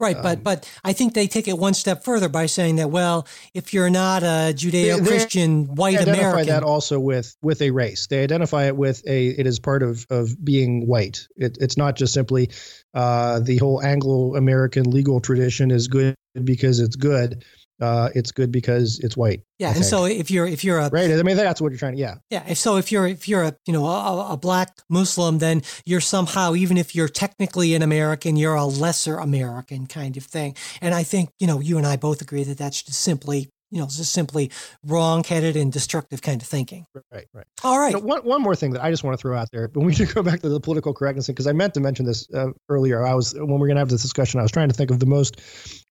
Right, 0.00 0.16
um, 0.16 0.22
but 0.22 0.44
but 0.44 0.70
I 0.84 0.92
think 0.92 1.14
they 1.14 1.26
take 1.26 1.48
it 1.48 1.58
one 1.58 1.74
step 1.74 2.04
further 2.04 2.28
by 2.28 2.46
saying 2.46 2.76
that 2.76 2.90
well, 2.90 3.26
if 3.52 3.74
you're 3.74 3.90
not 3.90 4.22
a 4.22 4.54
Judeo-Christian 4.54 5.74
white 5.74 5.96
they 5.96 6.02
identify 6.02 6.28
American, 6.28 6.46
that 6.54 6.62
also 6.62 7.00
with 7.00 7.36
with 7.42 7.60
a 7.62 7.70
race. 7.70 8.06
They 8.06 8.22
identify 8.22 8.66
it 8.66 8.76
with 8.76 9.02
a 9.08 9.28
it 9.28 9.46
is 9.46 9.58
part 9.58 9.82
of 9.82 10.06
of 10.08 10.42
being 10.42 10.86
white. 10.86 11.26
It, 11.36 11.58
it's 11.60 11.76
not 11.76 11.96
just 11.96 12.14
simply 12.14 12.50
uh, 12.94 13.40
the 13.40 13.56
whole 13.56 13.82
Anglo-American 13.82 14.90
legal 14.90 15.20
tradition 15.20 15.72
is 15.72 15.88
good 15.88 16.14
because 16.44 16.78
it's 16.78 16.96
good 16.96 17.44
uh, 17.80 18.10
it's 18.14 18.32
good 18.32 18.50
because 18.50 18.98
it's 19.00 19.16
white. 19.16 19.42
Yeah, 19.58 19.72
and 19.74 19.84
so 19.84 20.04
if 20.04 20.30
you're 20.30 20.46
if 20.46 20.64
you're 20.64 20.78
a 20.78 20.88
right, 20.90 21.10
I 21.10 21.22
mean 21.22 21.36
that's 21.36 21.60
what 21.60 21.70
you're 21.70 21.78
trying 21.78 21.94
to 21.94 21.98
yeah 21.98 22.16
yeah. 22.30 22.44
If 22.48 22.58
so, 22.58 22.76
if 22.76 22.90
you're 22.90 23.06
if 23.06 23.28
you're 23.28 23.44
a 23.44 23.56
you 23.66 23.72
know 23.72 23.86
a, 23.86 24.32
a, 24.32 24.36
black 24.36 24.78
Muslim, 24.88 25.38
then 25.38 25.62
you're 25.84 26.00
somehow 26.00 26.54
even 26.54 26.76
if 26.76 26.94
you're 26.94 27.08
technically 27.08 27.74
an 27.74 27.82
American, 27.82 28.36
you're 28.36 28.54
a 28.54 28.64
lesser 28.64 29.16
American 29.18 29.86
kind 29.86 30.16
of 30.16 30.24
thing. 30.24 30.54
And 30.80 30.94
I 30.94 31.02
think 31.02 31.30
you 31.38 31.46
know 31.46 31.60
you 31.60 31.78
and 31.78 31.86
I 31.86 31.96
both 31.96 32.20
agree 32.20 32.44
that 32.44 32.58
that's 32.58 32.82
just 32.82 33.00
simply 33.00 33.50
you 33.70 33.80
know 33.80 33.86
just 33.86 34.12
simply 34.12 34.50
wrong-headed 34.84 35.56
and 35.56 35.72
destructive 35.72 36.20
kind 36.20 36.42
of 36.42 36.48
thinking. 36.48 36.84
Right, 37.12 37.26
right. 37.32 37.46
All 37.62 37.78
right. 37.78 37.92
You 37.92 38.00
know, 38.00 38.06
one 38.06 38.20
one 38.22 38.42
more 38.42 38.56
thing 38.56 38.72
that 38.72 38.82
I 38.82 38.90
just 38.90 39.04
want 39.04 39.16
to 39.16 39.20
throw 39.20 39.36
out 39.36 39.50
there, 39.52 39.68
but 39.68 39.80
we 39.80 39.94
should 39.94 40.12
go 40.14 40.22
back 40.22 40.40
to 40.40 40.48
the 40.48 40.60
political 40.60 40.92
correctness 40.94 41.28
because 41.28 41.46
I 41.46 41.52
meant 41.52 41.74
to 41.74 41.80
mention 41.80 42.06
this 42.06 42.28
uh, 42.34 42.48
earlier. 42.68 43.06
I 43.06 43.14
was 43.14 43.34
when 43.34 43.58
we 43.58 43.66
are 43.66 43.68
gonna 43.68 43.80
have 43.80 43.88
this 43.88 44.02
discussion, 44.02 44.40
I 44.40 44.42
was 44.42 44.52
trying 44.52 44.68
to 44.68 44.74
think 44.74 44.90
of 44.90 44.98
the 44.98 45.06
most 45.06 45.40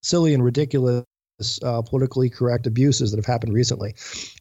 silly 0.01 0.33
and 0.33 0.43
ridiculous 0.43 1.03
uh, 1.63 1.81
politically 1.81 2.29
correct 2.29 2.67
abuses 2.67 3.11
that 3.11 3.17
have 3.17 3.25
happened 3.25 3.53
recently, 3.53 3.95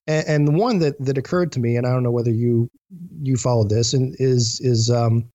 and, 0.06 0.26
and, 0.26 0.48
the 0.48 0.52
one 0.52 0.78
that 0.78 0.98
that 1.04 1.18
occurred 1.18 1.52
to 1.52 1.60
me, 1.60 1.76
and 1.76 1.86
I 1.86 1.90
don't 1.90 2.02
know 2.02 2.10
whether 2.10 2.30
you 2.30 2.70
you 3.22 3.36
followed 3.36 3.68
this, 3.68 3.92
and 3.92 4.16
is 4.18 4.60
is 4.60 4.90
um, 4.90 5.28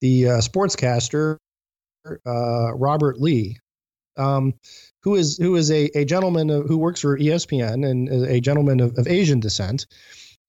the 0.00 0.28
uh, 0.28 0.38
sportscaster 0.38 1.38
uh, 2.26 2.74
Robert 2.74 3.20
Lee, 3.20 3.58
um, 4.16 4.54
who 5.02 5.14
is 5.14 5.36
who 5.38 5.56
is 5.56 5.70
a, 5.70 5.84
a 5.96 6.04
gentleman 6.04 6.48
who 6.48 6.78
works 6.78 7.00
for 7.00 7.18
ESPN 7.18 7.88
and 7.88 8.08
a 8.08 8.40
gentleman 8.40 8.80
of, 8.80 8.96
of 8.98 9.06
Asian 9.06 9.40
descent, 9.40 9.86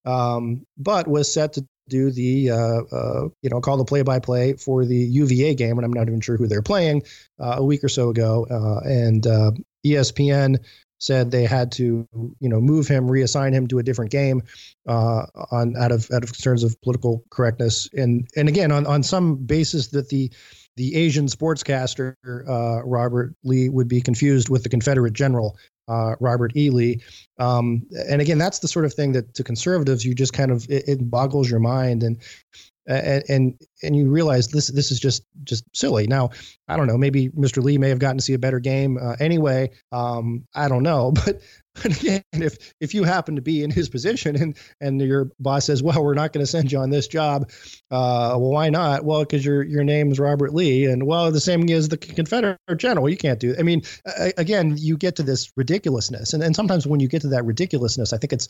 um, 0.06 0.66
but 0.78 1.08
was 1.08 1.32
set 1.32 1.54
to 1.54 1.66
do 1.88 2.10
the 2.12 2.50
uh, 2.50 2.82
uh, 2.92 3.30
you 3.42 3.50
know 3.50 3.62
call 3.62 3.78
the 3.78 3.86
play 3.86 4.02
by 4.02 4.20
play 4.20 4.54
for 4.54 4.86
the 4.86 4.98
UVA 4.98 5.56
game, 5.56 5.78
and 5.78 5.86
I'm 5.86 5.94
not 5.94 6.08
even 6.08 6.22
sure 6.22 6.38
who 6.38 6.48
they're 6.48 6.62
playing 6.62 7.04
uh, 7.40 7.56
a 7.58 7.64
week 7.64 7.84
or 7.84 7.90
so 7.90 8.10
ago, 8.10 8.48
uh, 8.50 8.88
and 8.88 9.26
uh, 9.26 9.52
ESPN 9.86 10.58
said 11.00 11.30
they 11.30 11.46
had 11.46 11.72
to, 11.74 12.08
you 12.40 12.50
know, 12.50 12.62
move 12.62 12.88
him, 12.88 13.08
reassign 13.08 13.54
him 13.54 13.68
to 13.68 13.80
a 13.80 13.84
different 13.84 14.12
game, 14.12 14.42
uh, 14.88 15.26
on 15.52 15.76
out 15.78 15.92
of 15.92 16.10
out 16.12 16.24
of 16.24 16.32
concerns 16.34 16.64
of 16.64 16.80
political 16.82 17.24
correctness, 17.30 17.90
and 17.94 18.28
and 18.36 18.50
again 18.50 18.72
on 18.72 18.86
on 18.88 19.04
some 19.04 19.36
basis 19.36 19.88
that 19.88 20.10
the 20.10 20.32
the 20.78 20.96
Asian 20.96 21.28
sportscaster 21.28 22.16
uh, 22.26 22.84
Robert 22.86 23.36
Lee 23.44 23.70
would 23.70 23.88
be 23.88 24.02
confused 24.02 24.50
with 24.50 24.64
the 24.64 24.70
Confederate 24.70 25.14
general 25.14 25.58
uh, 25.88 26.16
Robert 26.20 26.56
E. 26.56 26.70
Lee. 26.70 27.02
Um, 27.40 27.86
and 28.10 28.22
again, 28.22 28.38
that's 28.38 28.60
the 28.60 28.68
sort 28.68 28.86
of 28.86 28.94
thing 28.94 29.14
that 29.14 29.34
to 29.36 29.44
conservatives 29.44 30.06
you 30.06 30.16
just 30.16 30.34
kind 30.34 30.52
of 30.52 30.66
it, 30.70 30.88
it 30.88 31.10
boggles 31.10 31.50
your 31.50 31.60
mind, 31.60 32.04
and 32.04 32.18
and 32.88 33.24
and 33.30 33.62
and 33.84 33.96
you 33.96 34.10
realize 34.10 34.48
this 34.48 34.68
this 34.68 34.92
is 34.92 35.00
just 35.00 35.24
just 35.44 35.64
silly. 35.74 36.08
Now, 36.08 36.32
I 36.68 36.78
don't 36.78 36.88
know. 36.88 36.98
Maybe 36.98 37.30
Mr. 37.30 37.64
Lee 37.64 37.78
may 37.78 37.90
have 37.90 38.00
gotten 38.00 38.18
to 38.18 38.24
see 38.24 38.34
a 38.34 38.40
better 38.40 38.60
game 38.60 38.98
uh, 39.02 39.16
anyway. 39.20 39.72
Um, 39.92 40.46
I 40.54 40.68
don't 40.68 40.84
know, 40.84 41.12
but 41.26 41.42
but 41.76 41.98
again, 42.00 42.24
if 42.34 42.74
if 42.80 42.94
you 42.94 43.04
happen 43.04 43.36
to 43.36 43.42
be 43.42 43.64
in 43.64 43.72
his 43.72 43.90
position 43.90 44.36
and 44.36 44.58
and 44.80 45.02
your 45.02 45.32
boss 45.40 45.66
says, 45.66 45.84
"Well, 45.84 46.04
we're 46.04 46.14
not 46.14 46.32
going 46.32 46.46
to 46.46 46.50
send 46.50 46.72
you 46.72 46.80
on 46.80 46.90
this 46.90 47.08
job," 47.08 47.50
uh, 47.92 48.38
well, 48.38 48.52
why 48.52 48.70
not? 48.70 49.04
Well, 49.04 49.22
because 49.22 49.44
your 49.44 49.64
your 49.64 49.84
name 49.84 50.12
is 50.12 50.20
Robert 50.20 50.54
Lee, 50.54 50.86
and 50.86 51.06
well, 51.06 51.32
the 51.32 51.42
same 51.42 51.70
as 51.70 51.90
the 51.90 51.98
Confederate 51.98 52.60
general, 52.78 53.10
you 53.10 53.18
can't 53.18 53.40
do. 53.40 53.52
It. 53.52 53.60
I 53.60 53.64
mean, 53.64 53.82
again, 54.38 54.76
you 54.78 54.98
get 54.98 55.16
to 55.18 55.24
this 55.24 55.52
ridiculousness, 55.56 56.34
and 56.34 56.44
and 56.44 56.56
sometimes 56.56 56.88
when 56.88 57.00
you 57.00 57.08
get 57.08 57.22
to 57.24 57.30
that 57.30 57.46
ridiculousness, 57.46 58.14
I 58.14 58.18
think 58.18 58.34
it's 58.34 58.48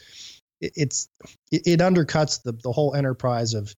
it's 0.62 1.10
it, 1.52 1.80
undercuts 1.80 2.44
the 2.44 2.54
the 2.54 2.72
whole 2.72 2.94
enterprise 2.94 3.54
of 3.54 3.76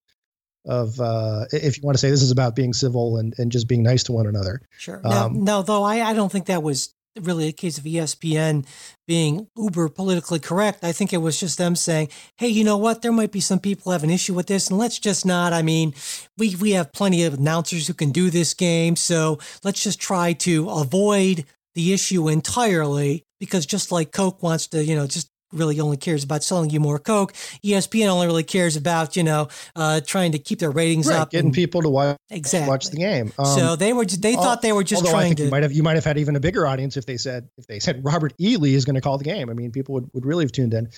of 0.64 1.00
uh, 1.00 1.46
if 1.52 1.76
you 1.76 1.82
want 1.82 1.94
to 1.94 1.98
say 1.98 2.10
this 2.10 2.22
is 2.22 2.30
about 2.30 2.54
being 2.54 2.72
civil 2.72 3.16
and, 3.16 3.34
and 3.38 3.50
just 3.50 3.68
being 3.68 3.82
nice 3.82 4.02
to 4.04 4.12
one 4.12 4.26
another. 4.26 4.60
Sure. 4.78 5.00
Um, 5.04 5.44
no, 5.44 5.58
no, 5.58 5.62
though 5.62 5.82
I, 5.82 6.02
I 6.02 6.12
don't 6.14 6.30
think 6.30 6.46
that 6.46 6.62
was 6.62 6.94
really 7.20 7.48
a 7.48 7.52
case 7.52 7.78
of 7.78 7.84
ESPN 7.84 8.66
being 9.06 9.48
uber 9.56 9.88
politically 9.88 10.38
correct. 10.38 10.84
I 10.84 10.92
think 10.92 11.12
it 11.12 11.18
was 11.18 11.40
just 11.40 11.58
them 11.58 11.76
saying, 11.76 12.08
"Hey, 12.36 12.48
you 12.48 12.64
know 12.64 12.76
what? 12.76 13.02
There 13.02 13.12
might 13.12 13.32
be 13.32 13.40
some 13.40 13.58
people 13.58 13.92
have 13.92 14.04
an 14.04 14.10
issue 14.10 14.34
with 14.34 14.46
this, 14.46 14.68
and 14.68 14.78
let's 14.78 14.98
just 14.98 15.26
not. 15.26 15.52
I 15.52 15.62
mean, 15.62 15.94
we 16.36 16.54
we 16.56 16.72
have 16.72 16.92
plenty 16.92 17.24
of 17.24 17.34
announcers 17.34 17.86
who 17.86 17.94
can 17.94 18.10
do 18.10 18.30
this 18.30 18.54
game, 18.54 18.96
so 18.96 19.38
let's 19.64 19.82
just 19.82 20.00
try 20.00 20.32
to 20.34 20.68
avoid 20.70 21.44
the 21.74 21.92
issue 21.92 22.28
entirely." 22.28 23.24
Because 23.40 23.66
just 23.66 23.92
like 23.92 24.10
Coke 24.10 24.42
wants 24.42 24.66
to, 24.68 24.84
you 24.84 24.96
know, 24.96 25.06
just 25.06 25.30
really 25.52 25.80
only 25.80 25.96
cares 25.96 26.24
about 26.24 26.42
selling 26.44 26.70
you 26.70 26.80
more 26.80 26.98
Coke. 26.98 27.32
ESPN 27.64 28.08
only 28.08 28.26
really 28.26 28.42
cares 28.42 28.76
about 28.76 29.16
you 29.16 29.22
know 29.22 29.48
uh, 29.76 30.00
trying 30.00 30.32
to 30.32 30.38
keep 30.38 30.58
their 30.58 30.70
ratings 30.70 31.08
right, 31.08 31.18
up, 31.18 31.30
getting 31.30 31.46
and, 31.46 31.54
people 31.54 31.82
to 31.82 31.88
watch 31.88 32.16
exactly. 32.30 32.68
watch 32.68 32.90
the 32.90 32.96
game. 32.96 33.32
Um, 33.38 33.46
so 33.46 33.76
they 33.76 33.92
were 33.92 34.04
they 34.04 34.34
thought 34.34 34.62
they 34.62 34.72
were 34.72 34.84
just 34.84 35.06
trying 35.06 35.30
to. 35.30 35.36
Think 35.36 35.46
you 35.46 35.50
might 35.50 35.62
have 35.62 35.72
you 35.72 35.82
might 35.82 35.96
have 35.96 36.04
had 36.04 36.18
even 36.18 36.36
a 36.36 36.40
bigger 36.40 36.66
audience 36.66 36.96
if 36.96 37.06
they 37.06 37.16
said 37.16 37.48
if 37.56 37.66
they 37.66 37.78
said 37.78 38.04
Robert 38.04 38.32
E. 38.40 38.56
Lee 38.56 38.74
is 38.74 38.84
going 38.84 38.96
to 38.96 39.00
call 39.00 39.18
the 39.18 39.24
game. 39.24 39.50
I 39.50 39.54
mean, 39.54 39.72
people 39.72 39.94
would, 39.94 40.10
would 40.12 40.26
really 40.26 40.44
have 40.44 40.52
tuned 40.52 40.74
in. 40.74 40.88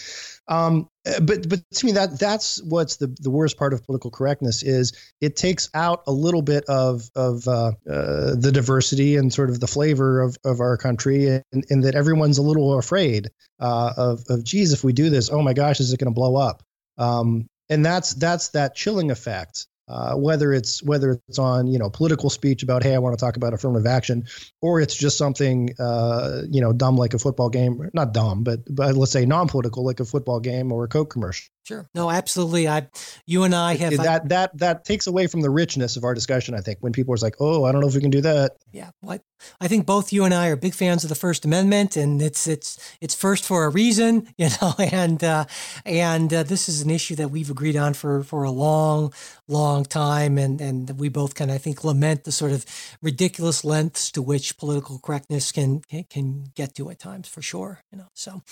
Um, 0.48 0.88
but 1.22 1.48
but 1.48 1.61
to 1.72 1.86
me 1.86 1.92
that 1.92 2.18
that's 2.18 2.62
what's 2.62 2.96
the 2.96 3.07
the 3.20 3.30
worst 3.30 3.57
part 3.57 3.72
of 3.72 3.84
political 3.84 4.11
correctness 4.11 4.62
is 4.62 4.92
it 5.20 5.34
takes 5.34 5.70
out 5.72 6.03
a 6.07 6.12
little 6.12 6.42
bit 6.42 6.64
of 6.64 7.09
of 7.14 7.48
uh, 7.48 7.72
uh, 7.88 8.34
the 8.34 8.51
diversity 8.53 9.16
and 9.16 9.32
sort 9.32 9.48
of 9.48 9.61
the 9.61 9.66
flavor 9.66 10.20
of, 10.20 10.36
of 10.44 10.61
our 10.61 10.76
country 10.76 11.26
and, 11.26 11.64
and 11.70 11.84
that 11.84 11.94
everyone's 11.94 12.38
a 12.38 12.42
little 12.42 12.78
afraid 12.78 13.30
uh, 13.61 13.92
of 13.96 14.24
of 14.28 14.44
geez 14.44 14.72
if 14.72 14.84
we 14.84 14.92
do 14.92 15.09
this 15.09 15.30
oh 15.30 15.42
my 15.42 15.55
gosh 15.55 15.80
is 15.80 15.92
it 15.92 15.98
going 15.98 16.12
to 16.12 16.14
blow 16.14 16.36
up? 16.36 16.62
Um, 16.98 17.46
and 17.70 17.86
that's 17.86 18.14
that's 18.14 18.48
that 18.48 18.74
chilling 18.74 19.11
effect 19.11 19.66
uh, 19.91 20.14
whether 20.14 20.53
it's 20.53 20.82
whether 20.82 21.20
it's 21.28 21.38
on 21.38 21.66
you 21.66 21.78
know 21.78 21.91
political 21.91 22.30
speech 22.30 22.62
about 22.62 22.84
hey 22.84 22.95
I 22.95 22.99
want 22.99 23.18
to 23.18 23.24
talk 23.24 23.36
about 23.36 23.55
affirmative 23.55 23.86
action, 23.86 24.26
or 24.62 24.80
it's 24.80 24.95
just 24.95 25.18
something 25.18 25.74
uh, 25.80 26.43
you 26.49 26.61
know 26.61 26.72
dumb 26.72 26.97
like 26.97 27.12
a 27.14 27.18
football 27.18 27.49
game, 27.49 27.91
not 27.93 28.14
dumb, 28.14 28.45
but 28.45 28.61
but 28.72 28.95
let's 28.95 29.11
say 29.11 29.26
non-political 29.26 29.84
like 29.84 29.99
a 29.99 30.05
football 30.05 30.38
game 30.38 30.70
or 30.70 30.84
a 30.84 30.88
Coke 30.88 31.11
commercial. 31.11 31.51
Sure. 31.64 31.86
No, 31.94 32.11
absolutely. 32.11 32.66
I, 32.66 32.88
you 33.26 33.44
and 33.44 33.54
I 33.54 33.76
have 33.76 33.96
that. 33.96 34.22
I, 34.22 34.28
that 34.28 34.58
that 34.58 34.84
takes 34.84 35.06
away 35.06 35.26
from 35.26 35.42
the 35.42 35.50
richness 35.50 35.96
of 35.96 36.04
our 36.04 36.14
discussion. 36.14 36.54
I 36.54 36.61
think 36.61 36.78
when 36.80 36.92
people 36.92 37.14
are 37.14 37.18
like, 37.18 37.36
"Oh, 37.38 37.64
I 37.64 37.72
don't 37.72 37.80
know 37.80 37.88
if 37.88 37.94
we 37.94 38.00
can 38.00 38.11
do 38.11 38.22
that." 38.22 38.56
Yeah. 38.72 38.90
Well, 39.02 39.18
I, 39.18 39.20
I 39.61 39.68
think 39.68 39.86
both 39.86 40.12
you 40.12 40.24
and 40.24 40.34
I 40.34 40.48
are 40.48 40.56
big 40.56 40.74
fans 40.74 41.04
of 41.04 41.11
the 41.11 41.14
First 41.14 41.44
Amendment, 41.44 41.96
and 41.96 42.20
it's 42.22 42.46
it's 42.46 42.78
it's 43.00 43.14
first 43.14 43.44
for 43.44 43.64
a 43.64 43.68
reason, 43.68 44.28
you 44.36 44.48
know. 44.61 44.74
And 44.78 45.22
uh, 45.22 45.44
and 45.84 46.32
uh, 46.32 46.42
this 46.42 46.68
is 46.68 46.80
an 46.80 46.90
issue 46.90 47.14
that 47.16 47.30
we've 47.30 47.50
agreed 47.50 47.76
on 47.76 47.94
for 47.94 48.22
for 48.22 48.42
a 48.44 48.50
long, 48.50 49.12
long 49.46 49.84
time, 49.84 50.38
and 50.38 50.61
and 50.61 50.98
we 50.98 51.08
both 51.08 51.34
can, 51.34 51.50
I 51.50 51.58
think, 51.58 51.84
lament 51.84 52.24
the 52.24 52.32
sort 52.32 52.52
of 52.52 52.64
ridiculous 53.02 53.64
lengths 53.64 54.11
to 54.12 54.22
which 54.22 54.56
political 54.56 54.98
correctness 54.98 55.52
can 55.52 55.82
can 56.08 56.46
get 56.54 56.74
to 56.76 56.90
at 56.90 56.98
times, 56.98 57.28
for 57.28 57.42
sure. 57.42 57.82
You 57.92 57.98
know. 57.98 58.08
So, 58.14 58.42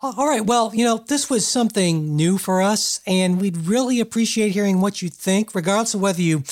all 0.00 0.28
right. 0.28 0.46
Well, 0.46 0.72
you 0.74 0.84
know, 0.84 0.98
this 0.98 1.28
was 1.28 1.46
something 1.46 2.16
new 2.16 2.38
for 2.38 2.61
us, 2.62 3.00
and 3.06 3.40
we'd 3.40 3.56
really 3.56 4.00
appreciate 4.00 4.52
hearing 4.52 4.80
what 4.80 5.02
you 5.02 5.08
think, 5.08 5.54
regardless 5.54 5.94
of 5.94 6.00
whether 6.00 6.22
you 6.22 6.44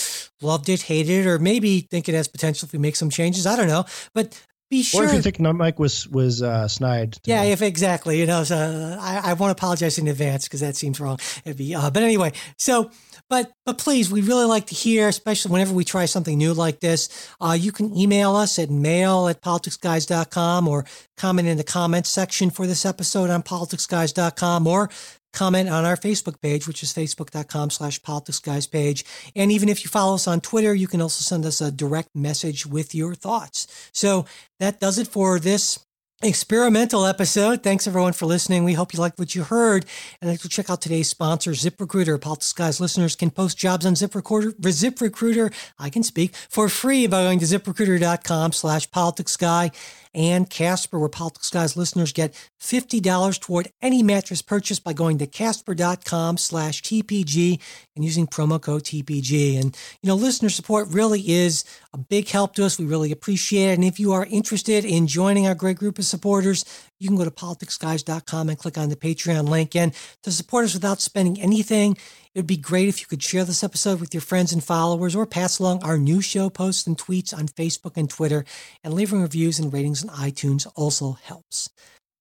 loved 0.43 0.69
it, 0.69 0.83
hated 0.83 1.25
it, 1.25 1.27
or 1.27 1.39
maybe 1.39 1.81
think 1.81 2.09
it 2.09 2.15
has 2.15 2.29
potential 2.29 2.67
if 2.67 2.73
we 2.73 2.79
make 2.79 2.97
some 2.97 3.11
changes. 3.11 3.47
I 3.47 3.57
don't 3.57 3.69
know. 3.69 3.85
But 4.15 4.39
be 4.71 4.85
sure. 4.85 5.03
Or 5.03 5.07
if 5.07 5.15
you 5.15 5.21
think 5.21 5.41
Mike 5.41 5.81
was 5.81 6.07
was 6.09 6.43
uh, 6.43 6.69
snide. 6.69 7.19
Yeah, 7.25 7.43
if 7.43 7.61
exactly. 7.61 8.21
You 8.21 8.27
know, 8.27 8.45
so 8.45 8.99
I, 9.01 9.21
I 9.31 9.33
want 9.33 9.51
to 9.51 9.61
apologize 9.61 9.99
in 9.99 10.07
advance 10.07 10.45
because 10.45 10.61
that 10.61 10.77
seems 10.77 11.01
wrong. 11.01 11.19
It'd 11.45 11.59
be, 11.59 11.75
uh, 11.75 11.91
but 11.91 12.05
anyway, 12.05 12.33
so 12.57 12.91
but 13.29 13.51
but 13.67 13.79
please, 13.79 14.13
we 14.13 14.21
really 14.21 14.45
like 14.45 14.67
to 14.67 14.75
hear, 14.75 15.09
especially 15.09 15.51
whenever 15.51 15.75
we 15.75 15.85
try 15.85 16.05
something 16.05 16.39
new 16.39 16.55
like 16.55 16.79
this. 16.79 17.33
Uh, 17.41 17.57
you 17.59 17.73
can 17.73 17.97
email 17.97 18.37
us 18.37 18.61
at 18.61 18.71
mail 18.71 19.27
at 19.27 19.43
politicsguys.com 19.43 20.69
or 20.69 20.85
comment 21.17 21.49
in 21.49 21.57
the 21.57 21.65
comments 21.65 22.09
section 22.09 22.51
for 22.51 22.67
this 22.69 22.87
episode 22.87 23.29
on 23.29 23.43
politicsguys.com 23.43 24.69
or 24.69 24.89
comment 25.33 25.69
on 25.69 25.85
our 25.85 25.97
Facebook 25.97 26.41
page, 26.41 26.67
which 26.67 26.83
is 26.83 26.93
facebook.com 26.93 27.71
slash 27.71 28.01
politicsguys 28.01 28.71
page. 28.71 29.05
And 29.35 29.53
even 29.53 29.69
if 29.69 29.85
you 29.85 29.91
follow 29.91 30.15
us 30.15 30.27
on 30.27 30.41
Twitter, 30.41 30.75
you 30.75 30.87
can 30.87 31.01
also 31.01 31.23
send 31.23 31.45
us 31.45 31.61
a 31.61 31.71
direct 31.71 32.15
message 32.15 32.67
with 32.67 32.95
your 32.95 33.15
thoughts. 33.15 33.91
So 33.93 34.27
that 34.59 34.81
does 34.81 34.99
it 34.99 35.09
for 35.09 35.39
this 35.39 35.79
experimental 36.23 37.07
episode. 37.07 37.63
Thanks 37.63 37.87
everyone 37.87 38.13
for 38.13 38.27
listening. 38.27 38.65
We 38.65 38.75
hope 38.75 38.93
you 38.93 39.01
liked 39.01 39.19
what 39.19 39.35
you 39.35 39.43
heard. 39.43 39.87
And 40.21 40.39
to 40.39 40.49
check 40.49 40.69
out 40.69 40.83
today's 40.83 41.09
sponsor, 41.09 41.53
ZipRecruiter. 41.53 42.21
Politics 42.21 42.53
Guys 42.53 42.81
listeners 42.81 43.17
can 43.17 43.31
post 43.31 43.57
jobs 43.57 43.87
on 43.87 43.95
ZipRecruiter, 43.95 44.53
ZipRecruiter, 44.61 45.53
I 45.79 45.89
can 45.89 46.03
speak, 46.03 46.35
for 46.35 46.69
free 46.69 47.07
by 47.07 47.23
going 47.23 47.39
to 47.39 47.47
ziprecruiter.com 47.47 48.53
slash 48.53 48.91
politicsguy 48.91 49.73
and 50.15 50.49
Casper, 50.51 50.99
where 50.99 51.09
Politics 51.09 51.51
Guys 51.51 51.77
listeners 51.77 52.13
get 52.13 52.35
$50 52.61 53.41
toward 53.41 53.69
any 53.81 54.03
mattress 54.03 54.43
purchase 54.43 54.81
by 54.81 54.93
going 54.93 55.19
to 55.19 55.27
casper.com 55.27 56.37
slash 56.37 56.83
TPG 56.83 57.61
and 57.95 58.05
using 58.05 58.27
promo 58.27 58.61
code 58.61 58.85
TPG. 58.85 59.61
And, 59.61 59.77
you 60.03 60.09
know, 60.09 60.15
listener 60.15 60.49
support 60.49 60.89
really 60.91 61.31
is 61.31 61.65
a 61.93 61.99
big 61.99 62.29
help 62.29 62.55
to 62.55 62.65
us. 62.65 62.79
We 62.79 62.87
really 62.87 63.13
appreciate 63.13 63.71
it. 63.71 63.75
And 63.75 63.85
if 63.85 64.01
you 64.01 64.13
are 64.13 64.27
interested 64.27 64.85
in 64.85 65.07
joining 65.07 65.47
our 65.47 65.55
great 65.55 65.79
group 65.79 65.99
of 65.99 66.05
supporters, 66.05 66.65
you 67.01 67.09
can 67.09 67.17
go 67.17 67.25
to 67.25 67.31
politicsguys.com 67.31 68.49
and 68.49 68.59
click 68.59 68.79
on 68.79 68.91
the 68.91 68.97
Patreon 68.97 69.49
link. 69.49 69.75
And 69.75 69.93
to 70.23 70.31
support 70.31 70.67
us 70.67 70.75
without 70.75 71.01
spending 71.01 71.41
anything, 71.41 71.97
it 72.35 72.39
would 72.39 72.47
be 72.47 72.57
great 72.57 72.89
if 72.89 73.01
you 73.01 73.07
could 73.07 73.23
share 73.23 73.45
this 73.45 73.65
episode 73.65 74.01
with 74.01 74.15
your 74.15 74.21
friends 74.21 74.53
and 74.53 74.63
followers 74.63 75.17
or 75.17 75.27
pass 75.27 75.59
along 75.59 75.83
our 75.83 75.99
new 75.99 76.21
show 76.21 76.51
posts 76.51 76.87
and 76.87 76.97
tweets 76.97 77.37
on 77.37 77.49
Facebook 77.49 77.97
and 77.97 78.09
Twitter. 78.09 78.45
And 78.85 78.95
leaving 78.95 79.23
reviews 79.23 79.59
and 79.59 79.73
ratings 79.73 80.05
on 80.05 80.15
iTunes 80.15 80.71
also 80.77 81.13
helps. 81.13 81.71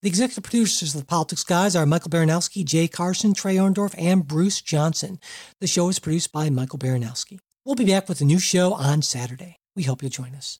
The 0.01 0.07
executive 0.07 0.45
producers 0.45 0.95
of 0.95 1.01
the 1.01 1.05
Politics 1.05 1.43
Guys 1.43 1.75
are 1.75 1.85
Michael 1.85 2.09
Baranowski, 2.09 2.63
Jay 2.63 2.87
Carson, 2.87 3.33
Trey 3.33 3.57
Orndorff, 3.57 3.93
and 3.97 4.25
Bruce 4.25 4.61
Johnson. 4.61 5.19
The 5.59 5.67
show 5.67 5.89
is 5.89 5.99
produced 5.99 6.31
by 6.31 6.49
Michael 6.49 6.79
Baranowski. 6.79 7.39
We'll 7.65 7.75
be 7.75 7.85
back 7.85 8.07
with 8.07 8.21
a 8.21 8.25
new 8.25 8.39
show 8.39 8.73
on 8.73 9.01
Saturday. 9.01 9.57
We 9.75 9.83
hope 9.83 10.01
you'll 10.01 10.09
join 10.09 10.35
us. 10.35 10.59